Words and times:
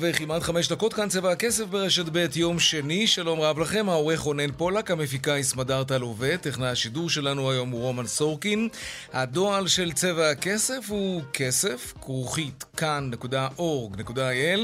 וכמעט 0.00 0.42
חמש 0.42 0.68
דקות 0.68 0.94
כאן 0.94 1.08
צבע 1.08 1.32
הכסף 1.32 1.64
ברשת 1.64 2.04
ב' 2.12 2.26
יום 2.36 2.58
שני, 2.58 3.06
שלום 3.06 3.40
רב 3.40 3.58
לכם, 3.58 3.88
העורך 3.88 4.20
רונן 4.20 4.52
פולק, 4.52 4.90
המפיקה 4.90 5.32
היא 5.32 5.42
סמדר 5.42 5.84
טל 5.84 6.02
טכנאי 6.40 6.68
השידור 6.68 7.10
שלנו 7.10 7.50
היום 7.50 7.70
הוא 7.70 7.80
רומן 7.80 8.06
סורקין. 8.06 8.68
הדועל 9.12 9.68
של 9.68 9.92
צבע 9.92 10.30
הכסף 10.30 10.84
הוא 10.88 11.22
כסף, 11.32 11.94
כרוכית 12.00 12.64
כאן.org.il. 12.76 14.60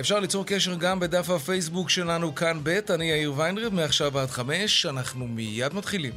אפשר 0.00 0.20
ליצור 0.20 0.46
קשר 0.46 0.74
גם 0.74 1.00
בדף 1.00 1.30
הפייסבוק 1.30 1.90
שלנו 1.90 2.34
כאן 2.34 2.60
ב', 2.62 2.78
אני 2.90 3.10
יאיר 3.10 3.32
ויינרב, 3.36 3.74
מעכשיו 3.74 4.18
עד 4.18 4.30
חמש, 4.30 4.86
אנחנו 4.86 5.28
מיד 5.28 5.74
מתחילים. 5.74 6.12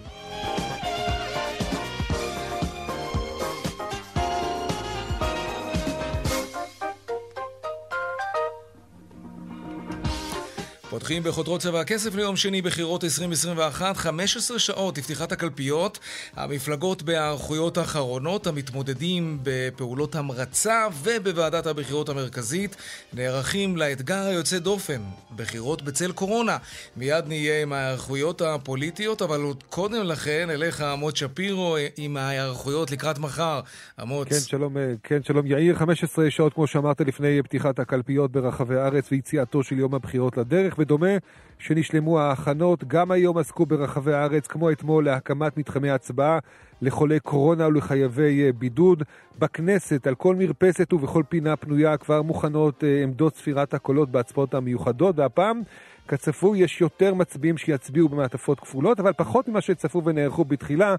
פותחים 10.93 11.23
בחותרות 11.23 11.61
צבע 11.61 11.79
הכסף 11.79 12.15
ליום 12.15 12.35
שני 12.35 12.61
בחירות 12.61 13.03
2021, 13.03 13.97
15 13.97 14.59
שעות 14.59 14.97
לפתיחת 14.97 15.31
הקלפיות. 15.31 15.99
המפלגות 16.35 17.03
בהיערכויות 17.03 17.77
האחרונות, 17.77 18.47
המתמודדים 18.47 19.39
בפעולות 19.43 20.15
המרצה 20.15 20.87
ובוועדת 21.03 21.65
הבחירות 21.67 22.09
המרכזית 22.09 22.75
נערכים 23.13 23.77
לאתגר 23.77 24.25
היוצא 24.25 24.59
דופן, 24.59 25.01
בחירות 25.35 25.81
בצל 25.81 26.11
קורונה. 26.11 26.57
מיד 26.97 27.27
נהיה 27.27 27.61
עם 27.61 27.73
ההיערכויות 27.73 28.41
הפוליטיות, 28.41 29.21
אבל 29.21 29.41
עוד 29.41 29.63
קודם 29.69 30.03
לכן, 30.03 30.49
אליך 30.49 30.81
עמוד 30.81 31.15
שפירו 31.15 31.77
עם 31.97 32.17
ההיערכויות 32.17 32.91
לקראת 32.91 33.19
מחר. 33.19 33.61
עמוד. 33.99 34.29
כן, 34.29 34.35
שלום, 34.35 34.75
כן, 35.03 35.23
שלום 35.23 35.47
יאיר. 35.47 35.75
15 35.75 36.31
שעות, 36.31 36.53
כמו 36.53 36.67
שאמרת, 36.67 37.01
לפני 37.01 37.43
פתיחת 37.43 37.79
הקלפיות 37.79 38.31
ברחבי 38.31 38.75
הארץ 38.75 39.11
ויציאתו 39.11 39.63
של 39.63 39.79
יום 39.79 39.95
הבחירות 39.95 40.37
לדרך. 40.37 40.79
ודומה 40.83 41.17
שנשלמו 41.59 42.19
ההכנות. 42.19 42.83
גם 42.87 43.11
היום 43.11 43.37
עסקו 43.37 43.65
ברחבי 43.65 44.13
הארץ, 44.13 44.47
כמו 44.47 44.71
אתמול, 44.71 45.05
להקמת 45.05 45.57
מתחמי 45.57 45.89
הצבעה 45.89 46.39
לחולי 46.81 47.19
קורונה 47.19 47.67
ולחייבי 47.67 48.43
אה, 48.45 48.51
בידוד. 48.51 49.03
בכנסת, 49.39 50.07
על 50.07 50.15
כל 50.15 50.35
מרפסת 50.35 50.93
ובכל 50.93 51.23
פינה 51.29 51.55
פנויה 51.55 51.97
כבר 51.97 52.21
מוכנות 52.21 52.83
אה, 52.83 53.03
עמדות 53.03 53.35
ספירת 53.35 53.73
הקולות 53.73 54.09
בהצבעות 54.09 54.53
המיוחדות, 54.53 55.19
והפעם 55.19 55.61
כצפוי 56.07 56.59
יש 56.59 56.81
יותר 56.81 57.13
מצביעים 57.13 57.57
שיצביעו 57.57 58.09
במעטפות 58.09 58.59
כפולות, 58.59 58.99
אבל 58.99 59.13
פחות 59.13 59.47
ממה 59.47 59.61
שצפו 59.61 60.03
ונערכו 60.03 60.45
בתחילה. 60.45 60.95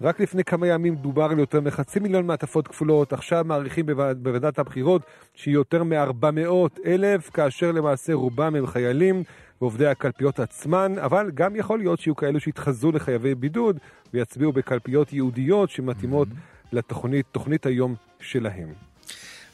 רק 0.00 0.20
לפני 0.20 0.44
כמה 0.44 0.66
ימים 0.66 0.94
דובר 0.94 1.24
על 1.24 1.38
יותר 1.38 1.60
מחצי 1.60 2.00
מיליון 2.00 2.26
מעטפות 2.26 2.68
כפולות, 2.68 3.12
עכשיו 3.12 3.44
מעריכים 3.44 3.86
בוועדת 4.22 4.58
הבחירות 4.58 5.02
שיהיו 5.34 5.58
יותר 5.58 5.84
מ-400 5.84 6.80
אלף, 6.86 7.30
כאשר 7.30 7.72
למעשה 7.72 8.14
רובם 8.14 8.54
הם 8.54 8.66
חיילים 8.66 9.22
ועובדי 9.60 9.86
הקלפיות 9.86 10.40
עצמן, 10.40 10.94
אבל 10.98 11.30
גם 11.34 11.56
יכול 11.56 11.78
להיות 11.78 12.00
שיהיו 12.00 12.16
כאלו 12.16 12.40
שיתחזו 12.40 12.92
לחייבי 12.92 13.34
בידוד 13.34 13.78
ויצביעו 14.14 14.52
בקלפיות 14.52 15.12
ייעודיות 15.12 15.70
שמתאימות 15.70 16.28
mm-hmm. 16.28 16.68
לתוכנית 16.72 17.66
היום 17.66 17.94
שלהם. 18.20 18.85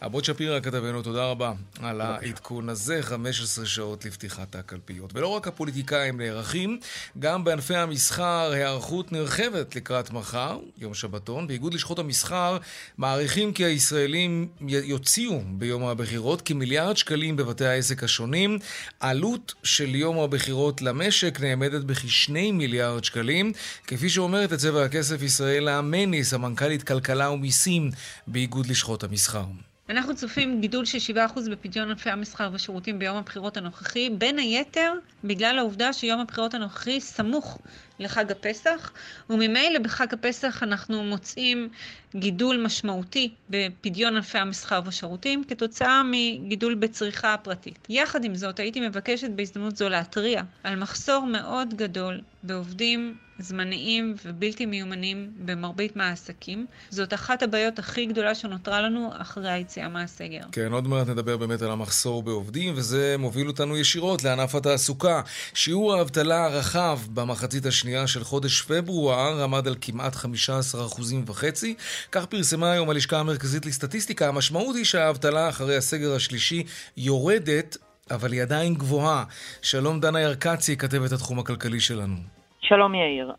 עמוד 0.03 0.25
שפירא 0.25 0.61
כתבנו, 0.61 1.03
תודה 1.03 1.25
רבה 1.25 1.53
על 1.81 2.01
העדכון 2.01 2.69
הזה, 2.69 3.03
15 3.03 3.67
שעות 3.67 4.05
לפתיחת 4.05 4.55
הקלפיות. 4.55 5.11
ולא 5.15 5.27
רק 5.27 5.49
הפוליטיקאים 5.49 6.21
נערכים, 6.21 6.81
גם 7.19 7.45
בענפי 7.45 7.77
המסחר 7.77 8.51
היערכות 8.53 9.13
נרחבת 9.13 9.77
לקראת 9.77 10.11
מחר, 10.11 10.59
יום 10.79 10.95
שבתון. 10.95 11.47
באיגוד 11.47 11.75
לשכות 11.75 11.99
המסחר 11.99 12.59
מעריכים 12.99 13.53
כי 13.53 13.65
הישראלים 13.65 14.49
יוציאו 14.69 15.41
ביום 15.47 15.85
הבחירות 15.85 16.43
כמיליארד 16.43 16.97
שקלים 16.97 17.37
בבתי 17.37 17.67
העסק 17.67 18.05
השונים. 18.05 18.59
עלות 19.01 19.55
של 19.63 19.95
יום 19.95 20.19
הבחירות 20.19 20.83
למשק 20.83 21.41
נאמדת 21.41 21.85
בכשני 21.85 22.53
מיליארד 22.53 23.05
שקלים, 23.05 23.53
כפי 23.87 24.11
שאומרת 24.11 24.53
את 24.53 24.59
צבע 24.59 24.85
הכסף 24.85 25.23
ישראלה 25.23 25.81
מניס, 25.81 26.35
המנכ"לית 26.35 26.83
כלכלה 26.83 27.31
ומיסים 27.31 27.91
באיגוד 28.27 28.67
לשכות 28.67 29.05
המסחר. 29.05 29.45
אנחנו 29.91 30.15
צופים 30.17 30.61
גידול 30.61 30.85
של 30.85 31.17
7% 31.29 31.51
בפדיון 31.51 31.89
ענפי 31.91 32.11
המסחר 32.11 32.49
והשירותים 32.53 32.99
ביום 32.99 33.17
הבחירות 33.17 33.57
הנוכחי, 33.57 34.11
בין 34.11 34.39
היתר 34.39 34.93
בגלל 35.25 35.59
העובדה 35.59 35.93
שיום 35.93 36.21
הבחירות 36.21 36.55
הנוכחי 36.55 37.01
סמוך 37.01 37.59
לחג 37.99 38.31
הפסח, 38.31 38.93
וממילא 39.31 39.79
בחג 39.79 40.15
הפסח 40.15 40.63
אנחנו 40.63 41.05
מוצאים 41.05 41.69
גידול 42.17 42.57
משמעותי 42.65 43.31
בפדיון 43.51 44.17
ענפי 44.17 44.39
המסחר 44.39 44.81
והשירותים 44.85 45.45
כתוצאה 45.45 46.03
מגידול 46.05 46.75
בצריכה 46.75 47.35
הפרטית. 47.35 47.87
יחד 47.89 48.25
עם 48.25 48.35
זאת, 48.35 48.59
הייתי 48.59 48.81
מבקשת 48.81 49.31
בהזדמנות 49.31 49.77
זו 49.77 49.89
להתריע 49.89 50.43
על 50.65 50.77
מחסור 50.77 51.27
מאוד 51.27 51.75
גדול 51.75 52.21
בעובדים 52.43 53.17
זמניים 53.39 54.15
ובלתי 54.25 54.67
מיומנים 54.67 55.31
במרבית 55.45 55.97
מהעסקים. 55.97 56.67
זאת 56.91 57.15
אחת 57.15 57.43
הבעיות 57.43 57.79
הכי 57.79 58.07
גדולה 58.07 58.35
שנותרה 58.35 58.81
לנו 58.81 59.11
אחרי 59.19 59.51
היציאה 59.51 59.89
מהסגר. 59.89 60.41
כן, 60.53 60.73
עוד 60.73 60.89
מעט 60.89 61.09
נדבר 61.09 61.37
באמת 61.37 61.63
על 61.63 61.71
המחסור 61.71 62.23
בעובדים, 62.23 62.75
וזה 62.77 63.17
מוביל 63.19 63.49
אותנו 63.49 63.77
ישירות 63.77 64.25
לענף 64.25 64.55
התעסוקה. 64.55 65.21
שיעור 65.55 65.95
האבטלה 65.95 66.45
הרחב 66.45 66.99
במחצית 67.15 67.67
השנייה 67.67 67.82
של 68.07 68.25
חודש 68.25 68.63
פברואר 68.63 69.43
עמד 69.43 69.69
על 69.69 69.75
כמעט 69.81 70.15
15.5%. 70.15 71.67
כך 72.13 72.27
פרסמה 72.27 72.73
היום 72.73 72.91
הלשכה 72.91 73.19
המרכזית 73.19 73.67
לסטטיסטיקה. 73.67 74.29
המשמעות 74.29 74.77
היא 74.77 74.85
שהאבטלה 74.85 75.49
אחרי 75.49 75.77
הסגר 75.77 76.15
השלישי 76.15 76.65
יורדת, 76.97 77.77
אבל 78.11 78.33
היא 78.33 78.43
עדיין 78.43 78.75
גבוהה. 78.75 79.25
שלום 79.63 80.01
דנה 80.01 80.21
ירקצי, 80.21 80.77
כתבת 80.77 81.13
התחום 81.13 81.39
הכלכלי 81.39 81.81
שלנו. 81.81 82.17
שלום 82.61 82.95
יאיר. 82.95 83.33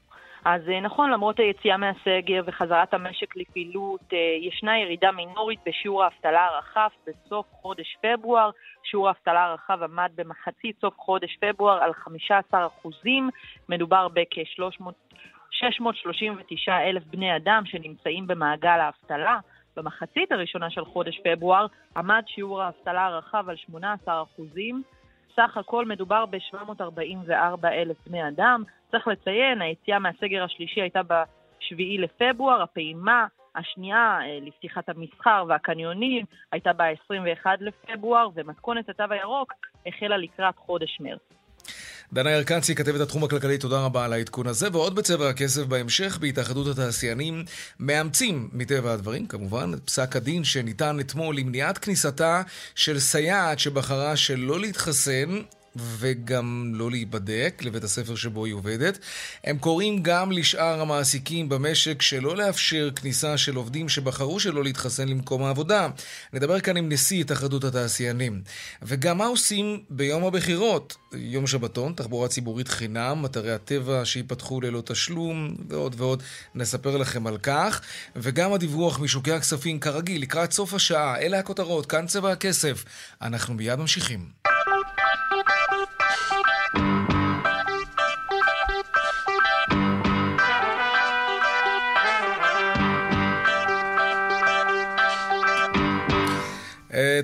אז 0.46 0.70
אה, 0.70 0.80
נכון, 0.80 1.12
למרות 1.12 1.40
היציאה 1.40 1.78
מהסגר 1.78 2.42
וחזרת 2.46 2.94
המשק 2.94 3.36
לפעילות, 3.36 4.02
אה, 4.14 4.18
ישנה 4.42 4.80
ירידה 4.80 5.12
מינורית 5.12 5.60
בשיעור 5.66 6.04
האבטלה 6.04 6.46
הרחב 6.46 6.90
בסוף 7.08 7.46
חודש 7.52 7.98
פברואר. 8.02 8.50
שיעור 8.84 9.08
האבטלה 9.08 9.44
הרחב 9.44 9.84
עמד 9.84 10.12
במחצית 10.16 10.80
סוף 10.82 11.00
חודש 11.00 11.38
פברואר 11.42 11.84
על 11.84 11.94
15 11.94 12.66
אחוזים. 12.66 13.30
מדובר 13.70 14.08
בכ-639 14.08 16.72
אלף 16.72 17.04
בני 17.04 17.36
אדם 17.36 17.64
שנמצאים 17.66 18.28
במעגל 18.28 18.80
האבטלה. 18.80 19.40
במחצית 19.78 20.32
הראשונה 20.32 20.70
של 20.70 20.86
חודש 20.86 21.20
פברואר 21.24 21.66
עמד 21.98 22.24
שיעור 22.28 22.62
האבטלה 22.62 23.06
הרחב 23.06 23.50
על 23.50 23.56
18 23.56 24.24
אחוזים. 24.24 24.84
סך 25.36 25.58
הכל 25.58 25.86
מדובר 25.86 26.26
ב-744 26.26 27.68
אלף 27.68 27.98
בני 28.08 28.28
אדם. 28.28 28.64
צריך 28.94 29.08
לציין, 29.08 29.62
היציאה 29.62 30.00
מהסגר 30.00 30.44
השלישי 30.44 30.82
הייתה 30.82 31.04
ב-7 31.04 31.76
לפברואר, 32.00 32.62
הפעימה 32.62 33.26
השנייה 33.56 34.20
אה, 34.22 34.40
לפתיחת 34.42 34.90
המסחר 34.90 35.46
והקניונים 35.50 36.26
הייתה 36.52 36.74
ב-21 36.74 37.46
לפברואר, 37.60 38.28
ומתכונת 38.36 38.90
התו 38.90 39.04
הירוק 39.10 39.54
החלה 39.88 40.18
לקראת 40.18 40.56
חודש 40.58 40.98
מרץ. 41.00 41.20
דנה 42.14 42.32
ירקצי, 42.32 42.76
כתבת 42.76 43.02
התחום 43.02 43.24
הכלכלי, 43.24 43.58
תודה 43.58 43.86
רבה 43.86 44.06
על 44.06 44.14
העדכון 44.14 44.48
הזה. 44.48 44.68
ועוד 44.72 44.96
בצבע 44.96 45.30
הכסף 45.30 45.66
בהמשך, 45.66 46.18
בהתאחדות 46.22 46.68
התעשיינים, 46.68 47.44
מאמצים, 47.80 48.50
מטבע 48.54 48.92
הדברים 48.92 49.28
כמובן, 49.28 49.72
את 49.74 49.80
פסק 49.86 50.16
הדין 50.16 50.44
שניתן 50.44 50.98
אתמול 51.00 51.38
למניעת 51.38 51.78
כניסתה 51.78 52.42
של 52.76 53.00
סייעת 53.00 53.60
שבחרה 53.60 54.16
שלא 54.16 54.60
להתחסן 54.60 55.30
וגם 55.76 56.72
לא 56.76 56.92
להיבדק 56.92 57.62
לבית 57.66 57.84
הספר 57.84 58.16
שבו 58.16 58.46
היא 58.46 58.54
עובדת. 58.54 59.00
הם 59.44 59.58
קוראים 59.58 60.04
גם 60.04 60.32
לשאר 60.32 60.82
המעסיקים 60.82 61.50
במשק 61.50 62.02
שלא 62.02 62.38
לאפשר 62.38 62.90
כניסה 62.96 63.38
של 63.38 63.56
עובדים 63.56 63.90
שבחרו 63.90 64.40
שלא 64.40 64.64
להתחסן 64.64 65.08
למקום 65.08 65.44
העבודה. 65.44 65.88
נדבר 66.34 66.60
כאן 66.60 66.78
עם 66.78 66.90
נשיא 66.90 67.22
התאחדות 67.22 67.64
התעשיינים. 67.64 68.42
וגם 68.82 69.18
מה 69.18 69.26
עושים 69.26 69.84
ביום 69.90 70.26
הבחירות? 70.26 70.98
יום 71.14 71.48
שבתון, 71.48 71.94
תחבורה 71.94 72.28
ציבורית 72.28 72.68
חינם, 72.68 73.26
אתרי 73.26 73.52
הטבע 73.52 74.06
שייפתחו 74.06 74.62
ללא 74.62 74.82
תשלום, 74.86 75.56
ועוד 75.70 75.96
ועוד. 75.98 76.24
נספר 76.56 76.98
לכם 76.98 77.28
על 77.28 77.38
כך. 77.38 77.82
וגם 78.16 78.54
הדיווח 78.54 79.00
משוקי 79.00 79.32
הכספים 79.32 79.80
כרגיל, 79.80 80.22
לקראת 80.22 80.52
סוף 80.52 80.74
השעה. 80.74 81.20
אלה 81.20 81.40
הכותרות, 81.40 81.86
כאן 81.86 82.08
צבע 82.08 82.32
הכסף. 82.32 82.86
אנחנו 83.22 83.54
מיד 83.54 83.80
ממשיכים. 83.80 84.44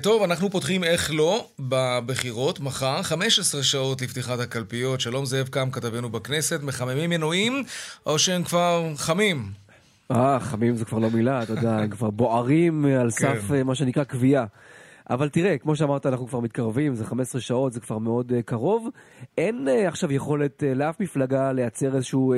טוב, 0.02 0.22
אנחנו 0.22 0.50
פותחים 0.50 0.84
איך 0.84 1.10
לא 1.14 1.48
בבחירות 1.58 2.60
מחר, 2.60 3.02
15 3.02 3.62
שעות 3.62 4.02
לפתיחת 4.02 4.38
הקלפיות. 4.38 5.00
שלום 5.00 5.26
זאב 5.26 5.48
קם, 5.48 5.70
כתבנו 5.70 6.08
בכנסת, 6.08 6.62
מחממים 6.62 7.10
מנועים, 7.10 7.64
או 8.06 8.18
שהם 8.18 8.44
כבר 8.44 8.92
חמים? 8.96 9.52
אה, 10.10 10.40
חמים 10.40 10.76
זה 10.76 10.84
כבר 10.84 10.98
לא 10.98 11.10
מילה, 11.10 11.42
אתה 11.42 11.52
יודע, 11.52 11.76
הם 11.76 11.90
כבר 11.90 12.10
בוערים 12.10 12.84
על 12.84 13.10
כן. 13.10 13.10
סף 13.10 13.48
כן. 13.48 13.66
מה 13.66 13.74
שנקרא 13.74 14.04
קביעה. 14.04 14.44
אבל 15.10 15.28
תראה, 15.28 15.58
כמו 15.58 15.76
שאמרת, 15.76 16.06
אנחנו 16.06 16.26
כבר 16.26 16.40
מתקרבים, 16.40 16.94
זה 16.94 17.04
15 17.04 17.40
שעות, 17.40 17.72
זה 17.72 17.80
כבר 17.80 17.98
מאוד 17.98 18.32
uh, 18.32 18.42
קרוב. 18.42 18.88
אין 19.38 19.68
uh, 19.68 19.88
עכשיו 19.88 20.12
יכולת 20.12 20.62
uh, 20.62 20.78
לאף 20.78 21.00
מפלגה 21.00 21.52
לייצר 21.52 21.96
איזשהו 21.96 22.34
uh, 22.34 22.36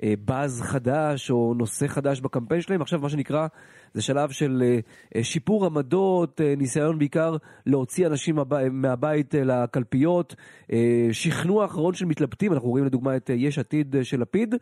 uh, 0.00 0.04
באז 0.24 0.62
חדש 0.62 1.30
או 1.30 1.54
נושא 1.54 1.86
חדש 1.86 2.20
בקמפיין 2.20 2.60
שלהם. 2.60 2.82
עכשיו, 2.82 3.00
מה 3.00 3.08
שנקרא, 3.08 3.46
זה 3.94 4.02
שלב 4.02 4.30
של 4.30 4.62
uh, 4.62 5.22
שיפור 5.22 5.66
עמדות, 5.66 6.40
uh, 6.40 6.58
ניסיון 6.58 6.98
בעיקר 6.98 7.36
להוציא 7.66 8.06
אנשים 8.06 8.34
מהב... 8.34 8.68
מהבית 8.68 9.34
uh, 9.34 9.38
לקלפיות, 9.38 10.34
uh, 10.62 10.74
שכנוע 11.12 11.64
אחרון 11.64 11.94
של 11.94 12.06
מתלבטים, 12.06 12.52
אנחנו 12.52 12.68
רואים 12.68 12.84
לדוגמה 12.84 13.16
את 13.16 13.30
uh, 13.30 13.32
יש 13.32 13.58
עתיד 13.58 13.96
uh, 13.96 14.04
של 14.04 14.20
לפיד. 14.20 14.54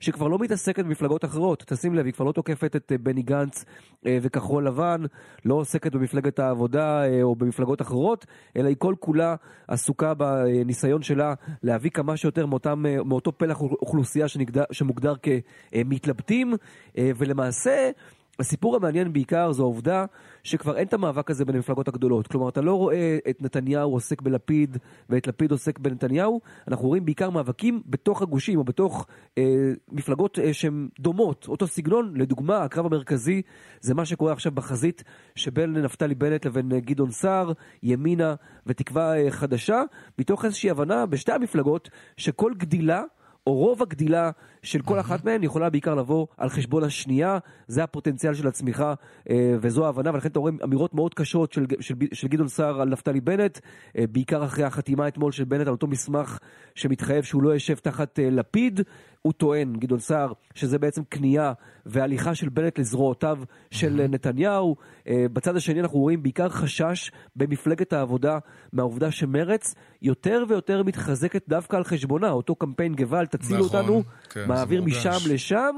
שכבר 0.00 0.28
לא 0.28 0.38
מתעסקת 0.38 0.84
במפלגות 0.84 1.24
אחרות. 1.24 1.64
תשים 1.66 1.94
לב, 1.94 2.04
היא 2.04 2.12
כבר 2.12 2.24
לא 2.24 2.32
תוקפת 2.32 2.76
את 2.76 2.92
אה, 2.92 2.98
בני 2.98 3.22
גנץ 3.22 3.64
אה, 4.06 4.18
וכחול 4.22 4.66
לבן, 4.66 5.02
לא 5.44 5.54
עוסקת 5.54 5.92
במפלגת 5.92 6.38
העבודה 6.38 7.04
אה, 7.04 7.22
או 7.22 7.36
במפלגות 7.36 7.82
אחרות, 7.82 8.26
אלא 8.56 8.68
היא 8.68 8.76
כל 8.78 8.94
כולה 9.00 9.34
עסוקה 9.68 10.14
בניסיון 10.14 11.02
שלה 11.02 11.34
להביא 11.62 11.90
כמה 11.90 12.16
שיותר 12.16 12.46
מאותם, 12.46 12.84
מאותו 13.04 13.32
פלח 13.32 13.60
אוכלוסייה 13.60 14.28
שנגדר, 14.28 14.64
שמוגדר 14.72 15.14
כמתלבטים, 15.22 16.54
ולמעשה... 16.98 17.90
הסיפור 18.40 18.76
המעניין 18.76 19.12
בעיקר 19.12 19.52
זו 19.52 19.62
העובדה 19.62 20.04
שכבר 20.44 20.76
אין 20.76 20.86
את 20.86 20.92
המאבק 20.92 21.30
הזה 21.30 21.44
בין 21.44 21.56
המפלגות 21.56 21.88
הגדולות. 21.88 22.26
כלומר, 22.26 22.48
אתה 22.48 22.60
לא 22.60 22.74
רואה 22.74 23.18
את 23.30 23.42
נתניהו 23.42 23.92
עוסק 23.92 24.22
בלפיד 24.22 24.76
ואת 25.08 25.26
לפיד 25.26 25.50
עוסק 25.50 25.78
בנתניהו, 25.78 26.40
אנחנו 26.68 26.88
רואים 26.88 27.04
בעיקר 27.04 27.30
מאבקים 27.30 27.82
בתוך 27.86 28.22
הגושים 28.22 28.58
או 28.58 28.64
בתוך 28.64 29.06
אה, 29.38 29.44
מפלגות 29.92 30.38
אה, 30.38 30.52
שהן 30.52 30.88
דומות, 31.00 31.46
אותו 31.48 31.66
סגנון. 31.66 32.12
לדוגמה, 32.16 32.64
הקרב 32.64 32.86
המרכזי 32.86 33.42
זה 33.80 33.94
מה 33.94 34.04
שקורה 34.04 34.32
עכשיו 34.32 34.52
בחזית 34.52 35.04
שבין 35.34 35.72
נפתלי 35.76 36.14
בנט 36.14 36.46
לבין 36.46 36.72
אה, 36.72 36.80
גדעון 36.80 37.10
סער, 37.10 37.52
ימינה 37.82 38.34
ותקווה 38.66 39.16
אה, 39.16 39.30
חדשה, 39.30 39.82
מתוך 40.18 40.44
איזושהי 40.44 40.70
הבנה 40.70 41.06
בשתי 41.06 41.32
המפלגות 41.32 41.90
שכל 42.16 42.52
גדילה 42.56 43.02
או 43.46 43.54
רוב 43.54 43.82
הגדילה 43.82 44.30
של 44.62 44.82
כל 44.82 45.00
אחת 45.00 45.24
מהן 45.24 45.42
יכולה 45.42 45.70
בעיקר 45.70 45.94
לבוא 45.94 46.26
על 46.36 46.48
חשבון 46.48 46.84
השנייה, 46.84 47.38
זה 47.68 47.82
הפוטנציאל 47.84 48.34
של 48.34 48.48
הצמיחה 48.48 48.94
אה, 49.30 49.54
וזו 49.60 49.86
ההבנה, 49.86 50.10
ולכן 50.14 50.28
אתה 50.28 50.38
רואה 50.38 50.52
אמירות 50.64 50.94
מאוד 50.94 51.14
קשות 51.14 51.52
של, 51.52 51.66
של, 51.80 51.94
של 52.12 52.28
גדעון 52.28 52.48
סער 52.48 52.80
על 52.80 52.88
נפתלי 52.88 53.20
בנט, 53.20 53.58
אה, 53.98 54.04
בעיקר 54.12 54.44
אחרי 54.44 54.64
החתימה 54.64 55.08
אתמול 55.08 55.32
של 55.32 55.44
בנט 55.44 55.66
על 55.66 55.72
אותו 55.72 55.86
מסמך 55.86 56.38
שמתחייב 56.74 57.24
שהוא 57.24 57.42
לא 57.42 57.50
יושב 57.50 57.74
תחת 57.74 58.18
אה, 58.18 58.30
לפיד. 58.30 58.80
הוא 59.22 59.32
טוען, 59.32 59.72
גדעון 59.78 60.00
סער, 60.00 60.32
שזה 60.54 60.78
בעצם 60.78 61.02
כניעה 61.10 61.52
והליכה 61.86 62.34
של 62.34 62.48
בנט 62.48 62.78
לזרועותיו 62.78 63.38
של 63.70 64.06
נתניהו. 64.08 64.76
בצד 65.08 65.56
השני 65.56 65.80
אנחנו 65.80 65.98
רואים 65.98 66.22
בעיקר 66.22 66.48
חשש 66.48 67.10
במפלגת 67.36 67.92
העבודה 67.92 68.38
מהעובדה 68.72 69.10
שמרץ 69.10 69.74
יותר 70.02 70.44
ויותר 70.48 70.82
מתחזקת 70.82 71.48
דווקא 71.48 71.76
על 71.76 71.84
חשבונה, 71.84 72.30
אותו 72.30 72.54
קמפיין 72.54 72.94
גוואל, 72.94 73.26
תצילו 73.26 73.64
נכון, 73.64 73.80
אותנו. 73.80 74.02
כן. 74.30 74.48
מעביר 74.54 74.82
משם 74.82 75.18
לשם, 75.30 75.74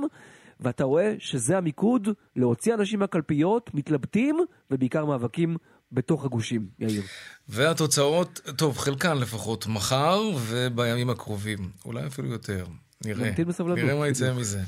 ואתה 0.60 0.84
רואה 0.84 1.14
שזה 1.18 1.58
המיקוד, 1.58 2.08
להוציא 2.36 2.74
אנשים 2.74 2.98
מהקלפיות, 2.98 3.70
מתלבטים, 3.74 4.38
ובעיקר 4.70 5.04
מאבקים 5.04 5.56
בתוך 5.92 6.24
הגושים, 6.24 6.66
יאיר. 6.78 7.02
והתוצאות, 7.48 8.40
טוב, 8.56 8.78
חלקן 8.78 9.18
לפחות, 9.18 9.66
מחר 9.66 10.20
ובימים 10.46 11.10
הקרובים, 11.10 11.58
אולי 11.84 12.06
אפילו 12.06 12.28
יותר. 12.28 12.64
נראה. 13.04 13.30
נראה 13.74 13.94
מה 13.94 14.08
יצא 14.08 14.32
מזה. 14.32 14.60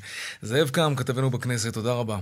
זאב 0.43 0.69
קם, 0.69 0.95
כתבנו 0.97 1.31
בכנסת, 1.31 1.75
תודה 1.75 1.93
רבה. 1.93 2.19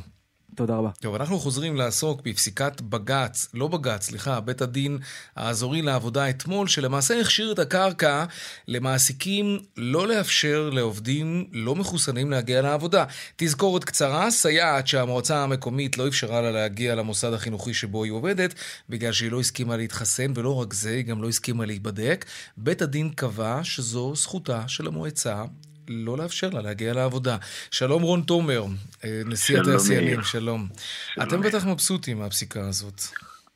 תודה 0.55 0.77
רבה. 0.77 0.91
טוב, 1.01 1.15
אנחנו 1.15 1.39
חוזרים 1.39 1.77
לעסוק 1.77 2.21
בפסיקת 2.25 2.81
בג"ץ, 2.81 3.49
לא 3.55 3.69
בג"ץ, 3.69 4.03
סליחה, 4.03 4.41
בית 4.41 4.63
הדין 4.63 4.99
האזורי 5.37 5.83
לעבודה 5.83 6.31
אתמול, 6.31 6.69
שלמעשה 6.69 7.21
הכשיר 7.21 7.53
את 7.53 7.59
הקרקע 7.59 8.25
למעסיקים 8.69 9.59
לא 9.77 10.09
לאפשר 10.09 10.71
לעובדים 10.73 11.47
לא 11.53 11.75
מחוסנים 11.75 12.31
להגיע 12.31 12.63
לעבודה. 12.63 13.05
תזכורת 13.37 13.85
קצרה, 13.85 14.31
סייעת 14.31 14.87
שהמועצה 14.87 15.43
המקומית 15.43 15.99
לא 15.99 16.09
אפשרה 16.09 16.41
לה 16.41 16.51
להגיע 16.51 16.95
למוסד 16.95 17.33
החינוכי 17.33 17.75
שבו 17.75 18.05
היא 18.05 18.13
עובדת, 18.13 18.55
בגלל 18.89 19.13
שהיא 19.13 19.33
לא 19.33 19.41
הסכימה 19.41 19.77
להתחסן, 19.77 20.33
ולא 20.35 20.61
רק 20.61 20.73
זה, 20.73 20.91
היא 20.91 21.05
גם 21.05 21.23
לא 21.23 21.29
הסכימה 21.29 21.67
להיבדק. 21.67 22.25
בית 22.57 22.83
הדין 22.83 23.11
קבע 23.11 23.61
שזו 23.63 24.15
זכותה 24.17 24.69
של 24.69 24.87
המועצה 24.87 25.45
לא 25.89 26.17
לאפשר 26.19 26.49
לה 26.53 26.63
להגיע 26.63 26.95
לעבודה. 26.95 27.37
שלום 27.71 28.03
רון 28.03 28.21
תומר, 28.21 28.63
אה, 29.05 29.23
נשיא 29.27 29.61
התעשיינים, 29.61 30.23
שלום. 30.23 30.67
שלום. 31.15 31.29
אתם 31.29 31.41
בטח 31.41 31.67
מבסוטים 31.67 32.19
מהפסיקה 32.19 32.61
הזאת. 32.61 33.01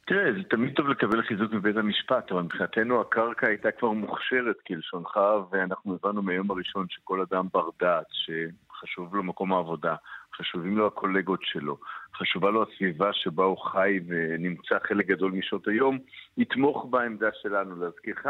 תראה, 0.06 0.32
זה 0.32 0.42
תמיד 0.50 0.72
טוב 0.76 0.88
לקבל 0.88 1.22
חיזוק 1.22 1.52
מבית 1.52 1.76
המשפט, 1.76 2.32
אבל 2.32 2.42
מבחינתנו 2.42 3.00
הקרקע 3.00 3.46
הייתה 3.46 3.70
כבר 3.70 3.90
מוכשרת 3.90 4.56
כלשונך, 4.66 5.16
ואנחנו 5.50 5.98
הבנו 6.02 6.22
מהיום 6.22 6.50
הראשון 6.50 6.86
שכל 6.88 7.20
אדם 7.20 7.46
בר 7.52 7.68
דעת, 7.80 8.06
שחשוב 8.10 9.14
לו 9.16 9.22
מקום 9.22 9.52
העבודה, 9.52 9.94
חשובים 10.36 10.78
לו 10.78 10.86
הקולגות 10.86 11.40
שלו, 11.42 11.78
חשובה 12.18 12.50
לו 12.50 12.62
הסביבה 12.62 13.10
שבה 13.12 13.44
הוא 13.44 13.58
חי 13.58 14.00
ונמצא 14.08 14.78
חלק 14.88 15.06
גדול 15.06 15.32
משעות 15.32 15.68
היום, 15.68 15.98
יתמוך 16.38 16.86
בעמדה 16.90 17.28
שלנו. 17.42 17.84
להזכירך, 17.84 18.26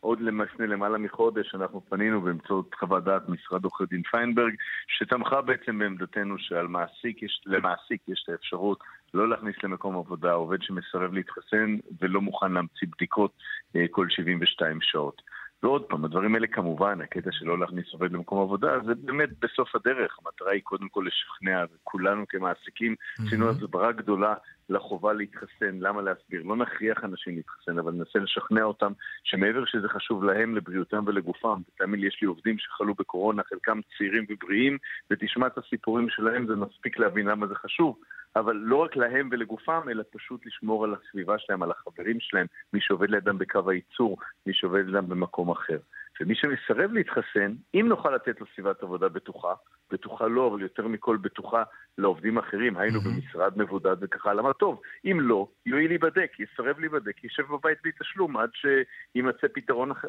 עוד 0.00 0.20
לפני 0.20 0.66
למעלה 0.66 0.98
מחודש 0.98 1.54
אנחנו 1.54 1.82
פנינו 1.88 2.20
באמצעות 2.20 2.74
חוות 2.74 3.04
דעת 3.04 3.28
משרד 3.28 3.64
עורכי 3.64 3.84
דין 3.90 4.02
פיינברג, 4.10 4.54
שתמכה 4.88 5.40
בעצם 5.40 5.78
בעמדתנו 5.78 6.38
שעל 6.38 6.66
מעסיק 6.66 7.22
יש, 7.22 7.42
למעסיק 7.46 8.08
יש 8.08 8.24
את 8.24 8.32
האפשרות 8.32 8.78
לא 9.14 9.28
להכניס 9.28 9.56
למקום 9.62 9.96
עבודה 9.96 10.32
עובד 10.32 10.62
שמסרב 10.62 11.12
להתחסן 11.12 11.76
ולא 12.00 12.20
מוכן 12.20 12.52
להמציא 12.52 12.88
בדיקות 12.96 13.32
אה, 13.76 13.84
כל 13.90 14.06
72 14.10 14.78
שעות. 14.82 15.22
ועוד 15.62 15.82
פעם, 15.82 16.04
הדברים 16.04 16.34
האלה 16.34 16.46
כמובן, 16.46 17.00
הקטע 17.00 17.30
של 17.32 17.46
לא 17.46 17.58
להכניס 17.58 17.92
עובד 17.92 18.12
למקום 18.12 18.42
עבודה, 18.42 18.68
זה 18.86 18.94
באמת 18.94 19.28
בסוף 19.40 19.76
הדרך. 19.76 20.18
המטרה 20.24 20.52
היא 20.52 20.62
קודם 20.62 20.88
כל 20.88 21.06
לשכנע, 21.06 21.64
וכולנו 21.74 22.24
כמעסיקים 22.28 22.94
עשינו 23.18 23.50
mm-hmm. 23.50 23.50
הסברה 23.50 23.92
גדולה 23.92 24.34
לחובה 24.70 25.12
להתחסן, 25.12 25.78
למה 25.80 26.02
להסביר? 26.02 26.42
לא 26.42 26.56
נכריח 26.56 27.04
אנשים 27.04 27.36
להתחסן, 27.36 27.78
אבל 27.78 27.92
ננסה 27.92 28.18
לשכנע 28.18 28.62
אותם 28.62 28.92
שמעבר 29.24 29.64
שזה 29.64 29.88
חשוב 29.88 30.24
להם, 30.24 30.56
לבריאותם 30.56 31.04
ולגופם, 31.06 31.60
ותאמין 31.68 32.00
לי, 32.00 32.06
יש 32.06 32.18
לי 32.22 32.28
עובדים 32.28 32.58
שחלו 32.58 32.94
בקורונה, 32.94 33.42
חלקם 33.42 33.80
צעירים 33.98 34.26
ובריאים, 34.28 34.78
ותשמע 35.10 35.46
את 35.46 35.58
הסיפורים 35.58 36.08
שלהם, 36.10 36.46
זה 36.46 36.56
מספיק 36.56 36.98
להבין 36.98 37.26
למה 37.26 37.46
זה 37.46 37.54
חשוב. 37.54 37.98
אבל 38.36 38.56
לא 38.56 38.76
רק 38.76 38.96
להם 38.96 39.28
ולגופם, 39.32 39.80
אלא 39.90 40.02
פשוט 40.12 40.46
לשמור 40.46 40.84
על 40.84 40.94
הסביבה 40.94 41.38
שלהם, 41.38 41.62
על 41.62 41.70
החברים 41.70 42.20
שלהם, 42.20 42.46
מי 42.72 42.80
שעובד 42.80 43.10
לידם 43.10 43.38
בקו 43.38 43.70
הייצור, 43.70 44.18
מי 44.46 44.54
שעובד 44.54 44.86
לידם 44.86 45.08
במקום 45.08 45.50
אחר. 45.50 45.78
ומי 46.20 46.34
שמסרב 46.34 46.92
להתחסן, 46.92 47.54
אם 47.74 47.86
נוכל 47.88 48.10
לתת 48.10 48.40
לו 48.40 48.46
סביבת 48.54 48.82
עבודה 48.82 49.08
בטוחה, 49.08 49.54
בטוחה 49.90 50.26
לא, 50.26 50.48
אבל 50.48 50.62
יותר 50.62 50.88
מכל 50.88 51.16
בטוחה 51.16 51.62
לעובדים 51.98 52.38
אחרים, 52.38 52.76
היינו 52.76 53.00
במשרד 53.00 53.52
מבודד 53.56 53.96
וכך 54.00 54.26
הלאה. 54.26 54.42
אמר, 54.42 54.52
טוב, 54.52 54.80
אם 55.04 55.18
לא, 55.20 55.48
יואיל 55.66 55.88
להיבדק, 55.88 56.30
יסרב 56.38 56.78
להיבדק, 56.78 57.24
יישב 57.24 57.42
בבית 57.42 57.78
בלי 57.82 57.92
תשלום 58.00 58.36
עד 58.36 58.50
שיימצא 58.54 59.46
פתרון 59.54 59.90
אחר. 59.90 60.08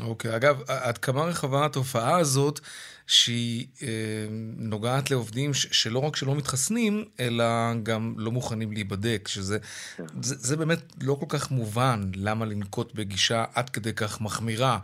אוקיי, 0.00 0.36
אגב, 0.36 0.62
עד 0.68 0.98
כמה 0.98 1.24
רחבה 1.24 1.66
התופעה 1.66 2.18
הזאת, 2.18 2.60
שהיא 3.06 3.66
אה, 3.82 4.26
נוגעת 4.56 5.10
לעובדים 5.10 5.50
שלא 5.54 5.98
רק 5.98 6.16
שלא 6.16 6.34
מתחסנים, 6.36 7.04
אלא 7.20 7.44
גם 7.82 8.14
לא 8.16 8.30
מוכנים 8.30 8.72
להיבדק, 8.72 9.28
שזה 9.28 9.58
כן. 9.96 10.04
זה, 10.20 10.34
זה 10.34 10.56
באמת 10.56 10.78
לא 11.02 11.16
כל 11.20 11.26
כך 11.38 11.50
מובן 11.50 12.00
למה 12.16 12.46
לנקוט 12.46 12.94
בגישה 12.94 13.44
עד 13.54 13.70
כדי 13.70 13.92
כך 13.92 14.20
מחמירה. 14.20 14.78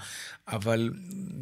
אבל 0.48 0.90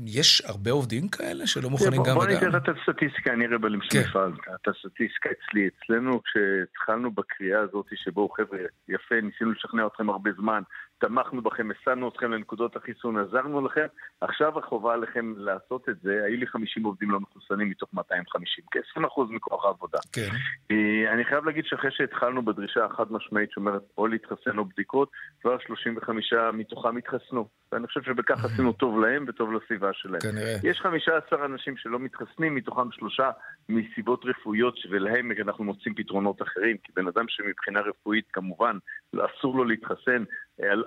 יש 0.06 0.42
הרבה 0.46 0.70
עובדים 0.70 1.08
כאלה 1.08 1.46
שלא 1.46 1.70
מוכנים 1.70 1.92
גם 1.92 2.00
וגם? 2.02 2.14
בוא 2.14 2.26
ניתן 2.26 2.56
את 2.56 2.68
הסטטיסטיקה, 2.68 3.32
אני 3.32 3.46
רבלים 3.46 3.80
של 3.82 4.00
מפעל. 4.08 4.32
את 4.54 4.68
הסטטיסטיקה 4.84 5.28
אצלי. 5.30 5.68
אצלנו, 5.68 6.22
כשהתחלנו 6.22 7.10
בקריאה 7.10 7.60
הזאת, 7.60 7.86
שבו 7.94 8.28
חבר'ה, 8.28 8.58
יפה, 8.88 9.14
ניסינו 9.22 9.52
לשכנע 9.52 9.86
אתכם 9.86 10.10
הרבה 10.10 10.30
זמן, 10.32 10.62
תמכנו 11.02 11.42
בכם, 11.42 11.68
הסענו 11.70 12.08
אתכם 12.08 12.32
לנקודות 12.32 12.76
החיסון, 12.76 13.18
עזרנו 13.18 13.66
לכם, 13.66 13.86
עכשיו 14.20 14.58
החובה 14.58 14.94
עליכם 14.94 15.34
לעשות 15.36 15.88
את 15.88 15.96
זה, 16.02 16.22
היו 16.24 16.36
לי 16.36 16.46
50 16.46 16.84
עובדים 16.84 17.10
לא 17.10 17.20
מחוסנים 17.20 17.70
מתוך 17.70 17.94
250, 17.94 18.64
כ-20% 18.70 19.22
מכוח 19.30 19.64
העבודה. 19.64 19.98
כן. 20.12 20.28
אה, 20.70 21.12
אני 21.12 21.24
חייב 21.24 21.44
להגיד 21.44 21.64
שאחרי 21.64 21.90
שהתחלנו 21.90 22.44
בדרישה 22.44 22.84
החד 22.84 23.12
משמעית 23.12 23.50
שאומרת 23.50 23.82
או 23.98 24.06
להתחסן 24.06 24.58
או 24.58 24.64
בדיקות, 24.64 25.10
כבר 25.40 25.56
35 25.66 26.32
מתוכם 26.52 26.96
התחסנו. 26.96 27.48
ואני 27.72 27.86
חושב 27.86 28.02
שבכך 28.02 28.44
עשינו 28.44 28.72
טוב 28.72 29.00
להם 29.00 29.24
וטוב 29.28 29.52
לסביבה 29.52 29.90
שלהם. 29.92 30.20
כנראה. 30.20 30.56
יש 30.62 30.80
15 30.80 31.44
אנשים 31.44 31.76
שלא 31.76 31.98
מתחסנים, 31.98 32.54
מתוכם 32.54 32.92
שלושה 32.92 33.30
מסיבות 33.68 34.24
רפואיות, 34.24 34.78
ולהם 34.90 35.32
אנחנו 35.42 35.64
מוצאים 35.64 35.94
פתרונות 35.94 36.42
אחרים, 36.42 36.76
כי 36.84 36.92
בן 36.96 37.08
אדם 37.08 37.24
שמבחינה 37.28 37.80
רפואית 37.80 38.24
כמובן 38.32 38.78
אסור 39.16 39.56
לו 39.56 39.64
להתחסן, 39.64 40.24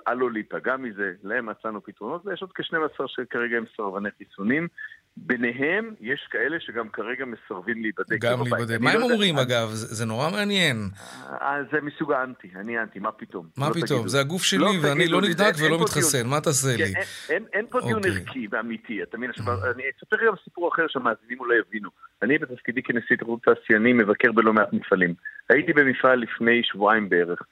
אל 0.08 0.14
לו 0.14 0.28
להיפגע 0.28 0.76
מזה, 0.76 1.12
להם 1.22 1.46
מצאנו 1.46 1.84
פתרונות, 1.84 2.26
ויש 2.26 2.42
עוד 2.42 2.52
כ-12 2.52 3.04
שכרגע 3.06 3.56
הם 3.56 3.64
סרבני 3.76 4.08
חיסונים. 4.18 4.68
ביניהם 5.16 5.94
יש 6.00 6.28
כאלה 6.30 6.60
שגם 6.60 6.88
כרגע 6.88 7.24
מסרבים 7.24 7.82
להיבדק. 7.82 8.18
גם 8.20 8.38
להיבדק. 8.42 8.80
מה 8.80 8.90
הם 8.90 9.00
לא 9.00 9.04
אומרים 9.04 9.38
אגב? 9.38 9.68
זה 9.72 10.06
נורא 10.06 10.30
מעניין. 10.30 10.76
אה, 11.26 11.58
זה 11.72 11.80
מסוג 11.80 12.12
האנטי, 12.12 12.48
אני 12.56 12.78
אנטי, 12.78 12.98
מה 12.98 13.12
פתאום? 13.12 13.46
מה 13.56 13.68
לא 13.68 13.74
פתאום? 13.74 14.08
זה 14.08 14.20
הגוף 14.20 14.42
שלי 14.42 14.58
לא 14.58 14.70
ואני 14.82 15.08
לא 15.08 15.20
נבדק 15.22 15.52
ולא 15.58 15.80
מתחסן, 15.80 16.26
מה 16.26 16.40
תעשה 16.40 16.76
לי? 16.76 16.92
כן, 17.28 17.42
אין 17.52 17.66
פה 17.70 17.80
דיון 17.80 17.98
אוקיי. 18.04 18.10
ערכי 18.10 18.46
ואמיתי, 18.50 19.02
אתה 19.02 19.16
מבין? 19.16 19.30
עכשיו, 19.30 19.44
אני 19.74 19.82
אספר 19.98 20.16
גם 20.26 20.32
סיפור 20.44 20.68
אחר 20.74 20.86
שהמאזינים 20.88 21.40
אולי 21.40 21.58
יבינו. 21.58 21.90
אני 22.22 22.38
בתפקידי 22.38 22.82
כנשיא 22.82 23.14
התאחדות 23.14 23.42
תעשיינים 23.42 23.96
מבקר 23.96 24.32
בלא 24.32 24.52
מעט 24.52 24.72
מפעלים. 24.72 25.14
הייתי 25.50 25.72
במפעל 25.72 26.18
לפני 26.18 26.60
שבועיים 26.64 27.08
בערך. 27.08 27.42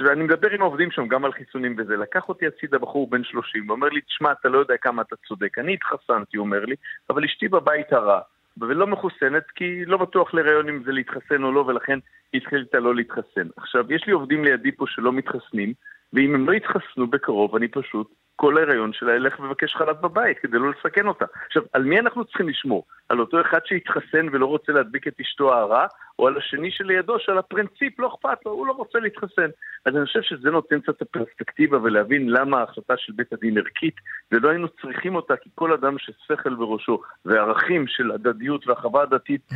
ואני 0.00 0.24
מדבר 0.24 0.50
עם 0.50 0.62
העובדים 0.62 0.90
שם 0.90 1.08
גם 1.08 1.24
על 1.24 1.32
חיסונים 1.32 1.74
וזה. 1.78 1.96
לקח 1.96 2.28
אותי 2.28 2.46
הצידה 2.46 2.78
בחור 2.78 3.10
בן 3.10 3.24
30 3.24 3.68
ואומר 3.68 3.88
לי, 3.88 4.00
תשמע, 4.00 4.32
אתה 4.32 4.48
לא 4.48 4.58
יודע 4.58 4.76
כמה 4.76 5.02
אתה 5.02 5.16
צודק. 5.28 5.58
אני 5.58 5.74
התחסנתי, 5.74 6.36
הוא 6.36 6.46
אומר 6.46 6.64
לי, 6.64 6.74
אבל 7.10 7.24
אשתי 7.24 7.48
בבית 7.48 7.92
הרע, 7.92 8.20
ולא 8.60 8.86
מחוסנת, 8.86 9.50
כי 9.54 9.84
לא 9.84 9.96
בטוח 9.96 10.34
להיריון 10.34 10.68
אם 10.68 10.82
זה 10.84 10.92
להתחסן 10.92 11.42
או 11.42 11.52
לא, 11.52 11.60
ולכן 11.60 11.98
היא 12.32 12.40
החליטה 12.46 12.78
לא 12.78 12.94
להתחסן. 12.94 13.48
עכשיו, 13.56 13.92
יש 13.92 14.06
לי 14.06 14.12
עובדים 14.12 14.44
לידי 14.44 14.72
פה 14.72 14.84
שלא 14.88 15.12
מתחסנים, 15.12 15.72
ואם 16.12 16.34
הם 16.34 16.48
לא 16.48 16.52
יתחסנו 16.52 17.06
בקרוב, 17.06 17.56
אני 17.56 17.68
פשוט 17.68 18.10
כל 18.36 18.58
ההיריון 18.58 18.92
שלה 18.92 19.14
ילך 19.14 19.40
לבקש 19.40 19.74
חל"ת 19.74 20.00
בבית 20.00 20.38
כדי 20.38 20.58
לא 20.58 20.70
לסכן 20.70 21.06
אותה. 21.06 21.24
עכשיו, 21.46 21.62
על 21.72 21.84
מי 21.84 21.98
אנחנו 22.00 22.24
צריכים 22.24 22.48
לשמור? 22.48 22.84
על 23.08 23.20
אותו 23.20 23.40
אחד 23.40 23.58
שהתחסן 23.64 24.26
ולא 24.32 24.46
רוצה 24.46 24.72
להדביק 24.72 25.08
את 25.08 25.20
אשתו 25.20 25.54
הרע, 25.54 25.86
או 26.18 26.26
על 26.26 26.36
השני 26.36 26.70
שלידו 26.70 27.18
שעל 27.18 27.38
הפרינציפ 27.38 28.00
לא 28.00 28.08
אכפת 28.08 28.46
לו, 28.46 28.52
הוא 28.52 28.66
לא 28.66 28.72
רוצה 28.72 28.98
להתחסן. 28.98 29.48
אז 29.84 29.96
אני 29.96 30.06
חושב 30.06 30.22
שזה 30.22 30.50
נותן 30.50 30.80
קצת 30.80 30.96
את 30.96 31.02
הפרספקטיבה 31.02 31.78
ולהבין 31.82 32.30
למה 32.30 32.60
ההחלטה 32.60 32.94
של 32.96 33.12
בית 33.12 33.32
הדין 33.32 33.58
ערכית, 33.58 33.94
ולא 34.32 34.48
היינו 34.48 34.68
צריכים 34.68 35.14
אותה, 35.14 35.36
כי 35.36 35.50
כל 35.54 35.72
אדם 35.72 35.98
ששכל 35.98 36.54
בראשו 36.54 37.02
וערכים 37.24 37.86
של 37.86 38.10
הדדיות 38.10 38.68
והחווה 38.68 39.02
הדתית 39.02 39.48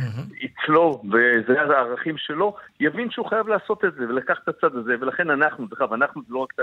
אצלו, 0.45 1.01
וזה 1.11 1.61
הערכים 1.61 2.17
שלו, 2.17 2.55
יבין 2.79 3.11
שהוא 3.11 3.29
חייב 3.29 3.47
לעשות 3.47 3.85
את 3.85 3.93
זה 3.93 4.09
ולקח 4.09 4.39
את 4.43 4.47
הצד 4.47 4.75
הזה, 4.75 4.95
ולכן 4.99 5.29
אנחנו, 5.29 5.67
דרך 5.67 5.81
אגב, 5.81 5.93
אנחנו 5.93 6.21
זה 6.27 6.33
לא 6.33 6.39
רק 6.39 6.53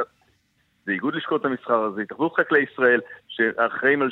זה 0.89 0.93
איגוד 0.93 1.15
לשכות 1.15 1.45
המסחר, 1.45 1.91
זה 1.97 2.03
התאחדות 2.03 2.33
חקלאי 2.41 2.65
ישראל, 2.73 3.01
שאחראים 3.29 4.03
על 4.03 4.09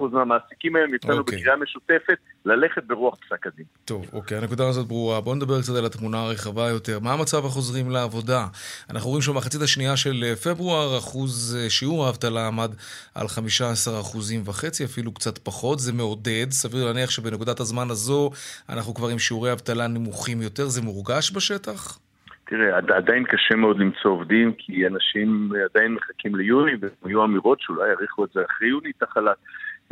75% 0.00 0.04
מהמעסיקים 0.12 0.76
היום, 0.76 0.94
יצאנו 0.94 1.18
אוקיי. 1.18 1.38
בקריאה 1.38 1.56
משותפת 1.56 2.18
ללכת 2.44 2.84
ברוח 2.84 3.14
פסק 3.14 3.46
הדין. 3.46 3.64
טוב, 3.84 4.06
אוקיי, 4.12 4.38
הנקודה 4.38 4.68
הזאת 4.68 4.86
ברורה. 4.86 5.20
בואו 5.20 5.34
נדבר 5.34 5.60
קצת 5.60 5.74
על 5.74 5.86
התמונה 5.86 6.22
הרחבה 6.22 6.68
יותר. 6.68 6.98
מה 7.00 7.12
המצב 7.12 7.46
החוזרים 7.46 7.90
לעבודה? 7.90 8.46
אנחנו 8.90 9.10
רואים 9.10 9.22
שבמחצית 9.22 9.62
השנייה 9.62 9.96
של 9.96 10.34
פברואר, 10.44 10.98
אחוז, 10.98 11.58
אה, 11.60 11.70
שיעור 11.70 12.06
האבטלה 12.06 12.46
עמד 12.46 12.70
על 13.14 13.28
15 13.28 14.00
אחוזים 14.00 14.42
וחצי, 14.44 14.84
אפילו 14.84 15.12
קצת 15.12 15.38
פחות. 15.38 15.78
זה 15.78 15.92
מעודד. 15.92 16.46
סביר 16.50 16.84
להניח 16.84 17.10
שבנקודת 17.10 17.60
הזמן 17.60 17.90
הזו 17.90 18.30
אנחנו 18.68 18.94
כבר 18.94 19.08
עם 19.08 19.18
שיעורי 19.18 19.52
אבטלה 19.52 19.86
נמוכים 19.86 20.42
יותר. 20.42 20.68
זה 20.68 20.82
מורגש 20.82 21.32
בשטח? 21.32 22.05
תראה, 22.48 22.76
עדיין 22.76 23.24
קשה 23.24 23.54
מאוד 23.56 23.78
למצוא 23.78 24.10
עובדים, 24.10 24.52
כי 24.52 24.86
אנשים 24.86 25.50
עדיין 25.70 25.94
מחכים 25.94 26.34
ליוני, 26.34 26.72
והיו 27.02 27.24
אמירות 27.24 27.60
שאולי 27.60 27.88
יאריכו 27.90 28.24
את 28.24 28.30
זה 28.34 28.40
אחרי 28.44 28.68
יוני 28.68 28.90
את 28.98 29.02
החל"ת. 29.02 29.36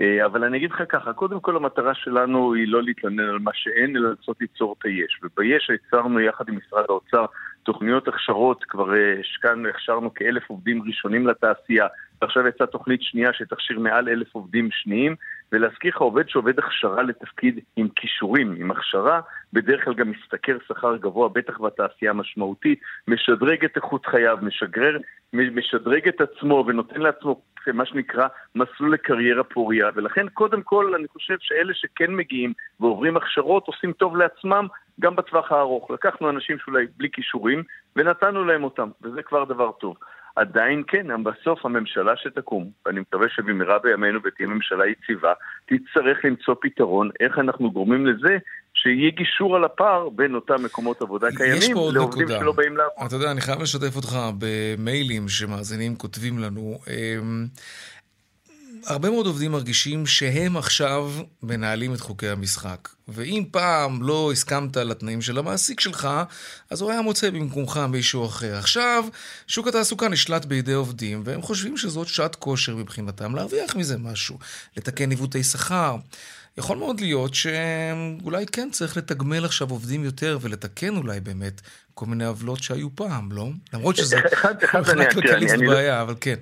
אה, 0.01 0.27
אבל 0.27 0.45
אני 0.45 0.57
אגיד 0.57 0.71
לך 0.71 0.83
ככה, 0.89 1.13
קודם 1.13 1.41
כל 1.41 1.57
המטרה 1.57 1.95
שלנו 1.95 2.55
היא 2.55 2.69
לא 2.69 2.83
להתלונן 2.83 3.29
על 3.29 3.39
מה 3.39 3.51
שאין, 3.55 3.97
אלא 3.97 4.11
לנסות 4.11 4.37
ליצור 4.41 4.75
את 4.79 4.85
היש. 4.85 5.21
וביש 5.23 5.71
יצרנו 5.71 6.21
יחד 6.21 6.49
עם 6.49 6.57
משרד 6.57 6.85
האוצר 6.89 7.25
תוכניות 7.63 8.09
הכשרות, 8.09 8.65
כבר 8.65 8.95
אה, 8.95 9.21
השקענו, 9.21 9.69
הכשרנו 9.69 10.15
כאלף 10.15 10.43
עובדים 10.51 10.83
ראשונים 10.87 11.27
לתעשייה, 11.27 11.87
ועכשיו 12.23 12.47
יצאה 12.47 12.67
תוכנית 12.67 13.03
שנייה 13.03 13.33
שתכשיר 13.33 13.79
מעל 13.79 14.09
אלף 14.09 14.35
עובדים 14.35 14.69
שניים, 14.71 15.17
ולהזכיר 15.53 15.91
לך, 15.95 16.01
עובד 16.01 16.29
שעובד 16.29 16.59
הכשרה 16.59 17.03
לתפקיד 17.03 17.61
עם 17.77 17.89
כישורים, 17.97 18.55
עם 18.59 18.71
הכשרה, 18.71 19.21
בדרך 19.53 19.85
כלל 19.85 19.95
גם 19.95 20.11
משתכר 20.11 20.57
שכר 20.69 20.97
גבוה, 20.97 21.29
בטח 21.29 21.61
בתעשייה 21.61 22.11
המשמעותית, 22.11 22.81
משדרג 23.09 23.65
את 23.65 23.77
איכות 23.77 24.07
חייו, 24.07 24.39
משגרר, 24.43 24.99
משדרג 25.33 26.09
את 26.09 26.21
עצמו 26.21 26.65
ונותן 26.69 27.01
לעצמו 27.01 27.41
מה 27.73 27.87
שנקרא 27.87 28.27
מסלול 28.55 28.93
לקריירה 28.93 29.45
פוריה, 29.45 29.91
ולכן 29.95 30.29
קודם 30.29 30.63
כל 30.63 30.95
אני 30.95 31.09
חושב 31.09 31.37
שאלה 31.41 31.75
שכן 31.75 32.15
מגיעים 32.15 32.53
ועוברים 32.81 33.17
הכשרות 33.17 33.67
עושים 33.67 33.93
טוב 33.93 34.17
לעצמם 34.17 34.67
גם 35.01 35.17
בטווח 35.17 35.53
הארוך. 35.53 35.91
לקחנו 35.91 36.31
אנשים 36.31 36.59
שאולי 36.59 36.87
בלי 36.97 37.09
כישורים 37.13 37.63
ונתנו 37.97 38.45
להם 38.45 38.65
אותם, 38.65 38.89
וזה 39.03 39.23
כבר 39.23 39.45
דבר 39.45 39.73
טוב. 39.73 39.97
עדיין 40.37 40.83
כן, 40.87 41.07
בסוף 41.25 41.67
הממשלה 41.67 42.13
שתקום, 42.17 42.71
ואני 42.87 43.01
מקווה 43.01 43.27
שבמהרה 43.29 43.79
בימינו 43.79 44.21
ותהיה 44.25 44.49
ממשלה 44.49 44.85
יציבה, 44.87 45.33
תצטרך 45.67 46.25
למצוא 46.25 46.55
פתרון 46.61 47.11
איך 47.21 47.39
אנחנו 47.39 47.71
גורמים 47.71 48.07
לזה 48.07 48.39
שיהיה 48.75 49.11
גישור 49.11 49.57
על 49.57 49.65
הפער 49.65 50.09
בין 50.09 50.35
אותם 50.35 50.65
מקומות 50.65 51.03
עבודה 51.03 51.29
קיימים 51.37 51.77
לעובדים 51.95 52.23
נקודה. 52.23 52.41
שלא 52.41 52.53
באים 52.53 52.77
לעבוד. 52.77 53.07
אתה 53.07 53.17
יודע, 53.17 53.31
אני 53.31 53.41
חייב 53.41 53.63
לשתף 53.63 53.97
אותך 53.97 54.19
במיילים 54.39 55.29
שמאזינים 55.29 55.97
כותבים 55.97 56.39
לנו. 56.39 56.79
הרבה 58.87 59.11
מאוד 59.11 59.27
עובדים 59.27 59.53
מרגישים 59.53 60.07
שהם 60.07 60.57
עכשיו 60.57 61.13
מנהלים 61.43 61.95
את 61.95 62.01
חוקי 62.01 62.29
המשחק. 62.29 62.89
ואם 63.09 63.45
פעם 63.51 64.03
לא 64.03 64.33
הסכמת 64.33 64.77
לתנאים 64.77 65.23
של 65.23 65.39
המעסיק 65.39 65.81
שלך, 65.81 66.09
אז 66.71 66.81
הוא 66.81 66.91
היה 66.91 67.03
מוצא 67.03 67.31
במקומך 67.31 67.81
מישהו 67.89 68.27
אחר. 68.27 68.57
עכשיו, 68.57 69.05
שוק 69.47 69.69
התעסוקה 69.69 70.09
נשלט 70.09 70.45
בידי 70.45 70.73
עובדים, 70.73 71.23
והם 71.25 71.43
חושבים 71.43 71.77
שזאת 71.77 72.09
שעת 72.09 72.35
כושר 72.37 72.77
מבחינתם 72.77 73.35
להרוויח 73.35 73.77
מזה 73.77 73.99
משהו, 73.99 74.39
לתקן 74.77 75.11
עיוותי 75.11 75.43
שכר. 75.45 75.97
יכול 76.59 76.79
מאוד 76.79 77.01
להיות 77.01 77.35
שאולי 77.35 78.47
כן 78.47 78.69
צריך 78.73 78.97
לתגמל 78.97 79.45
עכשיו 79.45 79.71
עובדים 79.71 80.05
יותר 80.05 80.39
ולתקן 80.41 80.97
אולי 80.97 81.21
באמת 81.21 81.61
כל 81.95 82.07
מיני 82.07 82.25
עוולות 82.25 82.63
שהיו 82.63 82.97
פעם, 82.97 83.33
לא? 83.33 83.49
למרות 83.73 83.97
שזה 83.97 84.17
מבחינה 84.75 85.11
כלכלית 85.11 85.49
זו 85.49 85.57
בעיה, 85.67 86.03
אבל 86.03 86.15
כן. 86.21 86.37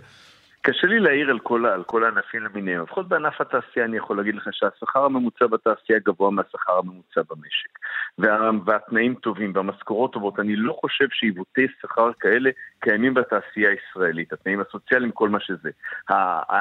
קשה 0.65 0.87
לי 0.87 1.01
להעיר 1.01 1.31
על 1.31 1.39
כל, 1.39 1.67
על 1.67 1.83
כל 1.83 2.05
הענפים 2.05 2.43
למיניהם. 2.43 2.83
לפחות 2.83 3.09
בענף 3.09 3.41
התעשייה 3.41 3.87
אני 3.87 3.97
יכול 3.97 4.17
להגיד 4.17 4.35
לך 4.35 4.49
שהשכר 4.53 5.05
הממוצע 5.05 5.47
בתעשייה 5.47 5.99
גבוה 5.99 6.31
מהשכר 6.31 6.79
הממוצע 6.79 7.21
במשק. 7.31 7.79
וה, 8.19 8.51
והתנאים 8.67 9.15
טובים 9.15 9.53
והמשכורות 9.55 10.13
טובות. 10.13 10.41
אני 10.41 10.57
לא 10.57 10.73
חושב 10.81 11.07
שעיוותי 11.11 11.67
שכר 11.81 12.13
כאלה 12.21 12.51
קיימים 12.81 13.15
בתעשייה 13.15 13.71
הישראלית. 13.71 14.33
התנאים 14.33 14.61
הסוציאליים, 14.61 15.13
כל 15.13 15.29
מה 15.29 15.41
שזה. 15.41 15.71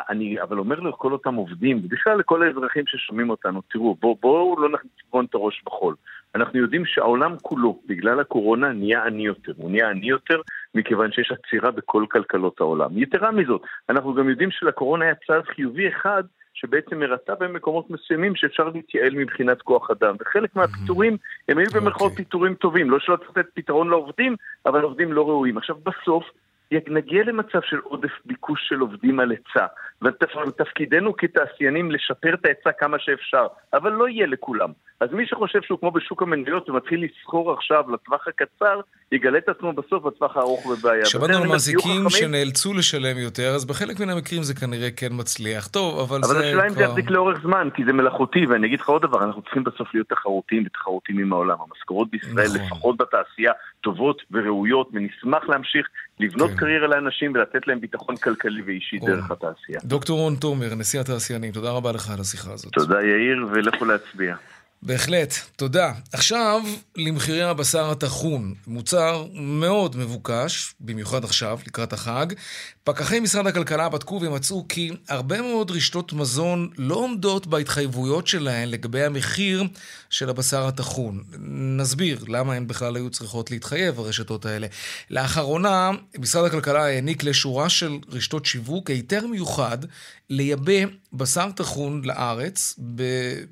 אני 0.09 0.41
אבל 0.41 0.59
אומר 0.59 0.79
לכל 0.79 1.11
אותם 1.11 1.35
עובדים, 1.35 1.81
ובכלל 1.83 2.17
לכל 2.17 2.43
האזרחים 2.43 2.83
ששומעים 2.87 3.29
אותנו, 3.29 3.61
תראו, 3.61 3.95
בואו 3.95 4.17
בוא 4.21 4.61
לא 4.61 4.69
נכוון 4.69 5.25
את 5.25 5.33
הראש 5.33 5.63
בחול. 5.65 5.95
אנחנו 6.35 6.59
יודעים 6.59 6.85
שהעולם 6.85 7.35
כולו, 7.41 7.79
בגלל 7.85 8.19
הקורונה, 8.19 8.69
נהיה 8.73 9.03
עני 9.05 9.25
יותר. 9.25 9.53
הוא 9.57 9.71
נהיה 9.71 9.89
עני 9.89 10.05
יותר 10.09 10.41
מכיוון 10.75 11.11
שיש 11.11 11.31
עצירה 11.31 11.71
בכל 11.71 12.05
כלכלות 12.11 12.61
העולם. 12.61 12.97
יתרה 12.97 13.31
מזאת, 13.31 13.61
אנחנו 13.89 14.13
גם 14.13 14.29
יודעים 14.29 14.51
שלקורונה 14.51 15.05
היה 15.05 15.15
צעד 15.27 15.43
חיובי 15.43 15.89
אחד 15.89 16.23
שבעצם 16.53 16.99
מרצה 16.99 17.35
במקומות 17.35 17.89
מסוימים 17.89 18.35
שאפשר 18.35 18.63
להתייעל 18.63 19.15
מבחינת 19.15 19.61
כוח 19.61 19.91
אדם. 19.91 20.15
וחלק 20.19 20.55
מהפיטורים 20.55 21.17
הם 21.49 21.57
היו 21.57 21.69
במרכאות 21.75 22.11
אוקיי. 22.11 22.25
פיטורים 22.25 22.53
טובים, 22.55 22.91
לא 22.91 22.99
שלא 22.99 23.15
צריך 23.15 23.37
לתת 23.37 23.49
פתרון 23.53 23.89
לעובדים, 23.89 24.35
אבל 24.65 24.81
עובדים 24.81 25.13
לא 25.13 25.27
ראויים. 25.29 25.57
עכשיו 25.57 25.75
בסוף 25.85 26.23
נגיע 26.87 27.23
למצב 27.23 27.59
של 27.61 27.77
עודף 27.83 28.11
ביקוש 28.25 28.59
של 28.69 28.79
עובדים 28.79 29.19
על 29.19 29.31
היצע. 29.31 29.65
ותפקידנו 30.47 31.17
כתעשיינים 31.17 31.91
לשפר 31.91 32.33
את 32.33 32.45
ההיצע 32.45 32.71
כמה 32.71 32.99
שאפשר, 32.99 33.47
אבל 33.73 33.91
לא 33.91 34.09
יהיה 34.09 34.27
לכולם. 34.27 34.71
אז 35.01 35.09
מי 35.11 35.25
שחושב 35.25 35.59
שהוא 35.61 35.79
כמו 35.79 35.91
בשוק 35.91 36.21
המניות 36.21 36.69
ומתחיל 36.69 37.03
לסחור 37.03 37.53
עכשיו 37.53 37.83
לטווח 37.93 38.27
הקצר, 38.27 38.79
יגלה 39.11 39.37
את 39.37 39.49
עצמו 39.49 39.73
בסוף 39.73 40.03
בטווח 40.03 40.37
הארוך 40.37 40.67
בבעיה. 40.67 41.05
שמענו 41.05 41.37
על 41.37 41.47
מעסיקים 41.47 42.09
שנאלצו 42.09 42.73
לשלם 42.73 43.17
יותר, 43.17 43.55
אז 43.55 43.65
בחלק 43.65 43.99
מן 43.99 44.09
המקרים 44.09 44.43
זה 44.43 44.53
כנראה 44.53 44.91
כן 44.91 45.09
מצליח. 45.11 45.67
טוב, 45.67 45.99
אבל, 45.99 46.17
אבל 46.17 46.27
זה 46.27 46.33
אבל 46.33 46.43
השאלה 46.43 46.63
אם 46.63 46.69
זה 46.69 46.75
כבר... 46.75 46.83
יחזיק 46.83 47.09
לאורך 47.09 47.41
זמן, 47.41 47.69
כי 47.75 47.85
זה 47.85 47.93
מלאכותי, 47.93 48.45
ואני 48.45 48.67
אגיד 48.67 48.79
לך 48.79 48.89
עוד 48.89 49.01
דבר, 49.01 49.23
אנחנו 49.23 49.41
צריכים 49.41 49.63
בסוף 49.63 49.93
להיות 49.93 50.09
תחרותיים 50.09 50.63
ותחרותיים 50.65 51.19
עם 51.19 51.33
העולם. 51.33 51.57
המשכורות 51.69 52.11
בישראל, 52.11 52.47
נכון. 52.47 52.65
לפחות 52.65 52.97
בתעשייה, 52.97 53.51
טובות 53.81 54.21
וראויות, 54.31 54.89
ונשמח 54.93 55.49
להמשיך 55.49 55.87
לבנות 56.19 56.49
כן. 56.49 56.57
קריירה 56.57 56.87
לאנשים 56.87 57.31
ולתת 57.35 57.67
להם 57.67 57.79
ביטחון 57.79 58.15
כלכלי 58.15 58.61
ואישי 58.61 58.97
רון. 58.97 59.11
דרך 59.11 59.31
התעשייה. 59.31 59.79
דוקטור 59.83 60.19
רון 60.19 60.35
תומר, 60.35 60.75
נשיא 60.75 60.99
התעשיינים, 60.99 61.51
תודה 61.51 61.71
רבה 61.71 61.91
לך 61.91 62.09
על 62.09 62.19
השיחה 62.19 62.53
הזאת. 62.53 62.73
תודה 62.73 63.01
יאיר, 63.01 63.47
ולכו 63.51 63.85
להצביע. 63.85 64.35
בהחלט, 64.83 65.33
תודה. 65.55 65.93
עכשיו 66.13 66.61
למחירי 66.95 67.43
הבשר 67.43 67.91
הטחון, 67.91 68.53
מוצר 68.67 69.25
מאוד 69.33 69.95
מבוקש, 69.95 70.73
במיוחד 70.79 71.23
עכשיו, 71.23 71.59
לקראת 71.67 71.93
החג. 71.93 72.25
פקחי 72.83 73.19
משרד 73.19 73.47
הכלכלה 73.47 73.89
בדקו 73.89 74.19
ומצאו 74.21 74.65
כי 74.69 74.91
הרבה 75.09 75.41
מאוד 75.41 75.71
רשתות 75.71 76.13
מזון 76.13 76.69
לא 76.77 76.95
עומדות 76.95 77.47
בהתחייבויות 77.47 78.27
שלהן 78.27 78.69
לגבי 78.69 79.03
המחיר 79.03 79.63
של 80.09 80.29
הבשר 80.29 80.67
הטחון. 80.67 81.23
נסביר 81.77 82.23
למה 82.27 82.53
הן 82.53 82.67
בכלל 82.67 82.95
היו 82.95 83.09
צריכות 83.09 83.51
להתחייב, 83.51 83.99
הרשתות 83.99 84.45
האלה. 84.45 84.67
לאחרונה, 85.09 85.91
משרד 86.19 86.45
הכלכלה 86.45 86.85
העניק 86.85 87.23
לשורה 87.23 87.69
של 87.69 87.97
רשתות 88.09 88.45
שיווק 88.45 88.89
היתר 88.89 89.27
מיוחד 89.27 89.77
לייבא 90.29 90.73
בשר 91.13 91.51
טחון 91.55 92.01
לארץ 92.05 92.75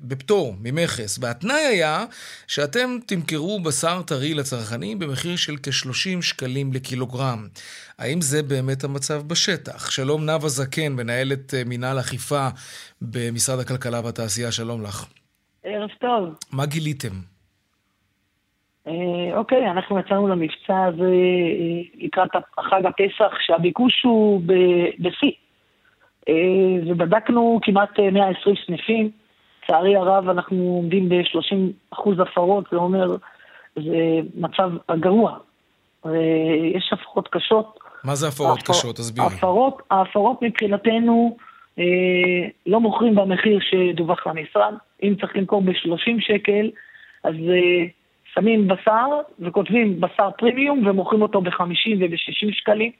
בפטור 0.02 0.56
ממכס. 0.60 1.18
והתנאי 1.20 1.54
היה 1.56 2.04
שאתם 2.46 2.88
תמכרו 3.06 3.60
בשר 3.60 4.02
טרי 4.02 4.34
לצרכנים 4.34 4.98
במחיר 4.98 5.36
של 5.36 5.56
כ-30 5.62 6.22
שקלים 6.22 6.72
לקילוגרם. 6.72 7.48
האם 7.98 8.20
זה 8.20 8.42
באמת 8.42 8.84
המצב 8.84 9.28
בשטח? 9.28 9.90
שלום 9.90 10.26
נאוה 10.26 10.48
זקן, 10.48 10.92
מנהלת 10.92 11.54
אה, 11.54 11.62
מינהל 11.66 11.98
אכיפה 12.00 12.48
במשרד 13.02 13.58
הכלכלה 13.58 14.00
והתעשייה, 14.04 14.52
שלום 14.52 14.82
לך. 14.82 15.06
ערב 15.64 15.90
טוב. 16.00 16.34
מה 16.52 16.66
גיליתם? 16.66 17.14
אה, 18.86 18.92
אוקיי, 19.36 19.70
אנחנו 19.70 19.98
יצאנו 19.98 20.28
למבצע 20.28 20.84
הזה 20.84 21.02
אה, 21.02 22.04
לקראת 22.04 22.30
חג 22.60 22.82
הפסח, 22.86 23.32
שהביקוש 23.40 24.02
הוא 24.04 24.42
בשיא. 24.98 25.32
ובדקנו 26.86 27.60
כמעט 27.62 27.98
120 28.12 28.56
סניפים. 28.66 29.10
לצערי 29.70 29.96
הרב, 29.96 30.28
אנחנו 30.28 30.56
עומדים 30.56 31.08
ב-30% 31.08 32.22
הפרות, 32.22 32.64
זה 32.70 32.76
אומר, 32.76 33.16
זה 33.76 34.20
מצב 34.34 34.70
גרוע. 35.00 35.36
יש 36.74 36.92
הפרות 36.92 37.28
קשות. 37.28 37.78
מה 38.04 38.14
זה 38.14 38.28
הפרות 38.28 38.58
ההפר... 38.58 38.72
קשות? 38.72 38.96
תסבירי. 38.96 39.26
ההפרות, 39.26 39.82
ההפרות 39.90 40.42
מבחינתנו 40.42 41.36
אה, 41.78 41.84
לא 42.66 42.80
מוכרים 42.80 43.14
במחיר 43.14 43.58
שדווח 43.60 44.26
למשרד. 44.26 44.74
אם 45.02 45.14
צריך 45.20 45.36
למכור 45.36 45.62
ב-30 45.62 46.20
שקל, 46.20 46.70
אז 47.24 47.34
אה, 47.34 47.84
שמים 48.34 48.68
בשר 48.68 49.06
וכותבים 49.38 50.00
בשר 50.00 50.30
פרימיום 50.38 50.86
ומוכרים 50.86 51.22
אותו 51.22 51.40
ב-50 51.40 51.96
וב-60 52.00 52.52
שקלים. 52.52 52.92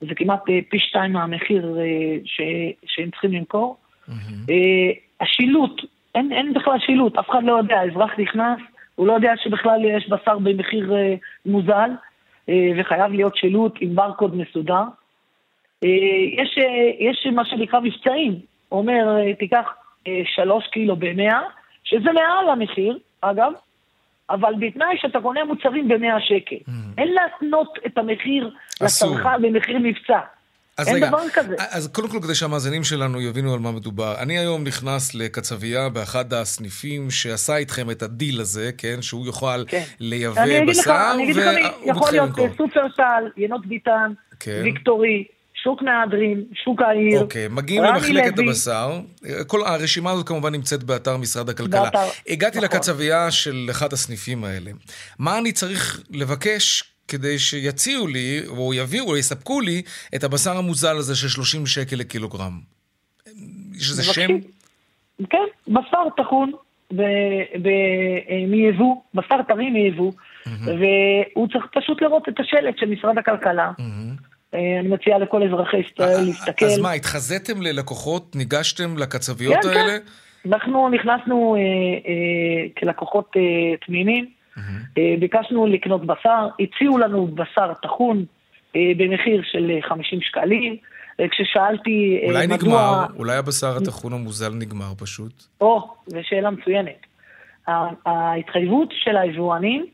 זה 0.00 0.14
כמעט 0.16 0.48
אה, 0.48 0.58
פי 0.70 0.78
שתיים 0.78 1.12
מהמחיר 1.12 1.78
אה, 1.78 2.18
ש, 2.24 2.40
שהם 2.86 3.10
צריכים 3.10 3.32
למכור. 3.32 3.76
Mm-hmm. 4.08 4.12
אה, 4.50 4.90
השילוט, 5.20 5.82
אין, 6.16 6.32
אין 6.32 6.54
בכלל 6.54 6.78
שילוט, 6.78 7.18
אף 7.18 7.30
אחד 7.30 7.44
לא 7.44 7.58
יודע, 7.58 7.80
האזרח 7.80 8.10
נכנס, 8.18 8.58
הוא 8.94 9.06
לא 9.06 9.12
יודע 9.12 9.32
שבכלל 9.36 9.84
יש 9.84 10.08
בשר 10.08 10.38
במחיר 10.38 10.94
אה, 10.96 11.14
מוזל. 11.46 11.90
וחייב 12.78 13.12
להיות 13.12 13.36
שילוט 13.36 13.78
עם 13.80 13.94
ברקוד 13.94 14.36
מסודר. 14.36 14.82
יש, 15.82 16.58
יש 16.98 17.26
מה 17.32 17.44
שנקרא 17.44 17.80
מבצעים, 17.80 18.34
אומר, 18.72 19.32
תיקח 19.38 19.74
שלוש 20.24 20.66
קילו 20.66 20.96
במאה, 20.96 21.40
שזה 21.84 22.12
מעל 22.12 22.50
המחיר, 22.50 22.98
אגב, 23.20 23.52
אבל 24.30 24.54
בתנאי 24.58 24.98
שאתה 24.98 25.20
קונה 25.20 25.44
מוצרים 25.44 25.88
במאה 25.88 26.20
שקל. 26.20 26.56
אממ. 26.56 26.70
אין 26.98 27.14
להתנות 27.14 27.78
את 27.86 27.98
המחיר 27.98 28.50
לצרכן 28.80 29.42
במחיר 29.42 29.78
מבצע. 29.78 30.20
אז 30.78 30.88
אין 30.88 30.96
רגע, 30.96 31.08
דבר 31.08 31.28
כזה. 31.32 31.54
אז 31.70 31.88
קודם 31.92 32.08
כל 32.08 32.18
כדי 32.22 32.34
שהמאזינים 32.34 32.84
שלנו 32.84 33.20
יבינו 33.20 33.54
על 33.54 33.60
מה 33.60 33.72
מדובר, 33.72 34.14
אני 34.18 34.38
היום 34.38 34.64
נכנס 34.64 35.14
לקצבייה 35.14 35.88
באחד 35.88 36.32
הסניפים 36.34 37.10
שעשה 37.10 37.56
איתכם 37.56 37.90
את 37.90 38.02
הדיל 38.02 38.40
הזה, 38.40 38.70
כן, 38.78 39.02
שהוא 39.02 39.26
יוכל 39.26 39.64
כן. 39.68 39.82
לייבא 40.00 40.42
אני 40.42 40.58
אגיד 40.58 40.68
לך, 40.68 40.78
בשר, 40.78 41.10
אני 41.14 41.24
אגיד 41.24 41.36
לך 41.36 41.46
יכול 41.84 42.10
להיות 42.10 42.28
למכור. 42.28 42.48
סופרסל, 42.56 43.24
ינות 43.36 43.66
ביטן, 43.66 44.12
כן. 44.40 44.60
ויקטורי, 44.64 45.24
שוק 45.62 45.82
מהדרין, 45.82 46.44
שוק 46.64 46.82
העיר. 46.82 47.20
אוקיי, 47.20 47.48
מגיעים 47.48 47.82
רמי 47.82 47.92
למחלקת 47.92 48.38
לוי. 48.38 48.48
הבשר, 48.48 49.00
כל 49.46 49.60
הרשימה 49.66 50.10
הזאת 50.10 50.28
כמובן 50.28 50.52
נמצאת 50.52 50.84
באתר 50.84 51.16
משרד 51.16 51.48
הכלכלה. 51.48 51.82
באתר, 51.82 52.08
הגעתי 52.28 52.58
נכון. 52.58 52.70
לקצבייה 52.70 53.30
של 53.30 53.68
אחד 53.70 53.92
הסניפים 53.92 54.44
האלה. 54.44 54.70
מה 55.18 55.38
אני 55.38 55.52
צריך 55.52 56.00
לבקש 56.10 56.95
כדי 57.08 57.38
שיציעו 57.38 58.06
לי, 58.06 58.40
או 58.48 58.74
יביאו, 58.74 59.06
או 59.06 59.16
יספקו 59.16 59.60
לי, 59.60 59.82
את 60.14 60.24
הבשר 60.24 60.56
המוזל 60.56 60.96
הזה 60.96 61.16
של 61.16 61.28
30 61.28 61.66
שקל 61.66 61.96
לקילוגרם? 61.96 62.60
יש 63.74 63.90
איזה 63.90 64.02
שם? 64.02 64.28
כן, 65.30 65.44
בשר 65.68 66.02
טחון 66.16 66.52
אה, 66.98 67.04
מיבוא, 68.48 68.96
בשר 69.14 69.36
טרי 69.48 69.70
מיבוא, 69.70 70.12
והוא 70.46 71.48
צריך 71.52 71.64
פשוט 71.74 72.02
לראות 72.02 72.28
את 72.28 72.40
השלט 72.40 72.78
של 72.78 72.86
משרד 72.86 73.18
הכלכלה. 73.18 73.72
אה, 74.54 74.80
אני 74.80 74.88
מציע 74.88 75.18
לכל 75.18 75.42
אזרחי 75.42 75.76
ישראל 75.76 76.24
להסתכל. 76.26 76.66
אז 76.66 76.78
מה, 76.78 76.92
התחזיתם 76.92 77.62
ללקוחות? 77.62 78.36
ניגשתם 78.36 78.98
לקצביות 78.98 79.62
כן, 79.62 79.68
האלה? 79.68 79.98
כן. 79.98 80.04
אנחנו 80.48 80.88
נכנסנו 80.88 81.56
אה, 81.56 81.60
אה, 81.60 82.68
כלקוחות 82.78 83.30
אה, 83.36 83.76
תמימים, 83.86 84.26
אה, 84.98 85.14
ביקשנו 85.20 85.66
לקנות 85.66 86.06
בשר, 86.06 86.48
הציעו 86.60 86.98
לנו 86.98 87.26
בשר 87.26 87.72
טחון 87.82 88.24
אה, 88.76 88.92
במחיר 88.96 89.42
של 89.52 89.70
אה, 89.70 89.88
50 89.88 90.20
שקלים. 90.20 90.76
אה, 91.20 91.28
כששאלתי 91.28 92.20
אה, 92.22 92.28
אולי 92.28 92.46
מדוע... 92.46 92.56
נגמר, 92.56 93.04
אולי 93.18 93.36
הבשר 93.36 93.76
הטחון 93.76 94.12
המוזל 94.12 94.54
נגמר 94.54 94.94
פשוט. 94.98 95.44
או, 95.60 95.94
זו 96.06 96.18
שאלה 96.22 96.50
מצוינת. 96.50 97.06
ההתחייבות 98.06 98.88
של 98.92 99.16
היבואנים, 99.16 99.86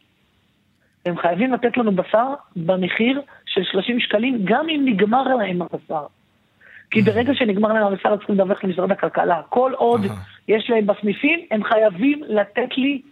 הם 1.07 1.19
חייבים 1.19 1.53
לתת 1.53 1.77
לנו 1.77 1.93
בשר 1.93 2.35
במחיר 2.57 3.23
של 3.47 3.61
30 3.73 4.01
שקלים, 4.01 4.39
גם 4.45 4.69
אם 4.69 4.83
נגמר 4.85 5.23
להם 5.23 5.63
הבשר. 5.63 6.07
כי 6.91 7.03
ברגע 7.03 7.35
שנגמר 7.35 7.73
להם 7.73 7.87
הבשר, 7.87 8.17
צריכים 8.17 8.35
לדווח 8.35 8.65
למשרד 8.65 8.93
הכלכלה. 8.93 9.41
כל 9.49 9.73
עוד. 9.77 10.01
יש 10.49 10.71
להם 10.71 10.87
בסניפים, 10.87 11.41
הם 11.51 11.65
חייבים 11.65 12.23
לתת 12.29 12.69
לי 12.77 13.03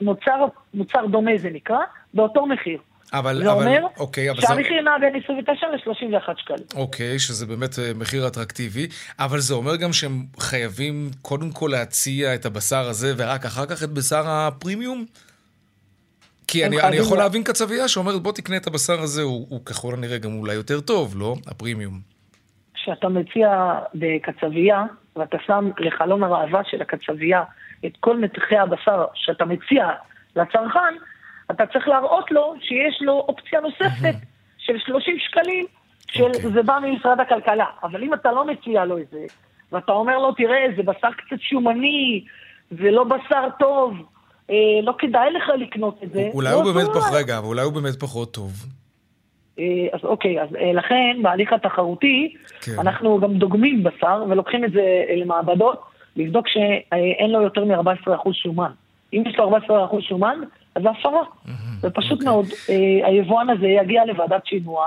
מוצר, 0.00 0.44
מוצר 0.74 1.06
דומה 1.06 1.30
זה 1.38 1.50
נקרא, 1.50 1.78
באותו 2.14 2.46
מחיר. 2.46 2.78
אבל, 3.12 3.42
זה 3.42 3.52
אבל, 3.52 3.62
אומר 3.62 3.86
אוקיי, 3.98 4.30
אבל 4.30 4.40
זה... 4.40 4.46
שהמחיר 4.46 4.82
נע 4.82 4.98
בין 5.00 5.22
29 5.24 5.66
ל-31 5.66 6.32
שקלים. 6.40 6.64
אוקיי, 6.76 7.18
שזה 7.18 7.46
באמת 7.46 7.78
אה, 7.78 7.92
מחיר 7.94 8.26
אטרקטיבי, 8.26 8.86
אבל 9.18 9.38
זה 9.38 9.54
אומר 9.54 9.76
גם 9.76 9.92
שהם 9.92 10.24
חייבים 10.38 11.10
קודם 11.22 11.50
כל 11.50 11.68
להציע 11.72 12.34
את 12.34 12.46
הבשר 12.46 12.88
הזה 12.88 13.14
ורק 13.16 13.44
אחר 13.44 13.66
כך 13.66 13.82
את 13.82 13.90
בשר 13.90 14.22
הפרימיום? 14.26 15.04
כי 16.48 16.66
אני, 16.66 16.80
אני 16.80 16.96
יכול 16.96 17.16
לה- 17.18 17.22
להבין 17.22 17.42
קצבייה 17.42 17.88
שאומרת 17.88 18.22
בוא 18.22 18.32
תקנה 18.32 18.56
את 18.56 18.66
הבשר 18.66 19.00
הזה, 19.00 19.22
הוא, 19.22 19.46
הוא 19.48 19.60
ככל 19.64 19.94
הנראה 19.94 20.18
גם 20.18 20.38
אולי 20.38 20.54
יותר 20.54 20.80
טוב, 20.80 21.14
לא? 21.18 21.34
הפרימיום. 21.46 22.00
כשאתה 22.74 23.08
מציע 23.08 23.48
בקצבייה, 23.94 24.84
ואתה 25.16 25.36
שם 25.46 25.70
לחלון 25.78 26.22
הראווה 26.22 26.60
של 26.70 26.82
הקצבייה 26.82 27.42
את 27.86 27.92
כל 28.00 28.16
נתחי 28.16 28.56
הבשר 28.56 29.04
שאתה 29.14 29.44
מציע 29.44 29.90
לצרכן, 30.36 30.94
אתה 31.50 31.66
צריך 31.66 31.88
להראות 31.88 32.30
לו 32.30 32.54
שיש 32.60 33.02
לו 33.02 33.12
אופציה 33.28 33.60
נוספת 33.60 34.14
של 34.58 34.78
30 34.86 35.16
שקלים, 35.18 35.66
אוקיי. 36.20 36.42
שזה 36.42 36.62
בא 36.62 36.78
ממשרד 36.82 37.20
הכלכלה. 37.20 37.66
אבל 37.82 38.02
אם 38.02 38.14
אתה 38.14 38.32
לא 38.32 38.46
מציע 38.46 38.84
לו 38.84 38.98
את 38.98 39.08
זה, 39.10 39.24
ואתה 39.72 39.92
אומר 39.92 40.18
לו, 40.18 40.32
תראה, 40.32 40.66
זה 40.76 40.82
בשר 40.82 41.08
קצת 41.12 41.40
שומני, 41.40 42.24
זה 42.70 42.90
לא 42.90 43.04
בשר 43.04 43.48
טוב, 43.58 43.94
אה, 44.50 44.56
לא 44.82 44.94
כדאי 44.98 45.30
לך 45.32 45.42
לקנות 45.58 46.02
את 46.02 46.12
זה. 46.12 46.28
אולי 46.34 46.50
לא 46.50 46.54
הוא 46.54 46.64
באמת 46.64 46.88
אסור 46.88 47.00
פחות. 47.00 47.14
רגע, 47.14 47.38
אולי 47.38 47.62
הוא 47.62 47.72
באמת 47.72 48.00
פחות 48.00 48.34
טוב. 48.34 48.52
אה, 49.58 49.64
אז 49.92 50.00
אוקיי, 50.04 50.42
אז 50.42 50.48
לכן 50.74 51.22
בהליך 51.22 51.52
התחרותי 51.52 52.34
כן. 52.60 52.72
אנחנו 52.78 53.20
גם 53.20 53.34
דוגמים 53.34 53.84
בשר 53.84 54.24
ולוקחים 54.28 54.64
את 54.64 54.72
זה 54.72 55.04
למעבדות 55.16 55.91
לבדוק 56.16 56.48
שאין 56.48 57.30
לו 57.30 57.42
יותר 57.42 57.64
מ-14% 57.64 58.32
שומן. 58.32 58.70
אם 59.12 59.22
יש 59.26 59.36
לו 59.38 59.56
14% 59.56 60.00
שומן, 60.00 60.40
אז 60.74 60.82
זה 60.82 60.90
הפרה. 60.90 61.22
זה 61.80 61.90
פשוט 61.90 62.12
אוקיי. 62.12 62.26
מאוד. 62.26 62.46
היבואן 63.04 63.50
הזה 63.50 63.66
יגיע 63.66 64.04
לוועדת 64.04 64.46
שינוע, 64.46 64.86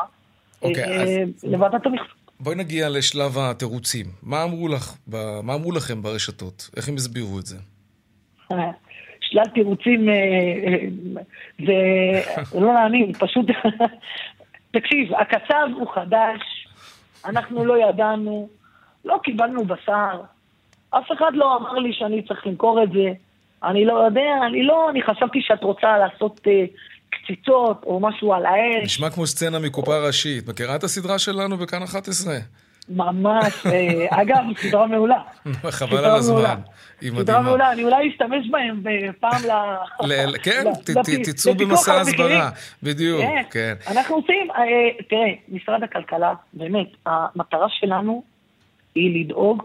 אוקיי, 0.61 1.25
לוועדת 1.43 1.85
המכסות. 1.85 2.25
בואי 2.39 2.55
נגיע 2.55 2.89
לשלב 2.89 3.37
התירוצים. 3.37 4.05
מה 4.23 4.43
אמרו 4.43 4.67
לך, 4.67 4.97
מה 5.43 5.53
אמרו 5.53 5.71
לכם 5.71 6.01
ברשתות? 6.01 6.69
איך 6.77 6.89
הם 6.89 6.95
הסבירו 6.95 7.39
את 7.39 7.45
זה? 7.45 7.57
שלל 9.19 9.47
תירוצים, 9.53 10.09
זה 11.65 11.73
לא 12.61 12.73
להאמין, 12.73 13.13
פשוט... 13.13 13.45
תקשיב, 14.71 15.13
הקצב 15.13 15.67
הוא 15.75 15.87
חדש, 15.93 16.67
אנחנו 17.25 17.65
לא 17.65 17.89
ידענו, 17.89 18.49
לא 19.05 19.19
קיבלנו 19.23 19.65
בשר, 19.65 20.21
אף 20.89 21.11
אחד 21.11 21.31
לא 21.33 21.57
אמר 21.57 21.73
לי 21.73 21.93
שאני 21.93 22.21
צריך 22.21 22.47
למכור 22.47 22.83
את 22.83 22.91
זה, 22.91 23.11
אני 23.63 23.85
לא 23.85 23.93
יודע, 23.93 24.37
אני 24.47 24.63
לא, 24.63 24.89
אני 24.89 25.01
חשבתי 25.01 25.41
שאת 25.41 25.63
רוצה 25.63 25.97
לעשות 25.97 26.39
uh, 26.39 26.49
קציצות 27.09 27.83
או 27.83 27.99
משהו 27.99 28.33
על 28.33 28.45
האש. 28.45 28.83
נשמע 28.83 29.09
כמו 29.09 29.27
סצנה 29.27 29.59
מקופה 29.59 30.07
ראשית. 30.07 30.47
מכירה 30.47 30.75
את 30.75 30.83
הסדרה 30.83 31.19
שלנו 31.19 31.57
בכאן 31.57 31.83
11? 31.83 32.33
ממש, 32.89 33.65
אה, 33.65 34.05
אגב, 34.21 34.43
סדרה 34.57 34.87
מעולה. 34.87 35.21
חבל 35.69 35.97
על 35.97 36.15
הזמן, 36.15 36.55
היא 37.01 37.11
מדהימה. 37.11 37.23
סדרה 37.23 37.41
מעולה, 37.41 37.71
אני 37.71 37.83
אולי 37.83 38.09
אשתמש 38.09 38.49
בהם 38.51 38.83
פעם 39.19 39.41
ל... 40.07 40.37
כן, 40.45 40.63
תצאו 41.23 41.55
במסע 41.55 42.01
הסברה, 42.01 42.49
בדיוק, 42.83 43.21
כן. 43.51 43.73
אנחנו 43.87 44.15
עושים, 44.15 44.51
אה, 44.51 45.03
תראה, 45.09 45.33
משרד 45.49 45.83
הכלכלה, 45.83 46.33
באמת, 46.53 46.87
המטרה 47.05 47.67
שלנו 47.69 48.23
היא 48.95 49.25
לדאוג 49.25 49.63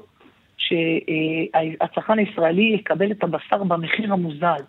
שהצרכן 0.70 2.18
הישראלי 2.18 2.76
יקבל 2.80 3.11
את 3.11 3.24
הבשר 3.24 3.64
במחיר 3.64 4.12
המוזל. 4.12 4.62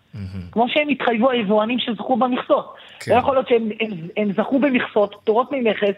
כמו 0.51 0.65
שהם 0.69 0.89
התחייבו 0.89 1.31
היבואנים 1.31 1.79
שזכו 1.79 2.17
במכסות. 2.17 2.73
כן. 2.99 3.11
לא 3.11 3.17
יכול 3.17 3.35
להיות 3.35 3.47
שהם 3.47 4.31
זכו 4.31 4.59
במכסות, 4.59 5.15
פטורות 5.21 5.49
ממכס, 5.51 5.95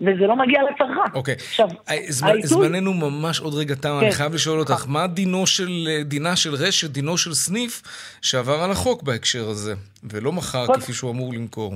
וזה 0.00 0.26
לא 0.26 0.36
מגיע 0.36 0.60
לצרכן. 0.62 1.14
אוקיי. 1.14 1.34
עכשיו, 1.34 1.68
אה, 1.90 1.96
זמננו 2.42 2.92
ממש 2.92 3.40
עוד 3.40 3.54
רגע 3.54 3.74
תם, 3.74 3.98
אני 3.98 4.10
כן. 4.10 4.16
חייב 4.16 4.34
לשאול 4.34 4.58
אותך, 4.58 4.84
מה 4.88 5.06
דינו 5.06 5.46
של, 5.46 5.88
דינה 6.04 6.36
של 6.36 6.54
רשת, 6.54 6.90
דינו 6.90 7.18
של 7.18 7.34
סניף, 7.34 7.82
שעבר 8.22 8.62
על 8.62 8.70
החוק 8.70 9.02
בהקשר 9.02 9.48
הזה, 9.48 9.74
ולא 10.04 10.32
מכר 10.32 10.66
כפי 10.74 10.92
שהוא 10.92 11.10
אמור 11.10 11.32
למכור? 11.32 11.74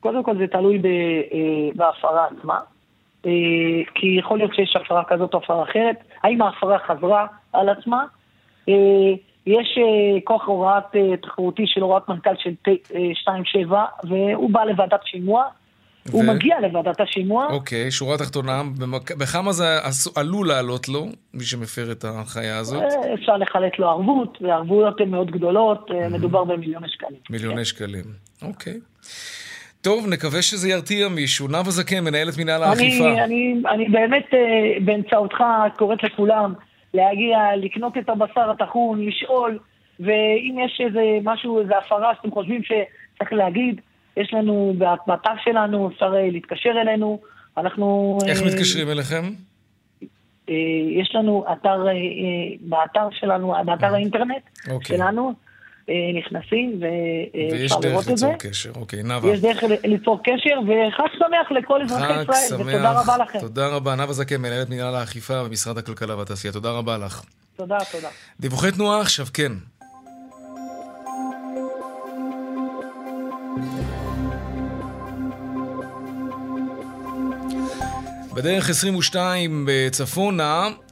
קודם 0.00 0.24
כל 0.24 0.38
זה 0.38 0.46
תלוי 0.46 0.76
אה, 0.76 0.80
בהפרה 1.74 2.26
עצמה. 2.26 2.58
אה, 3.26 3.32
כי 3.94 4.06
יכול 4.18 4.38
להיות 4.38 4.54
שיש 4.54 4.76
הפרה 4.76 5.02
כזאת 5.08 5.34
או 5.34 5.38
הפרה 5.38 5.62
אחרת. 5.62 5.96
האם 6.22 6.42
ההפרה 6.42 6.78
חזרה 6.78 7.26
על 7.52 7.68
עצמה? 7.68 8.04
אה, 8.68 8.74
יש 9.46 9.78
אה, 9.78 10.20
כוח 10.24 10.46
הוראת 10.46 10.96
תחרותי 11.22 11.62
של 11.66 11.80
הוראת 11.80 12.08
מנכ"ל 12.08 12.34
של 12.38 12.54
2.7, 13.68 13.72
והוא 14.08 14.50
בא 14.50 14.64
לוועדת 14.64 15.00
שימוע. 15.04 15.44
ו... 16.06 16.12
הוא 16.12 16.24
מגיע 16.24 16.60
לוועדת 16.60 17.00
השימוע. 17.00 17.46
אוקיי, 17.50 17.90
שורה 17.90 18.18
תחתונה, 18.18 18.62
בכמה 19.18 19.52
זה 19.52 19.78
עלול 20.16 20.48
לעלות 20.48 20.88
לו, 20.88 21.06
מי 21.34 21.44
שמפר 21.44 21.92
את 21.92 22.04
ההנחיה 22.04 22.58
הזאת? 22.58 22.82
אפשר 23.14 23.36
לחלט 23.36 23.78
לו 23.78 23.88
ערבות, 23.88 24.38
והערבויות 24.40 25.00
הן 25.00 25.08
מאוד 25.10 25.30
גדולות, 25.30 25.90
מדובר 26.10 26.44
במיליוני 26.44 26.88
שקלים. 26.88 27.20
מיליוני. 27.30 27.64
שקלים, 27.64 28.04
אוקיי. 28.42 28.80
טוב, 29.82 30.06
נקווה 30.08 30.42
שזה 30.42 30.68
ירתיע 30.68 31.08
מישהו. 31.08 31.48
נאוה 31.48 31.70
זקן, 31.70 32.04
מנהלת 32.04 32.38
מנהל 32.38 32.62
האכיפה. 32.62 33.08
אני, 33.08 33.22
אני, 33.22 33.54
אני 33.68 33.88
באמת 33.88 34.24
אה, 34.34 34.38
באמצעותך 34.84 35.36
קוראת 35.76 36.02
לכולם 36.02 36.54
להגיע, 36.94 37.38
לקנות 37.56 37.98
את 37.98 38.08
הבשר 38.08 38.50
הטחון, 38.50 39.06
לשאול, 39.06 39.58
ואם 40.00 40.56
יש 40.64 40.80
איזה 40.86 41.00
משהו, 41.24 41.60
איזה 41.60 41.78
הפרה 41.78 42.12
שאתם 42.16 42.30
חושבים 42.30 42.62
שצריך 42.62 43.32
להגיד, 43.32 43.80
יש 44.16 44.34
לנו, 44.34 44.74
באתר 45.06 45.30
שלנו, 45.44 45.88
אפשר 45.88 46.14
אה, 46.16 46.30
להתקשר 46.30 46.70
אלינו. 46.80 47.20
אנחנו... 47.56 48.18
איך 48.28 48.42
אה, 48.42 48.46
מתקשרים 48.46 48.88
אליכם? 48.90 49.22
יש 51.00 51.14
לנו 51.14 51.44
אתר, 51.52 51.84
באתר 52.60 53.08
שלנו, 53.12 53.54
באתר 53.64 53.94
האינטרנט 53.94 54.42
אוקיי. 54.70 54.96
שלנו. 54.96 55.32
אה, 55.90 56.18
נכנסים 56.18 56.80
ואפשר 56.80 57.78
לראות 57.78 58.10
את 58.10 58.18
זה. 58.18 58.26
ויש 58.26 58.36
דרך 58.36 58.40
ליצור 58.40 58.50
קשר, 58.50 58.70
אוקיי, 58.76 59.02
נאוה. 59.02 59.32
יש 59.32 59.40
דרך 59.40 59.62
ליצור 59.84 60.20
קשר, 60.24 60.60
וחג 60.64 61.08
שמח 61.18 61.50
לכל 61.50 61.82
אזרחי 61.82 62.22
ישראל, 62.22 62.60
ותודה 62.60 63.00
רבה 63.00 63.16
לכם. 63.16 63.38
תודה 63.38 63.68
רבה. 63.68 63.94
נאוה 63.94 64.12
זקן, 64.12 64.36
מנהלת 64.36 64.70
מנהל 64.70 64.94
האכיפה 64.94 65.44
במשרד 65.44 65.78
הכלכלה 65.78 66.16
והתעשייה, 66.16 66.52
תודה 66.52 66.70
רבה 66.70 66.98
לך. 66.98 67.22
תודה, 67.56 67.78
תודה. 67.92 68.08
דיווחי 68.40 68.72
תנועה 68.72 69.00
עכשיו, 69.00 69.26
כן. 69.34 69.52
בדרך 78.34 78.70
22 78.70 79.66
בצפונה 79.68 80.42
אה, 80.44 80.89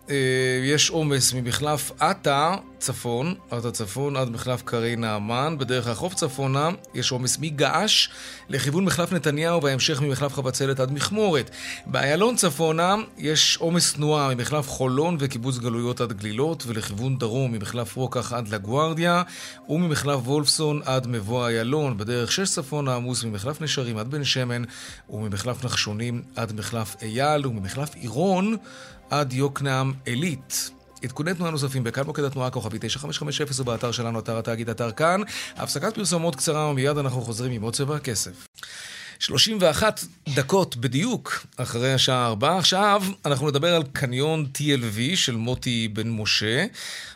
יש 0.64 0.90
עומס 0.90 1.34
ממחלף 1.34 1.92
עטה 2.00 2.56
צפון, 2.78 3.34
עטה 3.50 3.70
צפון 3.70 4.16
עד 4.16 4.30
מחלף 4.30 4.62
קרי 4.62 4.96
נעמן. 4.96 5.58
בדרך 5.58 5.86
החוף 5.86 6.14
צפונה 6.14 6.68
יש 6.94 7.12
עומס 7.12 7.38
מגעש 7.40 8.08
לכיוון 8.48 8.84
מחלף 8.84 9.12
נתניהו 9.12 9.62
וההמשך 9.62 10.00
ממחלף 10.00 10.34
חבצלת 10.34 10.80
עד 10.80 10.92
מכמורת. 10.92 11.50
באיילון 11.86 12.36
צפונה 12.36 12.94
יש 13.18 13.56
עומס 13.56 13.92
תנועה 13.92 14.34
ממחלף 14.34 14.68
חולון 14.68 15.16
וקיבוץ 15.20 15.58
גלויות 15.58 16.00
עד 16.00 16.12
גלילות 16.12 16.64
ולכיוון 16.66 17.18
דרום 17.18 17.52
ממחלף 17.52 17.96
רוקח 17.96 18.32
עד 18.32 18.48
לגוארדיה 18.48 19.22
וממחלף 19.68 20.20
וולפסון 20.24 20.80
עד 20.84 21.06
מבוא 21.06 21.48
איילון. 21.48 21.98
בדרך 21.98 22.32
שש 22.32 22.50
צפונה 22.50 22.94
עמוס 22.94 23.24
ממחלף 23.24 23.60
נשרים 23.60 23.98
עד 23.98 24.10
בן 24.10 24.24
שמן 24.24 24.62
וממחלף 25.10 25.64
נחשונים 25.64 26.22
עד 26.36 26.52
מחלף 26.52 26.96
אייל 27.02 27.46
וממחלף 27.46 27.94
עירון 27.94 28.56
עד 29.10 29.32
יוקנעם 29.32 29.92
עילית. 30.04 30.70
עדכוני 31.04 31.34
תנועה 31.34 31.50
נוספים 31.50 31.84
בכאן 31.84 32.06
מוקד 32.06 32.24
התנועה 32.24 32.50
כוכבי 32.50 32.78
9550 32.80 33.62
ובאתר 33.66 33.92
שלנו, 33.92 34.18
אתר 34.18 34.38
התאגיד, 34.38 34.70
אתר 34.70 34.90
כאן. 34.90 35.20
הפסקת 35.56 35.94
פרסומות 35.94 36.36
קצרה 36.36 36.70
ומיד 36.70 36.98
אנחנו 36.98 37.20
חוזרים 37.20 37.52
עם 37.52 37.62
עוד 37.62 37.74
צבע 37.74 37.96
הכסף. 37.96 38.46
31 39.18 40.00
דקות 40.34 40.76
בדיוק 40.76 41.46
אחרי 41.56 41.92
השעה 41.92 42.26
4. 42.26 42.58
עכשיו 42.58 43.02
אנחנו 43.24 43.48
נדבר 43.48 43.74
על 43.74 43.82
קניון 43.92 44.46
TLV 44.54 45.16
של 45.16 45.36
מוטי 45.36 45.88
בן 45.88 46.08
משה. 46.08 46.66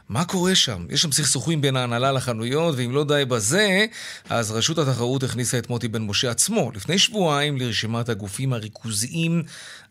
מה 0.08 0.24
קורה 0.24 0.54
שם? 0.54 0.86
יש 0.90 1.02
שם 1.02 1.12
סכסוכים 1.12 1.60
בין 1.60 1.76
ההנהלה 1.76 2.12
לחנויות, 2.12 2.74
ואם 2.76 2.92
לא 2.92 3.04
די 3.04 3.24
בזה, 3.28 3.86
אז 4.28 4.50
רשות 4.50 4.78
התחרות 4.78 5.22
הכניסה 5.22 5.58
את 5.58 5.70
מוטי 5.70 5.88
בן 5.88 6.02
משה 6.02 6.30
עצמו 6.30 6.70
לפני 6.74 6.98
שבועיים 6.98 7.56
לרשימת 7.56 8.08
הגופים 8.08 8.52
הריכוזיים 8.52 9.42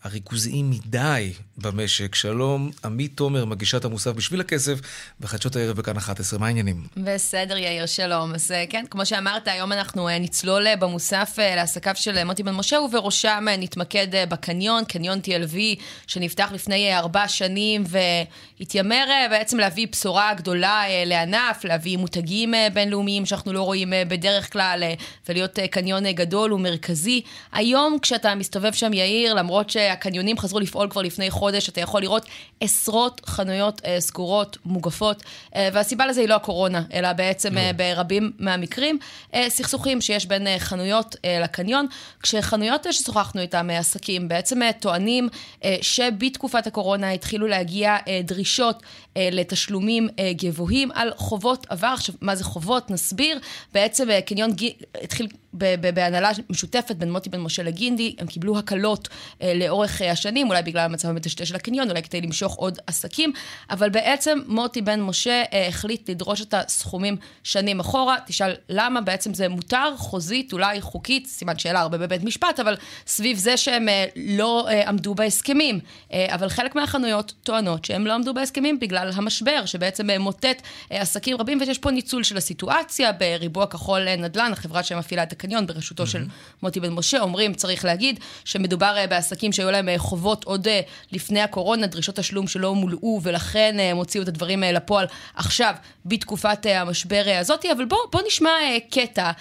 הריכוזיים 0.04 0.70
מדי 0.70 1.34
במשק. 1.58 2.16
שלום, 2.16 2.72
עמית 2.86 3.12
תומר, 3.16 3.46
מגישת 3.46 3.86
המוסף 3.86 4.12
בשביל 4.12 4.42
הכסף, 4.42 4.80
בחדשות 5.20 5.56
הערב 5.56 5.78
בכאן 5.78 5.98
11. 5.98 6.40
מה 6.40 6.48
העניינים? 6.48 6.84
בסדר, 6.98 7.58
יאיר, 7.58 7.86
שלום. 7.86 8.34
אז 8.34 8.52
אה, 8.52 8.64
כן, 8.70 8.86
כמו 8.90 9.06
שאמרת, 9.06 9.48
היום 9.48 9.72
אנחנו 9.72 10.10
אה, 10.10 10.20
נצלול 10.20 10.68
אה, 10.68 10.76
במוסף 10.76 11.38
לעסקיו 11.56 11.94
של 11.96 12.24
מוטי 12.24 12.44
בן 12.44 12.52
משה, 12.52 12.80
ובראשם 12.80 13.46
נתמקד 13.58 14.08
בקניון, 14.30 14.86
קניון 14.86 15.20
TLV, 15.20 15.82
שנפתח 16.08 16.52
לפני 16.54 16.98
ארבע 16.98 17.28
שנים, 17.28 17.84
והתיימר 17.88 19.06
בעצם 19.30 19.58
להביא 19.58 19.88
בשורה 19.92 20.34
גדולה 20.34 20.84
לענף, 21.06 21.64
להביא 21.64 21.98
מותגים 21.98 22.54
בינלאומיים 22.74 23.26
שאנחנו 23.26 23.54
לא 23.54 23.62
רואים 23.62 23.94
בדרך 24.08 24.54
כלל, 24.54 24.84
ולהיות 25.30 25.60
קניון 25.72 26.12
גדול 26.12 26.54
ומרכזי. 26.54 27.22
היום, 27.52 27.98
כשאתה 28.02 28.36
מסתובב 28.36 28.74
שם, 28.74 28.94
יאיר, 28.94 29.34
למרות 29.34 29.70
ש... 29.70 29.78
הקניונים 29.92 30.38
חזרו 30.38 30.60
לפעול 30.60 30.90
כבר 30.90 31.02
לפני 31.02 31.30
חודש, 31.30 31.70
אתה 31.70 31.82
יכול 31.82 32.02
לראות 32.02 32.26
עשרות 32.62 33.22
חנויות 33.26 33.82
אה, 33.86 34.00
סגורות, 34.00 34.58
מוגפות, 34.66 35.24
אה, 35.56 35.70
והסיבה 35.74 36.06
לזה 36.06 36.22
היא 36.22 36.30
לא 36.30 36.36
הקורונה, 36.36 36.84
אלא 36.94 37.14
בעצם 37.14 37.58
אה, 37.58 37.72
ברבים 37.76 38.32
מהמקרים, 38.40 39.00
אה, 39.34 39.50
סכסוכים 39.50 40.02
שיש 40.02 40.26
בין 40.26 40.48
אה, 40.48 40.60
חנויות 40.60 41.16
אה, 41.26 41.40
לקניון, 41.44 41.88
כשחנויות 42.24 42.88
אה, 42.88 42.94
ששוחחנו 42.94 43.42
איתם, 43.42 43.70
אה, 43.70 43.78
עסקים, 43.78 44.28
בעצם 44.28 44.64
אה, 44.64 44.74
טוענים 44.74 45.30
אה, 45.64 45.76
שבתקופת 45.82 46.68
הקורונה 46.68 47.12
התחילו 47.12 47.48
להגיע 47.48 47.98
אה, 48.08 48.22
דרישות 48.24 48.84
לתשלומים 49.16 50.10
אה, 50.20 50.32
גבוהים 50.34 50.92
על 50.92 51.12
חובות 51.16 51.68
עבר. 51.70 51.88
עכשיו, 51.88 52.16
מה 52.22 52.36
זה 52.36 52.44
חובות? 52.44 52.92
נסביר. 52.92 53.40
בעצם 53.74 54.10
אה, 54.10 54.22
קניון 54.22 54.52
ג... 54.52 54.70
התחיל 55.04 55.28
בהנהלה 55.54 56.32
משותפת 56.50 56.96
בין 56.96 57.12
מוטי 57.12 57.30
בן 57.30 57.40
משה 57.40 57.64
לגינדי, 57.64 58.16
הם 58.20 58.28
קיבלו 58.28 58.58
הקלות 58.58 59.08
אה, 59.42 59.54
לאורך 59.54 60.02
אה, 60.02 60.12
השנים, 60.12 60.50
אולי 60.50 60.62
בגלל 60.62 60.86
המצב 60.86 61.10
המטשטש 61.10 61.50
של 61.50 61.56
הקניון, 61.56 61.90
אולי 61.90 62.04
כדי 62.04 62.22
למשוך 62.22 62.56
עוד 62.56 62.80
עסקים, 62.88 63.34
אבל 63.70 63.90
בעצם 63.90 64.40
מוטי 64.48 64.82
בן 64.82 65.02
משה 65.02 65.44
אה, 65.54 65.68
החליט 65.68 66.10
לדרוש 66.10 66.42
את 66.42 66.54
הסכומים 66.54 67.18
שנים 67.44 67.80
אחורה. 67.80 68.18
תשאל 68.26 68.54
למה 68.70 69.02
בעצם 69.02 69.34
זה 69.34 69.50
מותר, 69.50 69.98
חוזית, 69.98 70.54
אולי 70.54 70.82
חוקית, 70.82 71.28
סימן 71.28 71.58
שאלה 71.58 71.80
הרבה 71.80 71.98
בבית 71.98 72.24
משפט, 72.24 72.60
אבל 72.60 72.76
סביב 73.08 73.38
זה 73.38 73.58
שהם 73.58 73.90
אה, 73.90 74.06
לא 74.16 74.68
אה, 74.70 74.90
עמדו 74.90 75.16
בהסכמים. 75.16 75.80
אה, 76.14 76.36
אבל 76.36 76.50
חלק 76.50 76.76
מהחנויות 76.76 77.34
טוענות 77.44 77.86
שהם 77.86 78.08
לא 78.08 78.14
עמדו 78.14 78.34
בהסכמים 78.34 78.80
בגלל 78.80 79.01
המשבר, 79.14 79.66
שבעצם 79.66 80.10
אה, 80.10 80.20
מוטט 80.20 80.62
אה, 80.92 81.02
עסקים 81.02 81.38
רבים, 81.38 81.58
ויש 81.62 81.78
פה 81.78 81.92
ניצול 81.92 82.24
של 82.24 82.38
הסיטואציה 82.38 83.12
בריבוע 83.12 83.66
כחול 83.68 84.08
אה, 84.08 84.16
נדל"ן, 84.16 84.52
החברה 84.54 84.84
שמפעילה 84.84 85.24
את 85.24 85.32
הקניון 85.32 85.68
בראשותו 85.68 86.08
של 86.08 86.26
מוטי 86.64 86.80
בן 86.80 86.90
משה, 86.90 87.20
אומרים, 87.20 87.54
צריך 87.54 87.86
להגיד, 87.86 88.20
שמדובר 88.46 88.96
בעסקים 89.10 89.52
שהיו 89.52 89.72
להם 89.72 89.90
חובות 89.98 90.44
עוד 90.44 90.68
לפני 91.12 91.42
הקורונה, 91.42 91.88
דרישות 91.88 92.16
תשלום 92.16 92.48
שלא 92.48 92.76
מולאו, 92.76 93.20
ולכן 93.24 93.78
הם 93.80 93.98
הוציאו 93.98 94.24
את 94.24 94.28
הדברים 94.28 94.64
לפועל 94.64 95.06
עכשיו, 95.36 95.74
בתקופת 96.06 96.66
המשבר 96.66 97.24
הזאת. 97.40 97.66
אבל 97.66 97.86
בואו 97.86 98.00
בוא 98.12 98.22
נשמע 98.28 98.50
קטע 98.92 99.32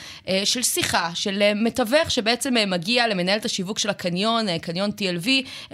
של 0.45 0.63
שיחה 0.63 1.11
של 1.15 1.43
מתווך 1.55 2.11
שבעצם 2.11 2.55
מגיע 2.67 3.09
למנהלת 3.09 3.45
השיווק 3.45 3.79
של 3.79 3.91
הקניון, 3.91 4.59
קניון 4.59 4.91
TLV, 4.91 5.29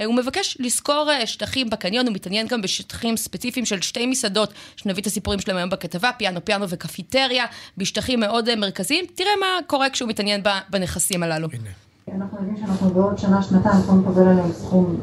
הוא 0.05 0.15
מבקש 0.15 0.57
לשכור 0.61 1.11
שטחים 1.25 1.71
בקניון, 1.71 2.07
הוא 2.07 2.15
מתעניין 2.15 2.47
גם 2.47 2.63
בשטחים 2.63 3.17
ספציפיים 3.17 3.67
של 3.67 3.76
שתי 3.83 4.07
מסעדות, 4.07 4.53
שנביא 4.77 5.03
את 5.03 5.07
הסיפורים 5.07 5.41
שלהם 5.41 5.57
היום 5.57 5.71
בכתבה, 5.71 6.11
פיאנו 6.17 6.45
פיאנו 6.45 6.69
וקפיטריה, 6.69 7.45
בשטחים 7.77 8.21
מאוד 8.21 8.55
מרכזיים. 8.55 9.05
תראה 9.15 9.37
מה 9.41 9.47
קורה 9.67 9.91
כשהוא 9.91 10.09
מתעניין 10.09 10.43
בנכסים 10.71 11.23
הללו. 11.23 11.49
הנה. 11.53 11.71
אנחנו 12.19 12.39
יודעים 12.39 12.57
שאנחנו 12.57 12.91
בעוד 12.91 13.19
שנה, 13.19 13.43
שנתיים 13.43 13.81
יכולים 13.81 14.03
לקבל 14.03 14.29
עליהם 14.29 14.53
סכום 14.53 14.97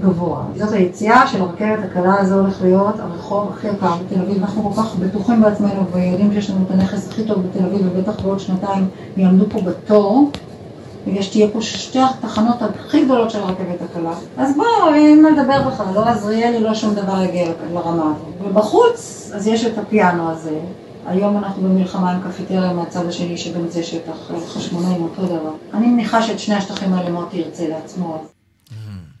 גבוה. 0.00 0.44
זאת 0.56 0.72
היציאה 0.72 1.26
של 1.26 1.40
הרכבת 1.40 1.84
הקלה 1.84 2.20
הזו 2.20 2.34
הולך 2.34 2.62
להיות 2.62 3.00
הרחוב 3.00 3.52
הכי 3.52 3.68
יקר 3.68 3.96
בתל 3.96 4.20
אביב. 4.20 4.42
אנחנו 4.42 4.74
כל 4.74 4.82
כך 4.82 4.96
בטוחים 4.96 5.42
בעצמנו 5.42 5.90
ויודעים 5.92 6.32
שיש 6.32 6.50
לנו 6.50 6.64
את 6.66 6.70
הנכס 6.70 7.08
הכי 7.08 7.24
טוב 7.26 7.46
בתל 7.46 7.64
אביב 7.64 7.80
ובטח 7.84 8.20
בעוד 8.20 8.40
שנתיים 8.40 8.88
יעמדו 9.16 9.44
פה 9.50 9.60
בתור. 9.60 10.30
בגלל 11.06 11.22
שתהיה 11.22 11.48
פה 11.52 11.62
שתי 11.62 11.98
התחנות 11.98 12.56
הכי 12.62 13.04
גדולות 13.04 13.30
של 13.30 13.38
הרכבת 13.38 13.82
הקלה. 13.90 14.12
אז 14.36 14.56
בואו, 14.56 14.94
אין 14.94 15.22
מה 15.22 15.30
לדבר 15.30 15.68
בכלל, 15.68 15.86
לא 15.94 16.06
עזריאלי, 16.06 16.60
לא 16.60 16.74
שום 16.74 16.94
דבר 16.94 17.22
יגיע 17.22 17.46
לרמה 17.72 18.14
הזאת. 18.16 18.48
ובחוץ, 18.48 19.30
אז 19.34 19.46
יש 19.46 19.64
את 19.64 19.78
הפיאנו 19.78 20.30
הזה, 20.30 20.58
היום 21.06 21.36
אנחנו 21.36 21.62
במלחמה 21.62 22.10
עם 22.12 22.20
קפיטריה 22.22 22.72
מהצד 22.72 23.06
השני, 23.06 23.36
שגם 23.36 23.68
זה 23.68 23.82
שטח 23.82 24.30
חשמונאים 24.46 25.02
אותו 25.02 25.22
דבר. 25.22 25.52
אני 25.74 25.86
מניחה 25.86 26.22
שאת 26.22 26.38
שני 26.38 26.54
השטחים 26.54 26.92
האלה 26.92 27.10
מוטי 27.10 27.36
ירצה 27.36 27.68
לעצמו. 27.68 28.18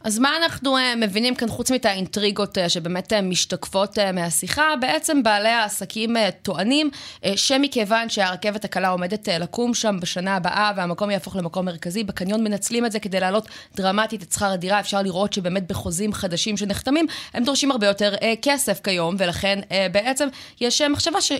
אז 0.04 0.18
מה 0.18 0.36
אנחנו 0.36 0.76
uh, 0.76 0.80
מבינים 0.96 1.34
כאן, 1.34 1.48
חוץ 1.48 1.70
מאת 1.70 1.84
האינטריגות 1.84 2.58
uh, 2.58 2.68
שבאמת 2.68 3.12
uh, 3.12 3.16
משתקפות 3.22 3.98
מהשיחה, 4.14 4.74
בעצם 4.80 5.22
בעלי 5.22 5.48
העסקים 5.48 6.16
טוענים 6.42 6.90
שמכיוון 7.36 8.08
שהרכבת 8.08 8.64
הקלה 8.64 8.88
עומדת 8.88 9.28
לקום 9.28 9.74
שם 9.74 10.00
בשנה 10.00 10.36
הבאה 10.36 10.72
והמקום 10.76 11.10
יהפוך 11.10 11.36
למקום 11.36 11.66
מרכזי, 11.66 12.04
בקניון 12.04 12.44
מנצלים 12.44 12.86
את 12.86 12.92
זה 12.92 13.00
כדי 13.00 13.20
להעלות 13.20 13.48
דרמטית 13.76 14.22
את 14.22 14.32
שכר 14.32 14.50
הדירה. 14.50 14.80
אפשר 14.80 15.02
לראות 15.02 15.32
שבאמת 15.32 15.66
בחוזים 15.66 16.12
חדשים 16.12 16.56
שנחתמים, 16.56 17.06
הם 17.34 17.44
דורשים 17.44 17.70
הרבה 17.70 17.86
יותר 17.86 18.14
כסף 18.42 18.80
כיום, 18.84 19.14
ולכן 19.18 19.58
בעצם 19.92 20.28
יש 20.60 20.82
מחשבה 20.82 21.20
ש... 21.20 21.32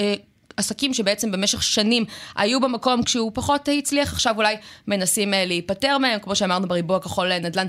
אה, 0.00 0.14
עסקים 0.56 0.94
שבעצם 0.94 1.32
במשך 1.32 1.62
שנים 1.62 2.04
היו 2.36 2.60
במקום 2.60 3.02
כשהוא 3.02 3.32
פחות 3.34 3.68
הצליח, 3.78 4.12
עכשיו 4.12 4.34
אולי 4.36 4.56
מנסים 4.88 5.34
אה, 5.34 5.44
להיפטר 5.44 5.98
מהם, 5.98 6.20
כמו 6.20 6.36
שאמרנו 6.36 6.68
בריבוע 6.68 7.00
כחול 7.00 7.38
נדל"ן 7.38 7.66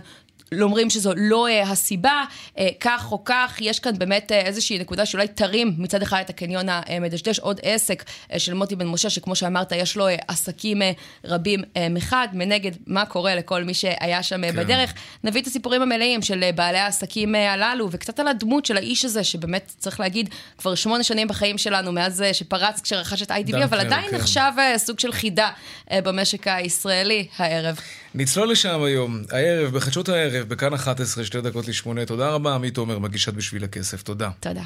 אומרים 0.62 0.90
שזו 0.90 1.14
לא 1.18 1.48
uh, 1.48 1.68
הסיבה, 1.68 2.24
uh, 2.56 2.60
כך 2.80 3.12
או 3.12 3.24
כך, 3.24 3.58
יש 3.62 3.80
כאן 3.80 4.00
באמת 4.00 4.32
uh, 4.32 4.34
איזושהי 4.34 4.80
נקודה 4.80 5.06
שאולי 5.06 5.28
תרים 5.28 5.74
מצד 5.78 6.02
אחד 6.02 6.20
את 6.26 6.30
הקניון 6.30 6.66
המדשדש, 6.70 7.40
עוד 7.40 7.60
עסק 7.64 8.04
של 8.38 8.54
מוטי 8.54 8.76
בן 8.76 8.88
משה, 8.88 9.10
שכמו 9.10 9.36
שאמרת, 9.36 9.72
יש 9.72 9.98
לו 9.98 10.08
עסקים 10.28 10.82
רבים 11.26 11.64
מחד, 11.90 12.28
מנגד, 12.34 12.72
מה 12.88 13.06
קורה 13.06 13.36
לכל 13.36 13.64
מי 13.64 13.74
שהיה 13.74 14.24
שם 14.24 14.52
כן. 14.52 14.56
בדרך. 14.56 14.94
נביא 15.24 15.42
את 15.42 15.48
הסיפורים 15.48 15.82
המלאים 15.82 16.22
של 16.22 16.50
בעלי 16.56 16.78
העסקים 16.78 17.36
הללו, 17.36 17.88
וקצת 17.92 18.20
על 18.20 18.28
הדמות 18.28 18.66
של 18.66 18.78
האיש 18.78 19.06
הזה, 19.06 19.24
שבאמת, 19.24 19.72
צריך 19.78 20.00
להגיד, 20.00 20.30
כבר 20.58 20.76
שמונה 20.76 21.04
שנים 21.04 21.28
בחיים 21.28 21.58
שלנו, 21.58 21.92
מאז 21.92 22.24
שפרץ 22.34 22.82
כשרכש 22.82 23.22
את 23.22 23.32
ITV, 23.32 23.64
אבל 23.64 23.80
עדיין 23.80 24.10
כן. 24.10 24.16
נחשב 24.16 24.52
סוג 24.78 25.00
של 25.00 25.12
חידה 25.12 25.50
במשק 25.94 26.48
הישראלי 26.48 27.28
הערב. 27.38 27.80
נצלול 28.16 28.52
לשם 28.52 28.84
היום, 28.84 29.24
הערב, 29.32 29.72
בחדשות 29.72 30.10
הערב, 30.10 30.48
בכאן 30.50 30.74
11, 30.74 31.26
שתי 31.26 31.42
דקות 31.42 31.68
לשמונה. 31.68 32.06
תודה 32.06 32.30
רבה, 32.30 32.56
עמית 32.56 32.78
עומר, 32.78 33.00
מגישת 33.00 33.34
בשביל 33.34 33.64
הכסף. 33.64 34.04
תודה. 34.04 34.30
תודה. 34.40 34.64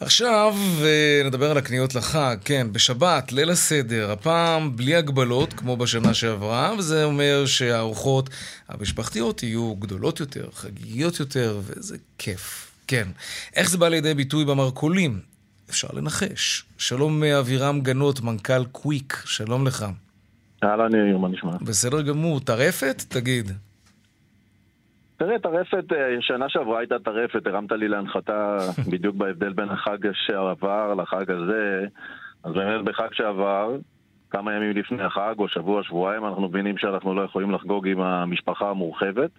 עכשיו 0.00 0.56
אה, 0.84 1.22
נדבר 1.24 1.50
על 1.50 1.58
הקניות 1.58 1.94
לחג. 1.94 2.36
כן, 2.44 2.66
בשבת, 2.72 3.32
ליל 3.32 3.50
הסדר, 3.50 4.10
הפעם 4.10 4.76
בלי 4.76 4.94
הגבלות 4.94 5.52
כמו 5.52 5.76
בשנה 5.76 6.14
שעברה, 6.14 6.74
וזה 6.78 7.04
אומר 7.04 7.46
שהארוחות 7.46 8.30
המשפחתיות 8.68 9.42
יהיו 9.42 9.74
גדולות 9.74 10.20
יותר, 10.20 10.48
חגיגיות 10.54 11.20
יותר, 11.20 11.60
וזה 11.64 11.96
כיף. 12.18 12.70
כן. 12.86 13.08
איך 13.54 13.70
זה 13.70 13.78
בא 13.78 13.88
לידי 13.88 14.14
ביטוי 14.14 14.44
במרכולים? 14.44 15.20
אפשר 15.70 15.88
לנחש. 15.92 16.64
שלום 16.78 17.24
אבירם 17.24 17.80
גנות, 17.80 18.20
מנכ"ל 18.20 18.64
קוויק, 18.64 19.22
שלום 19.24 19.66
לך. 19.66 19.86
אהלן 20.66 20.94
יאיר, 20.94 21.18
מה 21.18 21.28
נשמע? 21.28 21.50
בסדר 21.62 22.02
גמור. 22.02 22.40
טרפת? 22.40 23.02
תגיד. 23.08 23.50
תראה, 25.16 25.38
טרפת, 25.38 25.92
אה, 25.92 26.16
שנה 26.20 26.48
שעברה 26.48 26.78
הייתה 26.78 26.98
טרפת, 26.98 27.46
הרמת 27.46 27.72
לי 27.72 27.88
להנחתה 27.88 28.58
בדיוק 28.90 29.16
בהבדל 29.16 29.52
בין 29.52 29.68
החג 29.68 29.98
שעבר 30.12 30.94
לחג 30.94 31.30
הזה. 31.30 31.86
אז 32.44 32.52
באמת 32.52 32.84
בחג 32.84 33.08
שעבר, 33.12 33.76
כמה 34.30 34.54
ימים 34.54 34.76
לפני 34.76 35.02
החג, 35.02 35.34
או 35.38 35.48
שבוע, 35.48 35.82
שבועיים, 35.82 36.24
אנחנו 36.24 36.48
מבינים 36.48 36.78
שאנחנו 36.78 37.14
לא 37.14 37.22
יכולים 37.22 37.50
לחגוג 37.50 37.88
עם 37.88 38.00
המשפחה 38.00 38.70
המורחבת. 38.70 39.30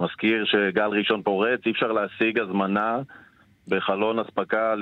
מזכיר 0.00 0.44
שגל 0.44 0.86
ראשון 0.86 1.22
פורץ, 1.22 1.60
אי 1.66 1.70
אפשר 1.70 1.92
להשיג 1.92 2.38
הזמנה 2.38 2.98
בחלון 3.68 4.18
אספקה 4.18 4.74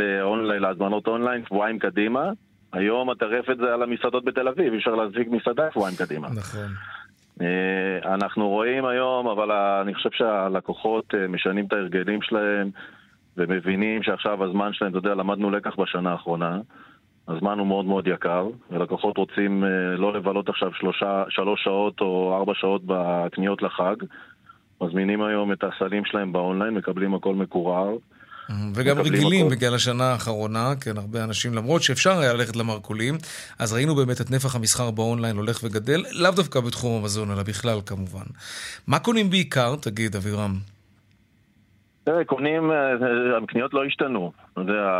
להזמנות 0.60 1.06
אונליין 1.06 1.44
שבועיים 1.46 1.78
קדימה. 1.78 2.30
היום 2.72 3.10
הטרפת 3.10 3.56
זה 3.56 3.74
על 3.74 3.82
המסעדות 3.82 4.24
בתל 4.24 4.48
אביב, 4.48 4.72
אי 4.72 4.78
אפשר 4.78 4.94
להזיק 4.94 5.28
מסעדה 5.28 5.70
שבועיים 5.72 5.96
קדימה. 5.96 6.28
נכון. 6.28 6.68
אה, 7.40 8.14
אנחנו 8.14 8.48
רואים 8.48 8.84
היום, 8.84 9.28
אבל 9.28 9.52
אני 9.52 9.94
חושב 9.94 10.10
שהלקוחות 10.12 11.14
אה, 11.14 11.28
משנים 11.28 11.66
את 11.66 11.72
ההרגלים 11.72 12.22
שלהם 12.22 12.70
ומבינים 13.36 14.02
שעכשיו 14.02 14.44
הזמן 14.44 14.72
שלהם, 14.72 14.90
אתה 14.90 14.98
יודע, 14.98 15.14
למדנו 15.14 15.50
לקח 15.50 15.76
בשנה 15.78 16.12
האחרונה. 16.12 16.60
הזמן 17.28 17.58
הוא 17.58 17.66
מאוד 17.66 17.84
מאוד 17.84 18.06
יקר, 18.06 18.48
ולקוחות 18.70 19.16
רוצים 19.16 19.64
אה, 19.64 19.96
לא 19.96 20.12
לבלות 20.12 20.48
עכשיו 20.48 20.74
שלושה, 20.74 21.24
שלוש 21.28 21.64
שעות 21.64 22.00
או 22.00 22.36
ארבע 22.36 22.52
שעות 22.54 22.82
בקניות 22.86 23.62
לחג. 23.62 23.96
מזמינים 24.80 25.22
היום 25.22 25.52
את 25.52 25.64
הסלים 25.64 26.04
שלהם 26.04 26.32
באונליין, 26.32 26.74
מקבלים 26.74 27.14
הכל 27.14 27.34
מקורר. 27.34 27.96
וגם 28.74 28.98
רגילים 28.98 29.44
אותו. 29.44 29.56
בגלל 29.56 29.74
השנה 29.74 30.04
האחרונה, 30.04 30.74
כן, 30.80 30.98
הרבה 30.98 31.24
אנשים, 31.24 31.54
למרות 31.54 31.82
שאפשר 31.82 32.18
היה 32.18 32.32
ללכת 32.32 32.56
למרכולים, 32.56 33.18
אז 33.58 33.72
ראינו 33.72 33.94
באמת 33.94 34.20
את 34.20 34.30
נפח 34.30 34.54
המסחר 34.54 34.90
באונליין 34.90 35.36
הולך 35.36 35.60
וגדל, 35.62 36.04
לאו 36.10 36.30
דווקא 36.30 36.60
בתחום 36.60 37.02
המזון, 37.02 37.30
אלא 37.30 37.42
בכלל 37.42 37.80
כמובן. 37.86 38.24
מה 38.86 38.98
קונים 38.98 39.30
בעיקר, 39.30 39.76
תגיד, 39.80 40.16
אבירם? 40.16 40.58
תראה, 42.08 42.24
קונים, 42.24 42.70
אה, 42.70 42.92
הקניות 43.42 43.74
לא 43.74 43.84
השתנו. 43.84 44.32
יודע, 44.56 44.90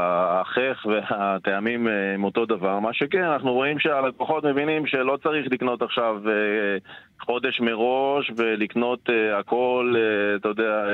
החך 0.41 0.87
והטעמים 0.87 1.89
אה, 1.89 2.15
הם 2.15 2.25
אותו 2.25 2.47
דבר. 2.47 2.79
מה 2.79 2.93
שכן, 2.93 3.23
אנחנו 3.23 3.53
רואים 3.53 3.79
שהלקוחות 3.79 4.45
מבינים 4.45 4.87
שלא 4.87 5.19
צריך 5.23 5.47
לקנות 5.53 5.83
עכשיו 5.83 6.15
אה, 6.29 6.33
חודש 7.21 7.61
מראש 7.61 8.31
ולקנות 8.37 9.09
הכל, 9.41 9.95
אתה 10.37 10.49
יודע, 10.49 10.85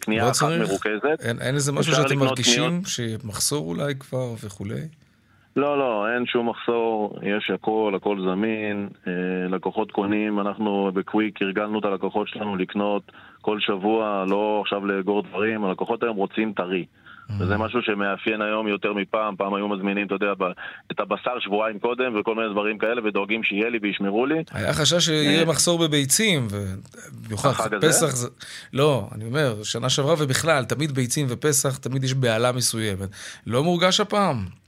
קנייה 0.00 0.24
לא 0.24 0.30
אחת 0.30 0.48
מרוכזת. 0.58 1.20
אין, 1.20 1.36
אין 1.40 1.54
איזה 1.54 1.72
משהו 1.72 1.94
שאתם 1.94 2.18
מרגישים, 2.18 2.64
קניות... 2.64 2.86
שמחסור 2.86 3.68
אולי 3.68 3.94
כבר 4.00 4.32
וכולי? 4.44 4.80
לא, 5.56 5.78
לא, 5.78 6.06
אין 6.14 6.26
שום 6.26 6.48
מחסור, 6.48 7.18
יש 7.22 7.50
הכל, 7.54 7.92
הכל 7.96 8.18
זמין, 8.20 8.88
לקוחות 9.48 9.92
קונים, 9.92 10.40
אנחנו 10.40 10.90
בקוויק 10.94 11.42
הרגלנו 11.42 11.78
את 11.78 11.84
הלקוחות 11.84 12.28
שלנו 12.28 12.56
לקנות 12.56 13.12
כל 13.44 13.60
שבוע, 13.60 14.24
לא 14.28 14.58
עכשיו 14.60 14.86
לאגור 14.86 15.22
דברים, 15.22 15.64
הלקוחות 15.64 16.02
היום 16.02 16.16
רוצים 16.16 16.52
טרי. 16.52 16.84
Mm-hmm. 16.84 17.32
וזה 17.38 17.56
משהו 17.56 17.82
שמאפיין 17.82 18.42
היום 18.42 18.68
יותר 18.68 18.92
מפעם, 18.92 19.36
פעם 19.36 19.54
היו 19.54 19.68
מזמינים, 19.68 20.06
אתה 20.06 20.14
יודע, 20.14 20.32
את 20.92 21.00
הבשר 21.00 21.38
שבועיים 21.40 21.78
קודם 21.78 22.20
וכל 22.20 22.34
מיני 22.34 22.48
דברים 22.52 22.78
כאלה, 22.78 23.00
ודואגים 23.04 23.42
שיהיה 23.42 23.68
לי 23.68 23.78
וישמרו 23.82 24.26
לי. 24.26 24.42
היה 24.52 24.72
חשש 24.72 25.04
שיהיה 25.04 25.40
אה. 25.40 25.44
מחסור 25.44 25.78
בביצים, 25.78 26.46
ובמיוחד 26.50 27.74
פסח 27.80 28.06
זה... 28.06 28.28
לא, 28.72 29.08
אני 29.14 29.24
אומר, 29.24 29.62
שנה 29.62 29.88
שעברה 29.88 30.14
ובכלל, 30.18 30.64
תמיד 30.64 30.92
ביצים 30.92 31.26
ופסח, 31.28 31.76
תמיד 31.76 32.04
יש 32.04 32.14
בהלה 32.14 32.52
מסוימת. 32.52 33.08
לא 33.46 33.64
מורגש 33.64 34.00
הפעם. 34.00 34.63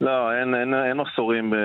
לא, 0.00 0.32
אין, 0.32 0.54
אין, 0.54 0.74
אין 0.74 0.96
מחסורים 0.96 1.54
אה, 1.54 1.58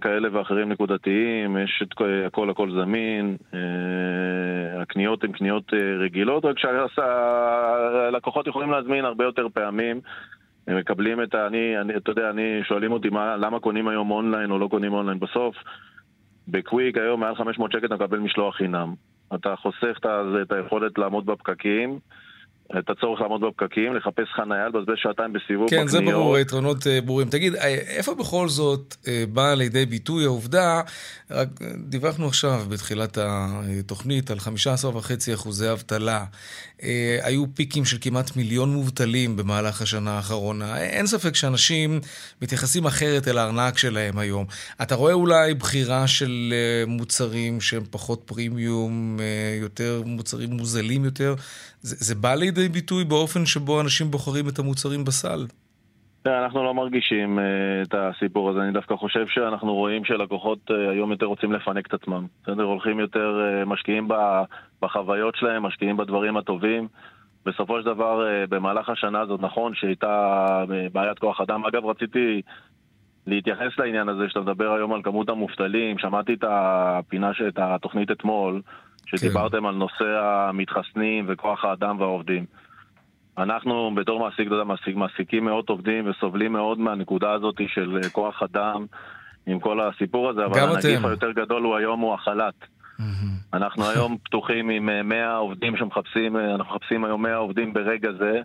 כאלה 0.00 0.28
ואחרים 0.32 0.68
נקודתיים, 0.68 1.56
יש 1.56 1.82
את 1.82 1.92
כל- 1.94 2.22
הכל 2.26 2.50
הכל 2.50 2.70
זמין, 2.70 3.36
אה, 3.54 4.82
הקניות 4.82 5.24
הן 5.24 5.32
קניות 5.32 5.74
אה, 5.74 5.96
רגילות, 5.98 6.44
רק 6.44 6.58
שהלקוחות 6.58 8.46
יכולים 8.46 8.70
להזמין 8.70 9.04
הרבה 9.04 9.24
יותר 9.24 9.46
פעמים. 9.54 10.00
הם 10.66 10.76
מקבלים 10.78 11.22
את 11.22 11.34
ה... 11.34 11.46
אני, 11.46 11.80
אני, 11.80 11.96
אתה 11.96 12.10
יודע, 12.10 12.30
אני, 12.30 12.60
שואלים 12.64 12.92
אותי 12.92 13.08
מה, 13.08 13.36
למה 13.36 13.60
קונים 13.60 13.88
היום 13.88 14.10
אונליין 14.10 14.50
או 14.50 14.58
לא 14.58 14.68
קונים 14.68 14.92
אונליין. 14.92 15.18
בסוף, 15.18 15.56
בקוויק 16.48 16.98
היום 16.98 17.20
מעל 17.20 17.34
500 17.34 17.72
שקל 17.72 17.86
אתה 17.86 17.94
מקבל 17.94 18.18
משלוח 18.18 18.56
חינם. 18.56 18.94
אתה 19.34 19.56
חוסך 19.56 19.98
את 20.42 20.52
היכולת 20.52 20.98
לעמוד 20.98 21.26
בפקקים, 21.26 21.98
את 22.78 22.90
הצורך 22.90 23.20
לעמוד 23.20 23.40
בפקקים, 23.40 23.96
לחפש 23.96 24.28
חניה, 24.36 24.68
לבזבז 24.68 24.94
שעתיים 24.96 25.32
בסיבוב 25.32 25.70
כן, 25.70 25.86
זה 25.86 25.98
בקניות. 25.98 26.14
ברור, 26.14 26.38
יתרונות 26.38 26.86
אה, 26.86 27.00
ברורים. 27.00 27.28
תגיד, 27.28 27.54
אה, 27.54 27.66
איפה 27.68 28.14
בכל 28.14 28.48
זאת 28.48 28.94
אה, 29.08 29.24
באה 29.32 29.54
לידי 29.54 29.86
ביטוי 29.86 30.24
העובדה, 30.24 30.80
רק 31.30 31.48
אה, 31.62 31.66
דיווחנו 31.78 32.26
עכשיו 32.26 32.60
בתחילת 32.68 33.18
התוכנית 33.20 34.30
על 34.30 34.38
15.5 34.38 35.34
אחוזי 35.34 35.72
אבטלה. 35.72 36.24
אה, 36.82 37.18
היו 37.22 37.44
פיקים 37.54 37.84
של 37.84 37.98
כמעט 38.00 38.36
מיליון 38.36 38.72
מובטלים 38.72 39.36
במהלך 39.36 39.82
השנה 39.82 40.10
האחרונה. 40.10 40.72
אה, 40.72 40.82
אין 40.82 41.06
ספק 41.06 41.34
שאנשים 41.34 42.00
מתייחסים 42.42 42.86
אחרת 42.86 43.28
אל 43.28 43.38
הארנק 43.38 43.78
שלהם 43.78 44.18
היום. 44.18 44.46
אתה 44.82 44.94
רואה 44.94 45.12
אולי 45.12 45.54
בחירה 45.54 46.06
של 46.06 46.54
אה, 46.56 46.86
מוצרים 46.86 47.60
שהם 47.60 47.84
פחות 47.90 48.22
פרימיום, 48.26 49.18
יותר 49.60 50.02
מוצרים 50.06 50.50
מוזלים 50.50 51.04
יותר? 51.04 51.34
זה, 51.82 51.96
זה 51.98 52.14
בא 52.14 52.34
לידי 52.34 52.68
ביטוי 52.68 53.04
באופן 53.04 53.46
שבו 53.46 53.80
אנשים 53.80 54.10
בוחרים 54.10 54.48
את 54.48 54.58
המוצרים 54.58 55.04
בסל? 55.04 55.46
תראה, 56.26 56.44
אנחנו 56.44 56.64
לא 56.64 56.74
מרגישים 56.74 57.38
uh, 57.38 57.42
את 57.82 57.94
הסיפור 57.94 58.50
הזה, 58.50 58.60
אני 58.60 58.72
דווקא 58.72 58.96
חושב 58.96 59.26
שאנחנו 59.26 59.74
רואים 59.74 60.04
שלקוחות 60.04 60.58
uh, 60.70 60.74
היום 60.90 61.10
יותר 61.10 61.26
רוצים 61.26 61.52
לפנק 61.52 61.86
את 61.86 61.94
עצמם. 61.94 62.26
בסדר? 62.42 62.62
הולכים 62.62 63.00
יותר, 63.00 63.40
uh, 63.62 63.68
משקיעים 63.68 64.08
בחוויות 64.82 65.36
שלהם, 65.36 65.62
משקיעים 65.62 65.96
בדברים 65.96 66.36
הטובים. 66.36 66.88
בסופו 67.44 67.80
של 67.80 67.86
דבר, 67.86 68.26
במהלך 68.48 68.88
השנה 68.88 69.20
הזאת, 69.20 69.40
נכון 69.40 69.74
שהייתה 69.74 70.64
בעיית 70.92 71.18
כוח 71.18 71.40
אדם. 71.40 71.64
אגב, 71.64 71.86
רציתי 71.86 72.42
להתייחס 73.26 73.78
לעניין 73.78 74.08
הזה, 74.08 74.28
שאתה 74.28 74.40
מדבר 74.40 74.72
היום 74.72 74.92
על 74.92 75.02
כמות 75.02 75.28
המובטלים. 75.28 75.98
שמעתי 75.98 76.34
את 76.34 76.44
הפינה, 76.48 77.30
את 77.48 77.58
התוכנית 77.58 78.10
אתמול, 78.10 78.62
שדיברתם 79.06 79.66
על 79.66 79.74
נושא 79.74 80.20
המתחסנים 80.20 81.24
וכוח 81.28 81.64
האדם 81.64 82.00
והעובדים. 82.00 82.44
אנחנו 83.38 83.90
בתור 83.96 84.20
מעסיק, 84.20 84.46
אתה 84.46 84.54
יודע, 84.54 84.64
מעסיק, 84.64 84.96
מעסיקים 84.96 85.44
מאות 85.44 85.68
עובדים 85.68 86.10
וסובלים 86.10 86.52
מאוד 86.52 86.78
מהנקודה 86.78 87.32
הזאת 87.32 87.54
של 87.74 87.98
אה, 88.04 88.10
כוח 88.10 88.42
אדם 88.42 88.86
עם 89.46 89.60
כל 89.60 89.80
הסיפור 89.80 90.30
הזה, 90.30 90.44
אבל 90.44 90.60
הנגיף 90.60 90.98
אתם. 90.98 91.06
היותר 91.06 91.32
גדול 91.32 91.62
הוא 91.62 91.76
היום 91.76 92.00
הוא 92.00 92.14
החל"ת. 92.14 92.54
אנחנו 93.52 93.88
היום 93.88 94.16
פתוחים 94.24 94.70
עם 94.70 94.88
אה, 94.88 95.02
100 95.02 95.36
עובדים 95.36 95.76
שמחפשים, 95.76 96.36
אה, 96.36 96.54
אנחנו 96.54 96.74
מחפשים 96.74 97.04
היום 97.04 97.22
100 97.22 97.36
עובדים 97.36 97.72
ברגע 97.72 98.08
זה, 98.18 98.40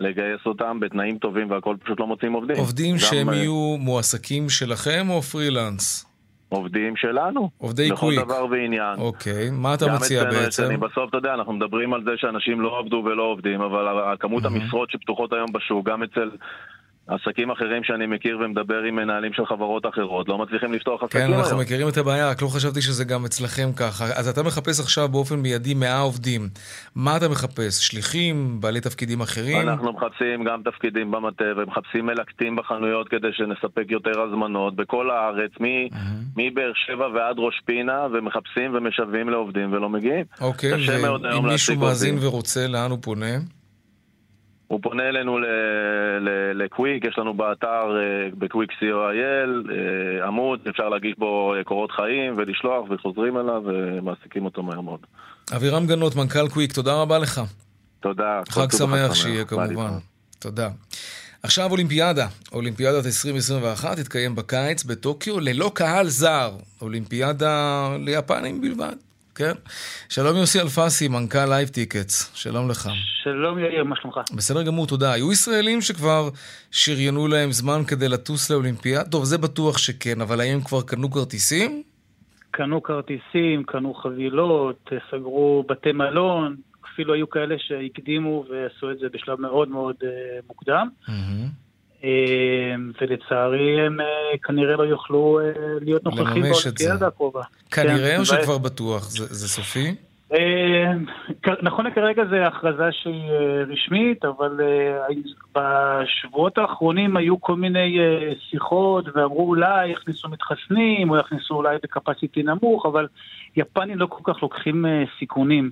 לגייס 0.00 0.40
אותם 0.46 0.80
בתנאים 0.80 1.18
טובים 1.18 1.50
והכל 1.50 1.76
פשוט 1.84 2.00
לא 2.00 2.06
מוצאים 2.06 2.32
עובדים. 2.32 2.56
עובדים 2.56 2.98
שהם 2.98 3.30
אה, 3.30 3.34
יהיו 3.34 3.76
מועסקים 3.78 4.48
שלכם 4.48 5.06
או 5.10 5.22
פרילנס? 5.22 6.11
עובדים 6.52 6.96
שלנו. 6.96 7.50
עובדי 7.58 7.86
לכל 7.90 7.96
קוויק. 7.96 8.20
דבר 8.20 8.46
ועניין. 8.50 8.98
אוקיי, 8.98 9.50
מה 9.50 9.74
אתה 9.74 9.86
מציע 9.94 10.24
בעצם? 10.24 10.46
אצלנו, 10.46 10.80
בסוף, 10.80 11.08
אתה 11.08 11.16
יודע, 11.16 11.34
אנחנו 11.34 11.52
מדברים 11.52 11.94
על 11.94 12.04
זה 12.04 12.10
שאנשים 12.16 12.60
לא 12.60 12.78
עבדו 12.78 13.02
ולא 13.06 13.22
עובדים, 13.22 13.60
אבל 13.60 14.16
כמות 14.20 14.44
המשרות 14.44 14.90
שפתוחות 14.90 15.32
היום 15.32 15.52
בשוק, 15.52 15.88
גם 15.88 16.02
אצל 16.02 16.30
עסקים 17.14 17.50
אחרים 17.50 17.84
שאני 17.84 18.06
מכיר 18.06 18.38
ומדבר 18.38 18.82
עם 18.88 18.96
מנהלים 18.96 19.32
של 19.32 19.46
חברות 19.46 19.86
אחרות, 19.86 20.28
לא 20.28 20.38
מצליחים 20.38 20.72
לפתוח 20.72 21.02
עסקים 21.02 21.20
כן. 21.20 21.32
אנחנו 21.32 21.58
מכירים 21.58 21.88
את 21.88 21.96
הבעיה, 21.96 22.30
רק 22.30 22.42
לא 22.42 22.48
חשבתי 22.48 22.82
שזה 22.82 23.04
גם 23.04 23.24
אצלכם 23.24 23.72
ככה. 23.76 24.04
אז 24.04 24.28
אתה 24.28 24.42
מחפש 24.42 24.80
עכשיו 24.80 25.08
באופן 25.08 25.36
מיידי 25.36 25.74
100 25.74 25.98
עובדים. 25.98 26.48
מה 26.94 27.16
אתה 27.16 27.28
מחפש? 27.28 27.86
שליחים? 27.86 28.60
בעלי 28.60 28.80
תפקידים 28.80 29.20
אחרים? 29.20 29.68
אנחנו 29.68 29.92
מחפשים 29.92 30.44
גם 30.44 30.62
תפקידים 30.64 31.10
במטה 31.10 31.44
ומחפשים 31.56 32.06
מלקטים 32.06 32.56
בחנויות 32.56 33.08
כדי 33.08 33.28
שנספק 33.32 33.84
יותר 33.88 34.20
הזמנות 34.20 34.76
בכל 34.76 35.10
הארץ, 35.10 35.52
מבאר 36.36 36.72
שבע 36.86 37.06
ועד 37.14 37.36
ראש 37.38 37.60
פינה, 37.64 38.06
ומחפשים 38.12 38.74
ומשוועים 38.74 39.28
לעובדים 39.28 39.72
ולא 39.72 39.88
מגיעים. 39.88 40.24
אוקיי, 40.40 40.72
ואם 40.72 41.46
מישהו 41.46 41.76
מאזין. 41.76 42.18
ורוצה, 42.20 42.66
לאן 42.66 42.90
הוא 42.90 42.98
פונה? 43.02 43.61
הוא 44.72 44.80
פונה 44.82 45.08
אלינו 45.08 45.38
לקוויק, 46.54 47.04
יש 47.04 47.18
לנו 47.18 47.34
באתר 47.34 47.96
אה, 47.96 48.28
בקוויק 48.38 48.70
co.il 48.70 49.70
אה, 49.70 50.26
עמוד, 50.26 50.60
אפשר 50.70 50.88
להגיש 50.88 51.14
בו 51.18 51.54
אה, 51.54 51.64
קורות 51.64 51.92
חיים 51.92 52.34
ולשלוח 52.36 52.90
וחוזרים 52.90 53.36
אליו 53.36 53.62
ומעסיקים 53.64 54.44
אותו 54.44 54.62
מהר 54.62 54.80
מאוד. 54.80 55.00
אבירם 55.56 55.86
גנות, 55.86 56.16
מנכ"ל 56.16 56.48
קוויק, 56.48 56.72
תודה 56.72 56.94
רבה 56.94 57.18
לך. 57.18 57.40
תודה. 58.00 58.40
חג 58.48 58.70
שמח 58.70 59.14
שיהיה 59.14 59.44
כמובן. 59.44 59.90
תודה. 60.38 60.68
עכשיו 61.42 61.70
אולימפיאדה. 61.70 62.26
אולימפיאדת 62.52 63.06
2021 63.06 63.96
תתקיים 63.96 64.34
בקיץ 64.34 64.84
בטוקיו 64.84 65.40
ללא 65.40 65.70
קהל 65.74 66.06
זר. 66.06 66.50
אולימפיאדה 66.82 67.88
ליפנים 68.00 68.60
בלבד, 68.60 68.96
כן? 69.34 69.52
שלום 70.08 70.36
יוסי 70.36 70.60
אלפסי, 70.60 71.08
מנכ"ל 71.08 71.46
Live 71.48 71.68
Tickets. 71.68 72.32
שלום 72.34 72.70
לך. 72.70 72.88
שלום 73.22 73.58
יאיר, 73.58 73.84
מה 73.84 73.96
שלומך? 73.96 74.20
בסדר 74.36 74.62
גמור, 74.62 74.86
תודה. 74.86 75.12
היו 75.12 75.32
ישראלים 75.32 75.80
שכבר 75.80 76.28
שריינו 76.70 77.28
להם 77.28 77.52
זמן 77.52 77.84
כדי 77.88 78.08
לטוס 78.08 78.50
לאולימפיאדה? 78.50 79.10
טוב, 79.10 79.24
זה 79.24 79.38
בטוח 79.38 79.78
שכן, 79.78 80.20
אבל 80.20 80.40
האם 80.40 80.60
כבר 80.60 80.82
קנו 80.82 81.10
כרטיסים? 81.10 81.82
קנו 82.50 82.82
כרטיסים, 82.82 83.62
קנו 83.66 83.94
חבילות, 83.94 84.90
סגרו 85.10 85.64
בתי 85.68 85.92
מלון, 85.92 86.56
אפילו 86.94 87.14
היו 87.14 87.30
כאלה 87.30 87.54
שהקדימו 87.58 88.44
ועשו 88.50 88.90
את 88.90 88.98
זה 88.98 89.06
בשלב 89.12 89.40
מאוד 89.40 89.68
מאוד 89.68 89.96
אה, 90.04 90.08
מוקדם. 90.48 90.88
אה, 91.08 91.14
ולצערי 93.00 93.80
הם 93.86 94.00
אה, 94.00 94.06
כנראה 94.42 94.76
לא 94.76 94.82
יוכלו 94.82 95.40
אה, 95.40 95.44
להיות 95.80 96.04
נוכחים. 96.04 96.42
באולימפיאדה 96.42 97.06
הקרובה. 97.06 97.42
כנראה 97.70 98.10
כן, 98.14 98.20
או 98.20 98.24
שכבר 98.24 98.58
בטוח? 98.58 99.02
זה 99.10 99.24
זה 99.24 99.48
סופי? 99.48 99.94
כ- 101.42 101.62
נכון 101.62 101.86
לכרגע 101.86 102.22
זה 102.30 102.46
הכרזה 102.46 102.88
שהיא 102.92 103.30
אה, 103.30 103.62
רשמית, 103.68 104.24
אבל 104.24 104.60
בשבועות 105.56 106.58
האחרונים 106.58 107.16
היו 107.16 107.40
כל 107.40 107.56
מיני 107.56 107.98
שיחות 108.50 109.04
ואמרו 109.14 109.48
אולי 109.48 109.88
יכניסו 109.88 110.28
מתחסנים 110.28 111.10
או 111.10 111.16
יכניסו 111.16 111.54
אולי 111.54 111.76
בקפסיטי 111.82 112.42
נמוך, 112.42 112.86
אבל 112.86 113.06
יפנים 113.56 113.98
לא 113.98 114.06
כל 114.06 114.32
כך 114.32 114.42
לוקחים 114.42 114.84
סיכונים. 115.18 115.70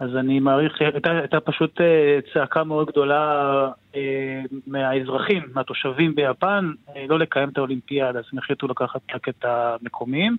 אז 0.00 0.10
אני 0.16 0.40
מעריך, 0.40 0.72
הייתה, 0.80 1.10
הייתה 1.10 1.40
פשוט 1.40 1.80
אה, 1.80 2.18
צעקה 2.34 2.64
מאוד 2.64 2.86
גדולה 2.86 3.22
אה, 3.96 4.40
מהאזרחים, 4.66 5.42
מהתושבים 5.54 6.14
ביפן, 6.14 6.72
אה, 6.96 7.04
לא 7.08 7.18
לקיים 7.18 7.48
את 7.48 7.58
האולימפיאדה, 7.58 8.18
אז 8.18 8.24
הם 8.32 8.38
החליטו 8.38 8.68
לקחת 8.68 9.00
רק 9.14 9.28
את 9.28 9.44
המקומיים. 9.44 10.36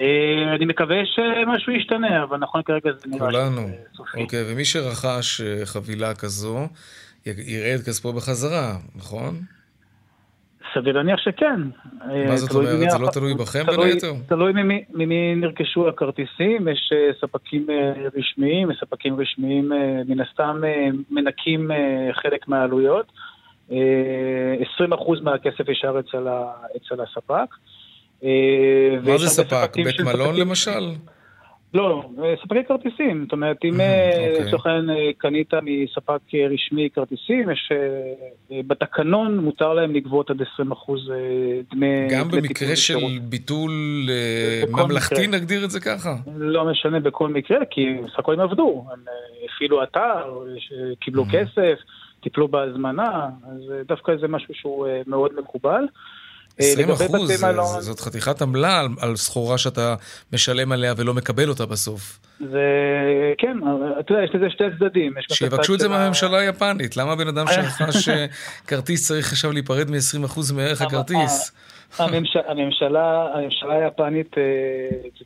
אה, 0.00 0.54
אני 0.56 0.64
מקווה 0.64 0.96
שמשהו 1.06 1.72
ישתנה, 1.72 2.22
אבל 2.22 2.36
נכון 2.36 2.62
כרגע 2.62 2.90
זה 2.92 3.08
נראה 3.08 3.30
כולנו. 3.30 3.68
סופי. 3.96 4.22
אוקיי, 4.22 4.52
ומי 4.52 4.64
שרכש 4.64 5.40
חבילה 5.64 6.14
כזו, 6.14 6.68
יראה 7.26 7.74
את 7.74 7.80
כספו 7.80 8.12
בחזרה, 8.12 8.76
נכון? 8.94 9.34
סביר 10.74 10.96
להניח 10.96 11.18
שכן. 11.20 11.60
אה, 12.10 12.24
מה 12.28 12.36
זאת 12.36 12.50
תלוי 12.50 12.72
אומרת? 12.74 12.90
זה 12.90 12.98
לא 12.98 13.08
תלוי 13.12 13.34
בכם 13.34 13.64
בין 13.66 13.80
היתר? 13.80 14.12
תלוי 14.28 14.52
ממי- 14.52 15.34
נרכשו 15.36 15.88
הכרטיסים, 15.88 16.68
יש 16.68 16.92
אה, 16.92 17.10
ספקים 17.20 17.66
אה, 17.70 17.92
רשמיים, 18.18 18.68
וספקים 18.70 19.20
רשמיים 19.20 19.72
אה, 19.72 19.78
מן 20.08 20.20
הסתם 20.20 20.60
אה, 20.64 20.86
מנקים 21.10 21.70
אה, 21.70 21.76
חלק 22.12 22.48
מהעלויות. 22.48 23.06
אה, 23.72 23.76
20% 24.78 25.20
מהכסף 25.22 25.68
יישאר 25.68 26.00
אצל 26.00 27.00
הספק. 27.02 27.54
אה, 28.24 28.28
מה 29.06 29.18
זה 29.18 29.28
ספק? 29.28 29.56
ספקים 29.64 29.84
בית 29.84 30.00
מלון 30.00 30.26
ספקים- 30.28 30.40
למשל? 30.48 30.84
לא, 31.74 32.10
אה, 32.24 32.34
ספקי 32.42 32.64
כרטיסים. 32.68 33.22
זאת 33.22 33.32
אומרת, 33.32 33.56
אם 33.64 33.80
אה, 33.80 34.10
אוקיי. 34.30 34.46
לצורך 34.46 34.66
העניין 34.66 34.90
אה, 34.90 35.10
קנית 35.18 35.54
מספק 35.62 36.20
רשמי 36.54 36.88
כרטיסים, 36.94 37.50
יש 37.50 37.72
בתקנון 38.50 39.38
מותר 39.38 39.74
להם 39.74 39.94
לגבות 39.94 40.30
עד 40.30 40.40
20% 40.40 40.42
אה, 40.62 41.60
דמי... 41.72 42.08
גם 42.10 42.28
במקרה 42.28 42.76
של. 42.76 42.94
ביטול 43.22 43.70
ממלכתי. 44.72 45.26
נגדיר 45.26 45.64
את 45.64 45.70
זה 45.70 45.80
ככה? 45.80 46.14
לא 46.36 46.64
משנה 46.64 47.00
בכל 47.00 47.28
מקרה, 47.28 47.58
כי 47.70 47.94
בסך 48.04 48.18
הכל 48.18 48.32
הם 48.32 48.40
עבדו. 48.40 48.84
הם 48.92 49.00
הפעילו 49.44 49.82
אתר, 49.82 50.38
קיבלו 51.00 51.24
כסף, 51.32 51.78
טיפלו 52.20 52.48
בהזמנה, 52.48 53.28
אז 53.44 53.72
דווקא 53.88 54.16
זה 54.20 54.28
משהו 54.28 54.54
שהוא 54.54 54.86
מאוד 55.06 55.30
מקובל. 55.38 55.84
20 56.58 56.90
אחוז, 56.90 57.42
זאת 57.78 58.00
חתיכת 58.00 58.42
עמלה 58.42 58.80
על, 58.80 58.88
על 59.00 59.16
סחורה 59.16 59.58
שאתה 59.58 59.94
משלם 60.32 60.72
עליה 60.72 60.94
ולא 60.96 61.14
מקבל 61.14 61.48
אותה 61.48 61.66
בסוף. 61.66 62.18
זה, 62.50 62.62
כן, 63.38 63.58
אתה 64.00 64.12
יודע, 64.12 64.24
יש 64.24 64.30
לזה 64.34 64.50
שתי 64.50 64.64
צדדים. 64.78 65.12
שיבקשו 65.32 65.74
את 65.74 65.80
זה 65.80 65.88
מהממשלה 65.88 66.38
היפנית, 66.38 66.96
למה 66.96 67.16
בן 67.16 67.28
אדם 67.28 67.46
שרכש 67.54 68.08
כרטיס 68.66 69.08
צריך 69.08 69.32
עכשיו 69.32 69.52
להיפרד 69.52 69.90
מ-20 69.90 70.26
אחוז 70.26 70.52
מערך 70.52 70.82
הכרטיס? 70.82 71.52
הממשלה, 71.98 73.32
הממשלה 73.34 73.74
היפנית 73.74 74.36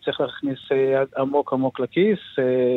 צריך 0.05 0.21
להכניס 0.21 0.59
יד 0.71 1.09
עמוק 1.19 1.53
עמוק 1.53 1.81
לכיס. 1.81 2.19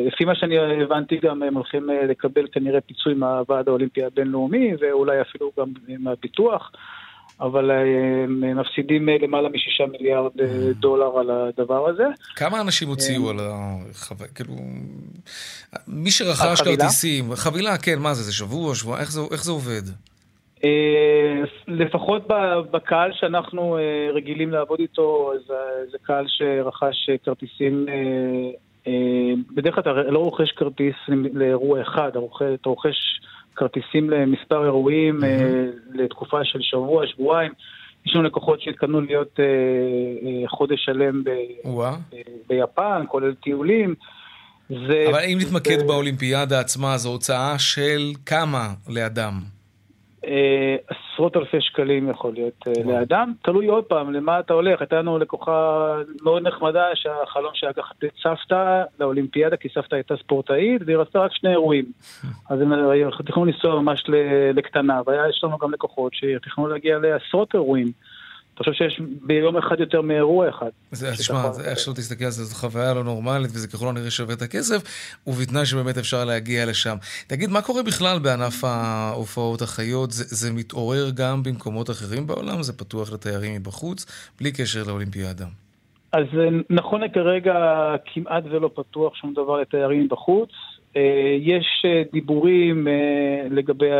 לפי 0.06 0.24
מה 0.24 0.34
שאני 0.34 0.82
הבנתי 0.82 1.16
גם 1.22 1.42
הם 1.42 1.54
הולכים 1.54 1.88
לקבל 2.08 2.46
כנראה 2.52 2.80
פיצוי 2.80 3.14
מהוועד 3.14 3.68
האולימפי 3.68 4.04
הבינלאומי 4.04 4.72
ואולי 4.80 5.20
אפילו 5.20 5.52
גם 5.58 5.66
מהביטוח. 5.98 6.70
אבל 7.40 7.70
הם 7.70 8.58
מפסידים 8.58 9.08
למעלה 9.08 9.48
משישה 9.48 9.84
מיליארד 9.86 10.32
דולר 10.80 11.18
על 11.18 11.30
הדבר 11.30 11.88
הזה. 11.88 12.04
כמה 12.36 12.60
אנשים 12.60 12.88
הוציאו 12.88 13.30
על 13.30 13.36
החוויה? 13.40 14.28
כאילו, 14.34 14.54
מי 15.88 16.10
שרכש 16.10 16.62
כרטיסים, 16.62 17.24
חבילה, 17.34 17.78
כן, 17.78 17.98
מה 17.98 18.14
זה, 18.14 18.22
זה 18.22 18.32
שבוע, 18.32 18.74
שבוע, 18.74 18.98
איך 19.32 19.44
זה 19.44 19.52
עובד? 19.52 19.82
לפחות 21.68 22.22
בקהל 22.70 23.10
שאנחנו 23.12 23.78
רגילים 24.14 24.50
לעבוד 24.50 24.80
איתו, 24.80 25.32
זה 25.90 25.98
קהל 26.02 26.24
שרכש 26.28 27.10
כרטיסים, 27.24 27.86
בדרך 29.54 29.74
כלל 29.74 29.82
אתה 29.82 29.92
לא 29.92 30.18
רוכש 30.18 30.52
כרטיס 30.52 30.94
לאירוע 31.32 31.82
אחד, 31.82 32.10
אתה 32.60 32.68
רוכש 32.68 33.20
כרטיסים 33.60 34.10
למספר 34.10 34.64
אירועים 34.64 35.20
לתקופה 35.94 36.44
של 36.44 36.58
שבוע, 36.62 37.06
שבועיים. 37.06 37.52
יש 38.06 38.14
לנו 38.14 38.24
לקוחות 38.24 38.60
שהתכוונו 38.60 39.00
להיות 39.00 39.38
חודש 40.46 40.84
שלם 40.84 41.22
ביפן, 42.48 43.02
כולל 43.08 43.34
טיולים. 43.34 43.94
אבל 44.70 45.20
אם 45.32 45.38
נתמקד 45.40 45.86
באולימפיאדה 45.86 46.60
עצמה, 46.60 46.98
זו 46.98 47.08
הוצאה 47.08 47.58
של 47.58 48.12
כמה 48.26 48.68
לאדם? 48.88 49.59
עשרות 50.88 51.36
אלפי 51.36 51.60
שקלים 51.60 52.10
יכול 52.10 52.32
להיות 52.32 52.66
לאדם. 52.84 53.32
תלוי 53.42 53.66
עוד 53.66 53.84
פעם, 53.84 54.12
למה 54.12 54.40
אתה 54.40 54.54
הולך. 54.54 54.80
הייתה 54.80 54.96
לנו 54.96 55.18
לקוחה 55.18 55.96
מאוד 56.22 56.46
נחמדה 56.46 56.84
שהחלום 56.94 57.50
שהיה 57.54 57.70
לקחת 57.70 58.04
את 58.04 58.10
סבתא 58.22 58.82
לאולימפיאדה, 59.00 59.56
כי 59.56 59.68
סבתא 59.74 59.94
הייתה 59.94 60.16
ספורטאית, 60.16 60.82
והיא 60.86 60.96
רצתה 60.96 61.18
רק 61.18 61.32
שני 61.34 61.50
אירועים. 61.50 61.84
אז 62.50 62.60
הם 62.60 62.72
תכננו 63.26 63.44
לנסוע 63.46 63.80
ממש 63.80 64.04
לקטנה, 64.54 65.00
ויש 65.06 65.44
לנו 65.44 65.58
גם 65.58 65.72
לקוחות 65.72 66.14
שתכננו 66.14 66.68
להגיע 66.68 66.98
לעשרות 66.98 67.54
אירועים. 67.54 67.92
חושב 68.64 68.72
שיש 68.72 69.00
ביום 69.22 69.56
אחד 69.56 69.80
יותר 69.80 70.00
מאירוע 70.00 70.48
אחד. 70.48 70.70
זה, 70.90 71.12
תשמע, 71.12 71.42
איך 71.64 71.78
שלא 71.78 71.94
תסתכל 71.94 72.24
על 72.24 72.30
זה, 72.30 72.44
זו 72.44 72.56
חוויה 72.56 72.94
לא 72.94 73.04
נורמלית, 73.04 73.50
וזה 73.54 73.68
ככל 73.68 73.88
הנראה 73.88 74.10
שווה 74.10 74.34
את 74.34 74.42
הכסף, 74.42 74.82
ובתנאי 75.26 75.66
שבאמת 75.66 75.98
אפשר 75.98 76.24
להגיע 76.24 76.66
לשם. 76.66 76.96
תגיד, 77.26 77.50
מה 77.50 77.62
קורה 77.62 77.82
בכלל 77.82 78.18
בענף 78.18 78.64
ההופעות 78.64 79.62
החיות? 79.62 80.10
זה, 80.10 80.24
זה 80.28 80.52
מתעורר 80.52 81.10
גם 81.14 81.42
במקומות 81.42 81.90
אחרים 81.90 82.26
בעולם? 82.26 82.62
זה 82.62 82.72
פתוח 82.72 83.12
לתיירים 83.12 83.54
מבחוץ, 83.54 84.30
בלי 84.40 84.52
קשר 84.52 84.82
לאולימפיאדה. 84.86 85.46
אז 86.12 86.26
נכון 86.70 87.00
לכרגע 87.00 87.54
כמעט 88.14 88.44
ולא 88.50 88.70
פתוח 88.74 89.14
שום 89.14 89.32
דבר 89.32 89.60
לתיירים 89.60 90.08
בחוץ. 90.08 90.50
יש 91.40 91.84
דיבורים 92.12 92.86
לגבי 93.50 93.90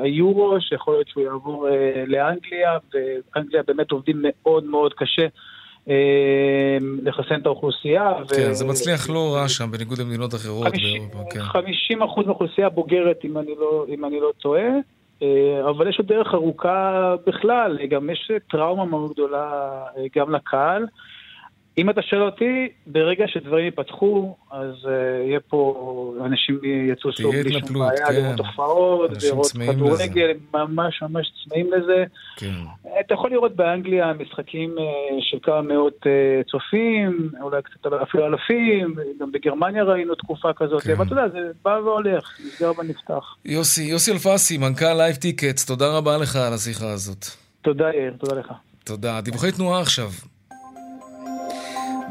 היורו, 0.00 0.60
שיכול 0.60 0.94
להיות 0.94 1.08
שהוא 1.08 1.24
יעבור 1.24 1.68
לאנגליה, 2.06 2.78
ואנגליה 3.34 3.62
באמת 3.66 3.90
עובדים 3.90 4.16
מאוד 4.22 4.64
מאוד 4.64 4.94
קשה. 4.94 5.26
לחסן 7.02 7.40
את 7.40 7.46
האוכלוסייה. 7.46 8.12
כן, 8.28 8.50
ו... 8.50 8.54
זה 8.54 8.64
מצליח 8.64 9.10
לא 9.10 9.34
רע 9.34 9.48
שם, 9.48 9.70
בניגוד 9.70 9.98
למדינות 9.98 10.34
אחרות 10.34 10.66
50, 10.66 11.08
באירופה, 11.08 11.30
כן. 11.30 11.40
50 11.40 12.02
אחוז 12.02 12.26
מהאוכלוסייה 12.26 12.68
בוגרת, 12.68 13.24
אם 13.24 13.38
אני, 13.38 13.54
לא, 13.58 13.86
אם 13.88 14.04
אני 14.04 14.20
לא 14.20 14.32
טועה, 14.40 14.68
אבל 15.70 15.88
יש 15.88 15.98
עוד 15.98 16.08
דרך 16.08 16.34
ארוכה 16.34 17.14
בכלל, 17.26 17.78
גם 17.90 18.10
יש 18.10 18.30
טראומה 18.50 18.84
מאוד 18.84 19.12
גדולה 19.12 19.72
גם 20.16 20.34
לקהל. 20.34 20.86
אם 21.78 21.90
אתה 21.90 22.02
שואל 22.02 22.22
אותי, 22.22 22.68
ברגע 22.86 23.24
שדברים 23.28 23.64
ייפתחו, 23.64 24.36
אז 24.50 24.74
uh, 24.84 24.88
יהיה 25.26 25.40
פה, 25.40 26.14
אנשים 26.24 26.60
יצאו 26.92 27.12
סוף 27.12 27.34
בלי 27.34 27.60
שום 27.60 27.78
בעיה, 27.78 28.06
כן. 28.06 28.14
לראות 28.14 28.38
הופעות, 28.38 29.10
לראות 29.22 29.46
כדורגל, 29.46 30.30
ממש 30.54 31.02
ממש 31.02 31.32
צמאים 31.44 31.72
לזה. 31.72 32.04
כן. 32.36 32.52
אתה 33.00 33.14
יכול 33.14 33.30
לראות 33.30 33.56
באנגליה 33.56 34.12
משחקים 34.12 34.74
אה, 34.78 34.80
של 35.20 35.38
כמה 35.42 35.62
מאות 35.62 35.96
אה, 36.00 36.50
צופים, 36.50 37.30
אולי 37.40 37.62
קצת 37.62 37.92
אפילו 38.02 38.26
אלפים, 38.26 38.94
גם 39.20 39.32
בגרמניה 39.32 39.84
ראינו 39.84 40.14
תקופה 40.14 40.52
כזאת, 40.56 40.82
כן. 40.82 40.92
אבל 40.92 41.06
אתה 41.06 41.12
יודע, 41.12 41.28
זה 41.28 41.50
בא 41.64 41.80
והולך, 41.84 42.38
נסגר 42.46 42.72
ונפתח. 42.78 43.36
יוסי, 43.44 43.82
יוסי 43.82 44.12
אלפסי, 44.12 44.58
מנכ"ל 44.58 44.94
Live 44.94 45.16
Tickets, 45.16 45.66
תודה 45.66 45.96
רבה 45.96 46.18
לך 46.18 46.36
על 46.36 46.52
השיחה 46.52 46.92
הזאת. 46.92 47.26
תודה 47.62 47.84
יאיר, 47.94 48.14
תודה 48.18 48.40
לך. 48.40 48.52
תודה. 48.84 49.20
דיווחי 49.20 49.52
תנועה 49.52 49.80
עכשיו. 49.80 50.10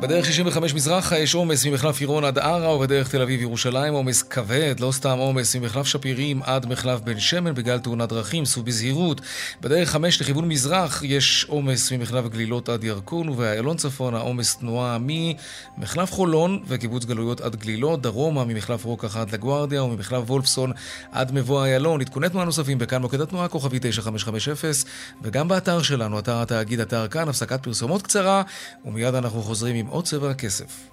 בדרך 0.01 0.25
65 0.25 0.73
מזרחה 0.73 1.17
יש 1.17 1.35
עומס 1.35 1.65
ממחלף 1.65 1.99
עירון 1.99 2.23
עד 2.23 2.39
ערה 2.39 2.75
ובדרך 2.75 3.09
תל 3.09 3.21
אביב 3.21 3.41
ירושלים 3.41 3.93
עומס 3.93 4.23
כבד, 4.23 4.75
לא 4.79 4.91
סתם 4.91 5.17
עומס 5.17 5.55
ממחלף 5.55 5.87
שפירים 5.87 6.41
עד 6.43 6.65
מחלף 6.65 6.99
בן 6.99 7.19
שמן 7.19 7.53
בגלל 7.53 7.79
תאונת 7.79 8.09
דרכים, 8.09 8.45
סעו 8.45 8.63
בזהירות. 8.63 9.21
בדרך 9.61 9.89
5 9.89 10.21
לכיוון 10.21 10.47
מזרח 10.47 11.03
יש 11.03 11.45
עומס 11.49 11.91
ממחלף 11.91 12.25
גלילות 12.25 12.69
עד 12.69 12.83
ירקון 12.83 13.29
ובאיילון 13.29 13.77
צפון 13.77 14.15
העומס 14.15 14.57
תנועה 14.57 14.97
ממחלף 15.77 16.11
חולון 16.11 16.63
וקיבוץ 16.67 17.05
גלויות 17.05 17.41
עד 17.41 17.55
גלילות, 17.55 18.01
דרומה 18.01 18.45
ממחלף 18.45 18.85
רוקח 18.85 19.17
עד 19.17 19.31
לגוארדיה 19.31 19.83
וממחלף 19.83 20.29
וולפסון 20.29 20.71
עד 21.11 21.31
מבוא 21.31 21.65
איילון. 21.65 22.01
עדכוני 22.01 22.29
תנועה 22.29 22.45
נוספים 22.45 22.77
בכאן 22.77 23.01
מוקד 23.01 23.21
התנועה 23.21 23.47
כוכבי 23.47 23.79
9550 23.81 24.71
וגם 25.21 25.47
באתר 25.47 25.81
שלנו, 25.81 26.19
אתר 26.19 26.41
התאגיד, 26.41 26.79
אתר 26.79 27.07
כאן, 27.07 27.29
הפסקת 27.29 27.63
פרסומות 27.63 28.01
קצרה 28.01 28.41
ומיד 28.85 29.15
אנחנו 29.15 29.41
חוזרים 29.41 29.75
עם 29.75 29.90
עוד 29.91 30.03
צבע 30.03 30.29
הכסף. 30.29 30.87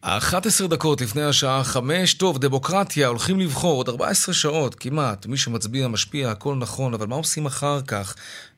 11 0.00 0.68
דקות 0.68 1.00
לפני 1.00 1.22
השעה 1.22 1.64
5, 1.64 2.14
טוב, 2.14 2.38
דמוקרטיה, 2.38 3.08
הולכים 3.08 3.40
לבחור 3.40 3.76
עוד 3.76 3.88
14 3.88 4.34
שעות 4.34 4.74
כמעט, 4.74 5.26
מי 5.26 5.36
שמצביע 5.36 5.88
משפיע, 5.88 6.30
הכל 6.30 6.54
נכון, 6.54 6.94
אבל 6.94 7.06
מה 7.06 7.16
עושים 7.16 7.46
אחר 7.46 7.80
כך? 7.80 8.14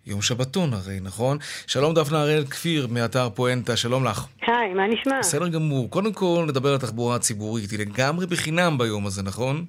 יום 0.07 0.23
שבתון 0.23 0.71
הרי, 0.73 0.99
נכון? 1.03 1.39
שלום 1.67 1.95
דפנה 1.95 2.21
הראל 2.21 2.45
כפיר 2.45 2.87
מאתר 2.91 3.29
פואנטה, 3.31 3.77
שלום 3.77 4.05
לך. 4.05 4.27
היי, 4.47 4.75
מה 4.75 4.87
נשמע? 4.87 5.19
בסדר 5.19 5.49
גמור. 5.49 5.91
קודם 5.91 6.13
כל 6.13 6.45
נדבר 6.49 6.69
על 6.69 6.75
התחבורה 6.75 7.17
הציבורית, 7.17 7.71
היא 7.71 7.79
לגמרי 7.79 8.27
בחינם 8.27 8.79
ביום 8.79 9.07
הזה, 9.07 9.23
נכון? 9.23 9.65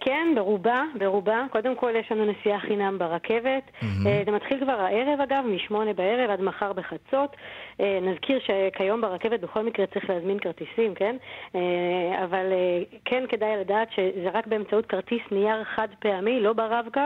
כן, 0.00 0.32
ברובה, 0.36 0.82
ברובה. 0.98 1.46
קודם 1.52 1.76
כל 1.76 1.92
יש 2.00 2.12
לנו 2.12 2.24
נסיעה 2.24 2.60
חינם 2.60 2.98
ברכבת. 2.98 3.62
זה 4.26 4.30
מתחיל 4.32 4.58
כבר 4.64 4.72
הערב 4.72 5.20
אגב, 5.20 5.44
משמונה 5.54 5.92
בערב 5.92 6.30
עד 6.30 6.40
מחר 6.40 6.72
בחצות. 6.72 7.36
נזכיר 8.02 8.38
שכיום 8.40 9.00
ברכבת 9.00 9.40
בכל 9.40 9.62
מקרה 9.62 9.86
צריך 9.86 10.10
להזמין 10.10 10.38
כרטיסים, 10.38 10.94
כן? 10.94 11.16
אבל 12.24 12.44
כן 13.04 13.24
כדאי 13.28 13.56
לדעת 13.60 13.88
שזה 13.96 14.28
רק 14.32 14.46
באמצעות 14.46 14.86
כרטיס 14.86 15.22
נייר 15.30 15.64
חד 15.64 15.88
פעמי, 15.98 16.40
לא 16.40 16.52
ברב-קו, 16.52 17.00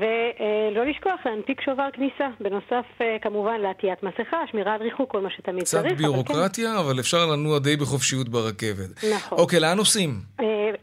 ולא 0.00 0.86
לשכוח 0.86 1.20
להנפיק 1.26 1.60
שובר 1.60 1.88
כניסה. 1.92 2.28
בנוסף, 2.40 2.86
כמובן, 3.22 3.60
לעטיית 3.60 4.02
מסכה, 4.02 4.36
שמירה 4.50 4.74
על 4.74 4.82
ריחוק, 4.82 5.10
כל 5.10 5.20
מה 5.20 5.30
שתמיד 5.30 5.62
צריך. 5.62 5.86
קצת 5.86 5.96
ביורוקרטיה, 5.96 6.70
אבל, 6.70 6.78
כן. 6.78 6.86
אבל 6.90 7.00
אפשר 7.00 7.26
לנוע 7.32 7.58
די 7.58 7.76
בחופשיות 7.76 8.28
ברכבת. 8.28 9.04
נכון. 9.14 9.38
אוקיי, 9.38 9.60
לאן 9.60 9.76
נוסעים? 9.76 10.10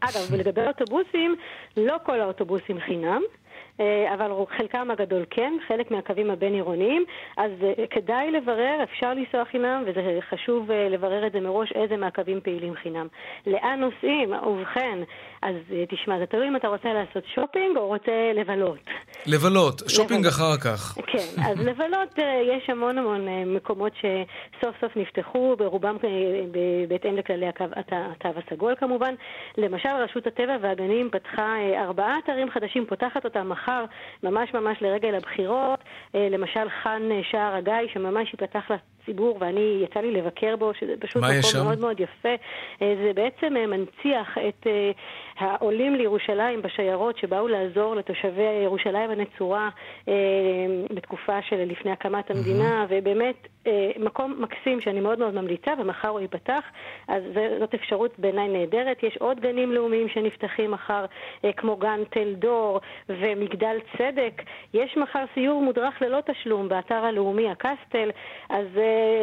אגב, 0.00 0.28
ולגבי 0.30 0.60
אוטובוסים, 0.66 1.36
לא 1.76 1.96
כל 2.06 2.20
האוטובוסים 2.20 2.80
חינם. 2.80 3.22
אבל 4.14 4.30
חלקם 4.56 4.90
הגדול 4.90 5.24
כן, 5.30 5.52
חלק 5.68 5.90
מהקווים 5.90 6.30
הבין-עירוניים, 6.30 7.04
אז 7.36 7.50
כדאי 7.90 8.30
לברר, 8.30 8.82
אפשר 8.82 9.14
לנסוע 9.14 9.44
חינם, 9.44 9.82
וזה 9.86 10.18
חשוב 10.30 10.70
לברר 10.70 11.26
את 11.26 11.32
זה 11.32 11.40
מראש, 11.40 11.72
איזה 11.72 11.96
מהקווים 11.96 12.40
פעילים 12.40 12.74
חינם. 12.74 13.06
לאן 13.46 13.80
נוסעים? 13.80 14.32
ובכן, 14.32 14.98
אז 15.42 15.54
תשמע, 15.88 16.18
זה 16.18 16.26
תלוי 16.26 16.48
אם 16.48 16.56
אתה 16.56 16.68
רוצה 16.68 16.88
לעשות 16.92 17.24
שופינג 17.34 17.76
או 17.76 17.86
רוצה 17.86 18.32
לבלות. 18.34 18.78
לבלות, 19.26 19.82
שופינג 19.88 20.26
אחר 20.26 20.56
כך. 20.56 20.94
כן, 21.12 21.42
אז 21.42 21.66
לבלות, 21.66 22.18
יש 22.42 22.70
המון 22.70 22.98
המון 22.98 23.28
מקומות 23.46 23.92
שסוף 23.94 24.76
סוף 24.80 24.96
נפתחו, 24.96 25.56
ברובם 25.58 25.96
בהתאם 26.88 27.16
לכללי 27.16 27.46
התו 27.46 28.28
הסגול 28.36 28.74
כמובן. 28.74 29.14
למשל, 29.58 29.88
רשות 29.88 30.26
הטבע 30.26 30.56
והגנים 30.60 31.10
פתחה 31.12 31.56
ארבעה 31.76 32.18
אתרים 32.24 32.50
חדשים, 32.50 32.86
פותחת 32.86 33.24
אותם 33.24 33.48
מחר, 33.48 33.63
ממש 34.22 34.54
ממש 34.54 34.78
לרגל 34.82 35.14
הבחירות, 35.14 35.78
למשל 36.14 36.68
חאן 36.82 37.02
שער 37.30 37.54
הגיא, 37.54 37.92
שממש 37.92 38.32
ייפתח 38.32 38.70
ציבור, 39.06 39.36
ואני, 39.40 39.80
יצא 39.84 40.00
לי 40.00 40.10
לבקר 40.12 40.56
בו, 40.56 40.74
שזה 40.74 40.94
פשוט 41.00 41.22
מקום 41.22 41.64
מאוד 41.64 41.78
מאוד 41.78 42.00
יפה. 42.00 42.34
זה 42.80 43.10
בעצם 43.14 43.54
מנציח 43.54 44.38
את 44.48 44.66
העולים 45.38 45.94
לירושלים 45.94 46.62
בשיירות 46.62 47.18
שבאו 47.18 47.48
לעזור 47.48 47.94
לתושבי 47.96 48.62
ירושלים 48.64 49.10
הנצורה 49.10 49.68
בתקופה 50.94 51.42
של 51.42 51.64
לפני 51.64 51.90
הקמת 51.90 52.30
המדינה, 52.30 52.86
ובאמת 52.88 53.48
מקום 53.98 54.36
מקסים 54.38 54.80
שאני 54.80 55.00
מאוד 55.00 55.18
מאוד 55.18 55.34
ממליצה, 55.34 55.72
ומחר 55.78 56.08
הוא 56.08 56.20
ייפתח, 56.20 56.64
אז 57.08 57.22
זאת 57.58 57.74
אפשרות 57.74 58.18
בעיניי 58.18 58.48
נהדרת. 58.48 59.02
יש 59.02 59.16
עוד 59.16 59.40
גנים 59.40 59.72
לאומיים 59.72 60.08
שנפתחים 60.08 60.70
מחר, 60.70 61.04
כמו 61.56 61.76
גן 61.76 62.00
תל 62.10 62.34
דור 62.34 62.80
ומגדל 63.08 63.76
צדק. 63.98 64.42
יש 64.74 64.96
מחר 64.96 65.24
סיור 65.34 65.62
מודרך 65.62 66.02
ללא 66.02 66.18
תשלום 66.26 66.68
באתר 66.68 67.04
הלאומי 67.04 67.50
הקסטל, 67.50 68.10
אז 68.48 68.66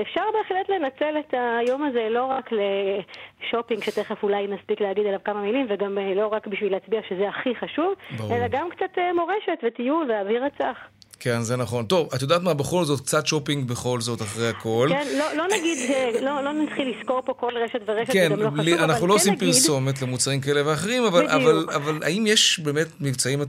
אפשר 0.02 0.24
בהחלט 0.34 0.70
לנצל 0.70 1.20
את 1.20 1.34
היום 1.60 1.84
הזה 1.84 2.08
לא 2.10 2.26
רק 2.26 2.50
לשופינג, 2.52 3.84
שתכף 3.84 4.24
אולי 4.24 4.48
נספיק 4.48 4.82
להגיד 4.82 5.06
עליו 5.08 5.20
כמה 5.24 5.42
מילים, 5.42 5.66
וגם 5.70 5.98
לא 6.16 6.28
רק 6.28 6.48
בשביל 6.48 6.72
להצביע 6.72 7.02
שזה 7.10 7.30
הכי 7.30 7.56
חשוב, 7.56 7.94
ברור. 8.18 8.36
אלא 8.36 8.48
גם 8.48 8.70
קצת 8.70 8.98
מורשת 9.16 9.64
וטיול 9.64 10.12
ואוויר 10.12 10.44
הצח. 10.46 11.01
כן, 11.24 11.41
זה 11.41 11.57
נכון. 11.57 11.86
טוב, 11.86 12.09
את 12.15 12.22
יודעת 12.22 12.41
מה, 12.41 12.53
בכל 12.53 12.84
זאת, 12.84 12.99
קצת 12.99 13.28
שופינג 13.28 13.69
בכל 13.69 14.01
זאת 14.01 14.22
אחרי 14.22 14.47
הכל. 14.47 14.88
כן, 14.89 15.07
לא, 15.17 15.26
לא 15.38 15.45
נגיד, 15.57 15.78
לא, 16.22 16.41
לא 16.43 16.53
נתחיל 16.53 16.93
לזכור 16.97 17.22
פה 17.22 17.34
כל 17.34 17.51
רשת 17.57 17.82
ורשת, 17.86 18.13
כן, 18.13 18.30
זה 18.30 18.36
גם 18.36 18.39
לא 18.39 18.49
חשוב, 18.49 18.59
לי, 18.59 18.74
אבל 18.74 18.84
אנחנו 18.84 19.07
לא 19.07 19.13
כן 19.13 19.17
עושים 19.17 19.34
נגיד... 19.34 19.47
פרסומת 19.47 20.01
למוצרים 20.01 20.41
כאלה 20.41 20.67
ואחרים, 20.67 21.03
אבל, 21.03 21.28
אבל, 21.28 21.65
אבל 21.76 21.99
האם 22.03 22.24
יש 22.28 22.59
באמת 22.59 22.88
מבצעים 23.01 23.39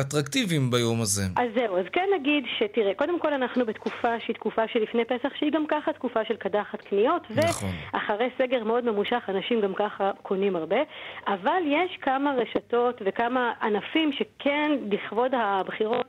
אטרקטיביים 0.00 0.70
ביום 0.70 1.00
הזה? 1.00 1.22
אז 1.36 1.48
זהו, 1.54 1.78
אז 1.78 1.84
כן 1.92 2.08
נגיד 2.20 2.44
שתראה, 2.58 2.94
קודם 2.94 3.20
כל 3.20 3.32
אנחנו 3.32 3.66
בתקופה 3.66 4.20
שהיא 4.20 4.34
תקופה 4.34 4.62
שלפני 4.72 5.04
פסח, 5.04 5.28
שהיא 5.38 5.52
גם 5.52 5.64
ככה 5.68 5.92
תקופה 5.92 6.20
של 6.28 6.36
קדחת 6.36 6.80
קניות, 6.80 7.22
נכון. 7.30 7.70
ואחרי 7.94 8.28
סגר 8.38 8.64
מאוד 8.64 8.84
ממושך, 8.84 9.22
אנשים 9.28 9.60
גם 9.60 9.74
ככה 9.74 10.10
קונים 10.22 10.56
הרבה, 10.56 10.80
אבל 11.26 11.62
יש 11.66 11.98
כמה 12.02 12.34
רשתות 12.34 13.02
וכמה 13.06 13.52
ענפים 13.62 14.12
שכן, 14.12 14.70
לכבוד 14.90 15.32
הבחירות, 15.34 16.06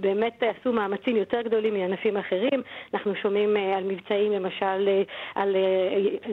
באמת 0.00 0.42
עשו 0.42 0.72
מאמצים 0.72 1.16
יותר 1.16 1.42
גדולים 1.42 1.74
מענפים 1.74 2.16
אחרים. 2.16 2.62
אנחנו 2.94 3.14
שומעים 3.14 3.56
על 3.56 3.84
מבצעים 3.84 4.32
למשל 4.32 4.88
על 5.34 5.56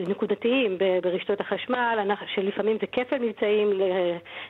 נקודתיים 0.08 0.78
ברשתות 1.02 1.40
החשמל, 1.40 1.98
שלפעמים 2.34 2.76
זה 2.80 2.86
כפל 2.86 3.18
מבצעים 3.18 3.70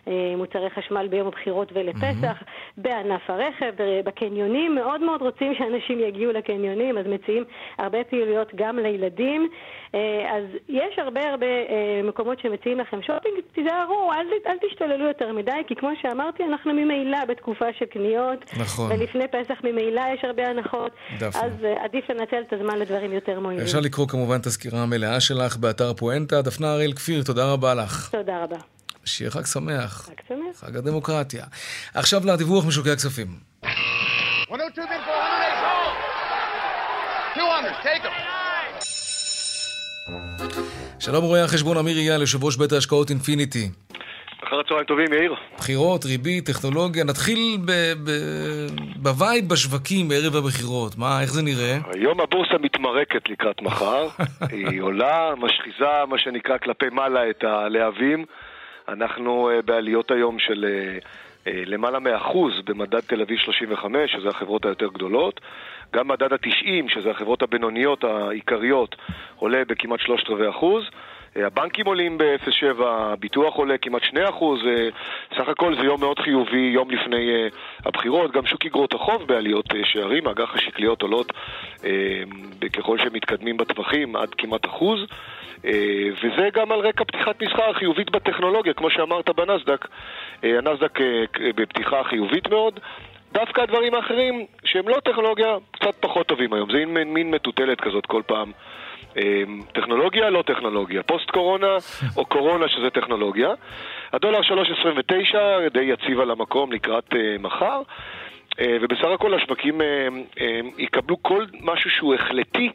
למוצרי 0.07 0.71
חשמל 0.71 1.07
ביום 1.09 1.27
הבחירות 1.27 1.69
ולפסח, 1.73 2.43
mm-hmm. 2.43 2.73
בענף 2.77 3.31
הרכב, 3.31 3.73
בקניונים, 4.05 4.75
מאוד 4.75 5.01
מאוד 5.01 5.23
רוצים 5.23 5.55
שאנשים 5.55 6.01
יגיעו 6.01 6.33
לקניונים, 6.33 6.99
אז 6.99 7.07
מציעים 7.07 7.45
הרבה 7.79 8.05
פעילויות 8.05 8.53
גם 8.55 8.79
לילדים. 8.79 9.49
אז 9.93 10.45
יש 10.69 10.99
הרבה 10.99 11.31
הרבה 11.31 11.47
מקומות 12.05 12.41
שמציעים 12.41 12.81
לכם 12.81 13.03
שופינג, 13.03 13.35
תיזהרו, 13.55 14.13
אל, 14.13 14.27
אל 14.47 14.57
תשתוללו 14.69 15.09
יותר 15.09 15.33
מדי, 15.33 15.63
כי 15.67 15.75
כמו 15.75 15.91
שאמרתי, 16.03 16.45
אנחנו 16.45 16.73
ממילא 16.73 17.25
בתקופה 17.25 17.65
של 17.79 17.85
קניות, 17.85 18.45
נכון. 18.61 18.93
ולפני 18.93 19.25
פסח 19.29 19.55
ממילא 19.65 20.03
יש 20.15 20.25
הרבה 20.25 20.47
הנחות, 20.47 20.93
דפנה. 21.19 21.43
אז 21.43 21.53
עדיף 21.85 22.11
לנצל 22.11 22.43
את 22.49 22.53
הזמן 22.53 22.79
לדברים 22.79 23.13
יותר 23.13 23.41
מועילים. 23.41 23.65
אפשר 23.65 23.81
לקרוא 23.81 24.09
כמובן 24.09 24.37
את 24.41 24.47
הסקירה 24.47 24.83
המלאה 24.83 25.21
שלך 25.21 25.57
באתר 25.57 25.95
פואנטה. 25.95 26.43
דפנה 26.43 26.73
הראל 26.73 26.93
כפיר, 26.93 27.23
תודה 27.23 27.53
רבה 27.53 27.75
לך. 27.75 28.09
תודה 28.11 28.45
רבה. 28.45 28.57
שיהיה 29.05 29.31
חג 29.31 29.45
שמח. 29.45 29.93
חג 30.07 30.13
שמח. 30.29 30.57
חג 30.57 30.77
הדמוקרטיה. 30.77 31.45
עכשיו 31.95 32.21
לדיווח 32.27 32.67
משוקי 32.67 32.91
הכספים. 32.91 33.27
102 34.51 34.89
200, 37.37 37.75
take 37.83 38.03
them. 38.03 38.48
שלום 41.01 41.25
רואה 41.25 41.45
החשבון 41.45 41.77
אמיר 41.77 41.97
אייל, 41.97 42.21
יושב 42.21 42.45
ראש 42.45 42.57
בית 42.57 42.73
ההשקעות 42.73 43.11
אינפיניטי. 43.11 43.69
אחר 44.45 44.61
הצהריים 44.61 44.87
טובים, 44.87 45.13
יאיר. 45.13 45.35
בחירות, 45.59 46.05
ריבית, 46.05 46.47
טכנולוגיה, 46.47 47.05
נתחיל 47.05 47.59
ב 48.97 49.07
vibe 49.07 49.49
בשווקים 49.49 50.09
בערב 50.09 50.37
הבחירות. 50.37 50.99
מה, 50.99 51.21
איך 51.23 51.33
זה 51.33 51.43
נראה? 51.43 51.79
היום 51.93 52.21
הבורסה 52.21 52.59
מתמרקת 52.61 53.29
לקראת 53.29 53.63
מחר. 53.63 54.09
היא 54.53 54.81
עולה, 54.81 55.35
משחיזה, 55.37 56.05
מה 56.09 56.19
שנקרא, 56.19 56.59
כלפי 56.59 56.87
מעלה 56.93 57.31
את 57.31 57.45
הלהבים. 57.45 58.25
אנחנו 58.89 59.51
בעליות 59.65 60.11
היום 60.11 60.39
של 60.39 60.65
למעלה 61.47 61.99
מאחוז 61.99 62.53
במדד 62.65 63.01
תל 63.01 63.23
אביב 63.23 63.39
35, 63.39 64.13
שזה 64.13 64.29
החברות 64.29 64.65
היותר 64.65 64.87
גדולות. 64.95 65.41
גם 65.95 66.09
מדד 66.09 66.33
ה-90, 66.33 66.89
שזה 66.89 67.11
החברות 67.11 67.43
הבינוניות 67.43 68.05
העיקריות, 68.05 68.97
עולה 69.37 69.63
בכמעט 69.69 70.01
שלושת 70.01 70.31
רבעי 70.31 70.49
אחוז. 70.49 70.85
הבנקים 71.37 71.87
עולים 71.87 72.19
ב-0.7, 72.19 72.83
הביטוח 72.85 73.55
עולה 73.55 73.79
כמעט 73.79 74.03
2%, 74.03 74.07
סך 75.37 75.49
הכל 75.49 75.75
זה 75.75 75.81
יום 75.87 76.01
מאוד 76.01 76.19
חיובי, 76.19 76.71
יום 76.75 76.91
לפני 76.91 77.31
הבחירות, 77.85 78.33
גם 78.33 78.47
שוק 78.47 78.67
אגרות 78.67 78.95
החוב 78.95 79.23
בעליות 79.27 79.67
שערים, 79.85 80.29
אג"ח 80.29 80.55
השקליות 80.55 81.03
עולות 81.03 81.33
ככל 82.73 82.99
שמתקדמים 82.99 83.57
בטווחים 83.57 84.17
עד 84.17 84.35
כמעט 84.39 84.67
אחוז, 84.67 85.01
וזה 86.23 86.49
גם 86.53 86.73
על 86.73 86.81
רקע 86.81 87.05
פתיחת 87.05 87.43
מסחר 87.43 87.73
חיובית 87.73 88.11
בטכנולוגיה, 88.11 88.73
כמו 88.73 88.91
שאמרת 88.91 89.31
בנסדק, 89.31 89.89
הנסדק 90.43 90.99
בפתיחה 91.57 92.05
חיובית 92.05 92.49
מאוד. 92.49 92.81
דווקא 93.33 93.61
הדברים 93.61 93.95
האחרים, 93.95 94.47
שהם 94.65 94.89
לא 94.89 94.97
טכנולוגיה, 95.05 95.57
קצת 95.71 95.95
פחות 96.01 96.27
טובים 96.27 96.53
היום. 96.53 96.71
זה 96.73 96.87
מין, 96.87 97.15
מין 97.15 97.31
מטוטלת 97.31 97.81
כזאת 97.81 98.07
כל 98.07 98.23
פעם. 98.27 98.53
טכנולוגיה, 99.73 100.31
לא 100.31 100.43
טכנולוגיה. 100.47 101.03
פוסט 101.03 101.31
קורונה 101.31 101.77
או 102.17 102.25
קורונה 102.25 102.69
שזה 102.69 102.91
טכנולוגיה. 102.91 103.49
הדולר 104.13 104.41
3.29 104.41 105.73
די 105.73 105.81
יציב 105.81 106.21
על 106.21 106.31
המקום 106.31 106.73
לקראת 106.73 107.13
uh, 107.13 107.17
מחר. 107.41 107.83
Uh, 108.51 108.63
ובסך 108.83 109.09
הכל 109.15 109.35
השווקים 109.35 109.81
uh, 109.81 110.43
יקבלו 110.79 111.23
כל 111.23 111.45
משהו 111.61 111.91
שהוא 111.91 112.15
החלטי 112.15 112.71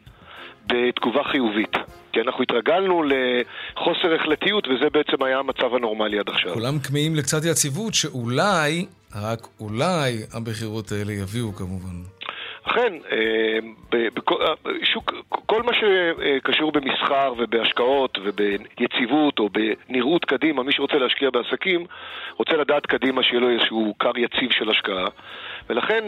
בתגובה 0.66 1.24
חיובית. 1.24 1.76
כי 2.12 2.20
אנחנו 2.20 2.42
התרגלנו 2.42 3.02
לחוסר 3.02 4.14
החלטיות, 4.14 4.68
וזה 4.68 4.90
בעצם 4.92 5.22
היה 5.24 5.38
המצב 5.38 5.74
הנורמלי 5.74 6.18
עד 6.18 6.28
עכשיו. 6.28 6.54
כולם 6.54 6.78
כמהים 6.78 7.14
לקצת 7.14 7.44
יציבות, 7.44 7.94
שאולי, 7.94 8.86
רק 9.22 9.46
אולי, 9.60 10.12
הבחירות 10.32 10.92
האלה 10.92 11.12
יביאו 11.12 11.54
כמובן. 11.54 12.02
אכן, 12.62 12.92
שוק, 14.94 15.12
כל 15.28 15.62
מה 15.62 15.72
שקשור 15.74 16.72
במסחר 16.72 17.32
ובהשקעות 17.38 18.18
וביציבות 18.24 19.38
או 19.38 19.48
בנראות 19.48 20.24
קדימה, 20.24 20.62
מי 20.62 20.72
שרוצה 20.72 20.94
להשקיע 20.94 21.30
בעסקים, 21.30 21.86
רוצה 22.38 22.52
לדעת 22.52 22.86
קדימה 22.86 23.22
שיהיה 23.22 23.40
לו 23.40 23.50
איזשהו 23.50 23.94
כר 23.98 24.18
יציב 24.18 24.50
של 24.50 24.70
השקעה. 24.70 25.06
ולכן 25.68 26.04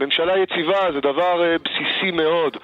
ממשלה 0.00 0.32
יציבה 0.38 0.92
זה 0.94 1.00
דבר 1.00 1.56
בסיסי 1.64 2.10
מאוד 2.10 2.56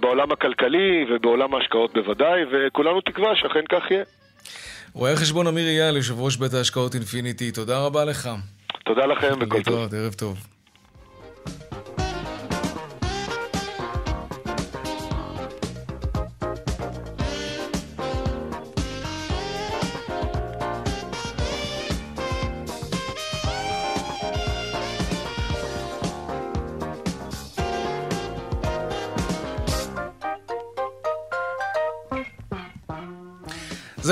בעולם 0.00 0.32
הכלכלי 0.32 1.06
ובעולם 1.10 1.54
ההשקעות 1.54 1.94
בוודאי, 1.94 2.40
וכולנו 2.52 3.00
תקווה 3.00 3.36
שאכן 3.36 3.64
כך 3.70 3.90
יהיה. 3.90 4.04
רואה 4.94 5.16
חשבון 5.16 5.46
אמיר 5.46 5.68
אייל, 5.68 5.96
יושב 5.96 6.20
ראש 6.20 6.36
בית 6.36 6.54
ההשקעות 6.54 6.94
אינפיניטי, 6.94 7.52
תודה 7.52 7.86
רבה 7.86 8.04
לך. 8.04 8.28
תודה 8.84 9.06
לכם 9.06 9.34
וכל 9.40 9.62
טוב. 9.62 9.94
ערב 9.94 10.12
טוב. 10.12 10.53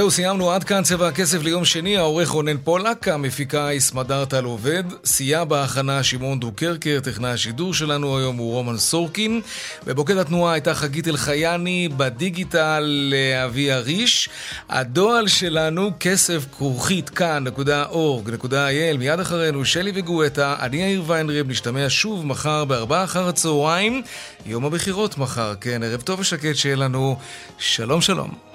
זהו, 0.03 0.11
סיימנו. 0.11 0.50
עד 0.50 0.64
כאן 0.64 0.82
צבע 0.82 1.09
הכסף 1.09 1.42
ליום 1.42 1.64
שני, 1.64 1.96
העורך 1.96 2.28
רונן 2.28 2.57
פולק, 2.64 3.09
המפיקה 3.09 3.66
היא 3.66 3.80
סמדארטל 3.80 4.44
עובד, 4.44 4.84
סייע 5.05 5.44
בהכנה 5.44 6.03
שמעון 6.03 6.40
דוקרקר, 6.40 6.98
טכנאי 7.03 7.30
השידור 7.30 7.74
שלנו 7.74 8.18
היום 8.18 8.36
הוא 8.36 8.53
רומן 8.53 8.76
סורקין, 8.76 9.40
בבוקד 9.86 10.16
התנועה 10.16 10.53
הייתה 10.53 10.74
חגית 10.74 11.09
אלחייני, 11.09 11.88
בדיגיטל 11.96 13.14
אבי 13.44 13.72
אריש, 13.72 14.28
הדואל 14.68 15.28
שלנו 15.28 15.90
כסף 16.00 16.46
כרוכית 16.59 17.11
כאן.org.il, 17.11 18.98
מיד 18.98 19.20
אחרינו 19.20 19.64
שלי 19.64 19.92
וגואטה, 19.94 20.57
אני 20.61 20.76
יאיר 20.76 21.03
ויינרב, 21.07 21.48
נשתמע 21.48 21.86
שוב 21.88 22.26
מחר 22.26 22.64
בארבעה 22.64 23.05
אחר 23.05 23.28
הצהריים, 23.28 24.03
יום 24.46 24.64
הבחירות 24.64 25.18
מחר, 25.18 25.55
כן, 25.61 25.82
ערב 25.82 26.00
טוב 26.00 26.20
ושקט 26.20 26.57
שיהיה 26.57 26.76
לנו, 26.76 27.16
שלום 27.59 28.00
שלום. 28.00 28.51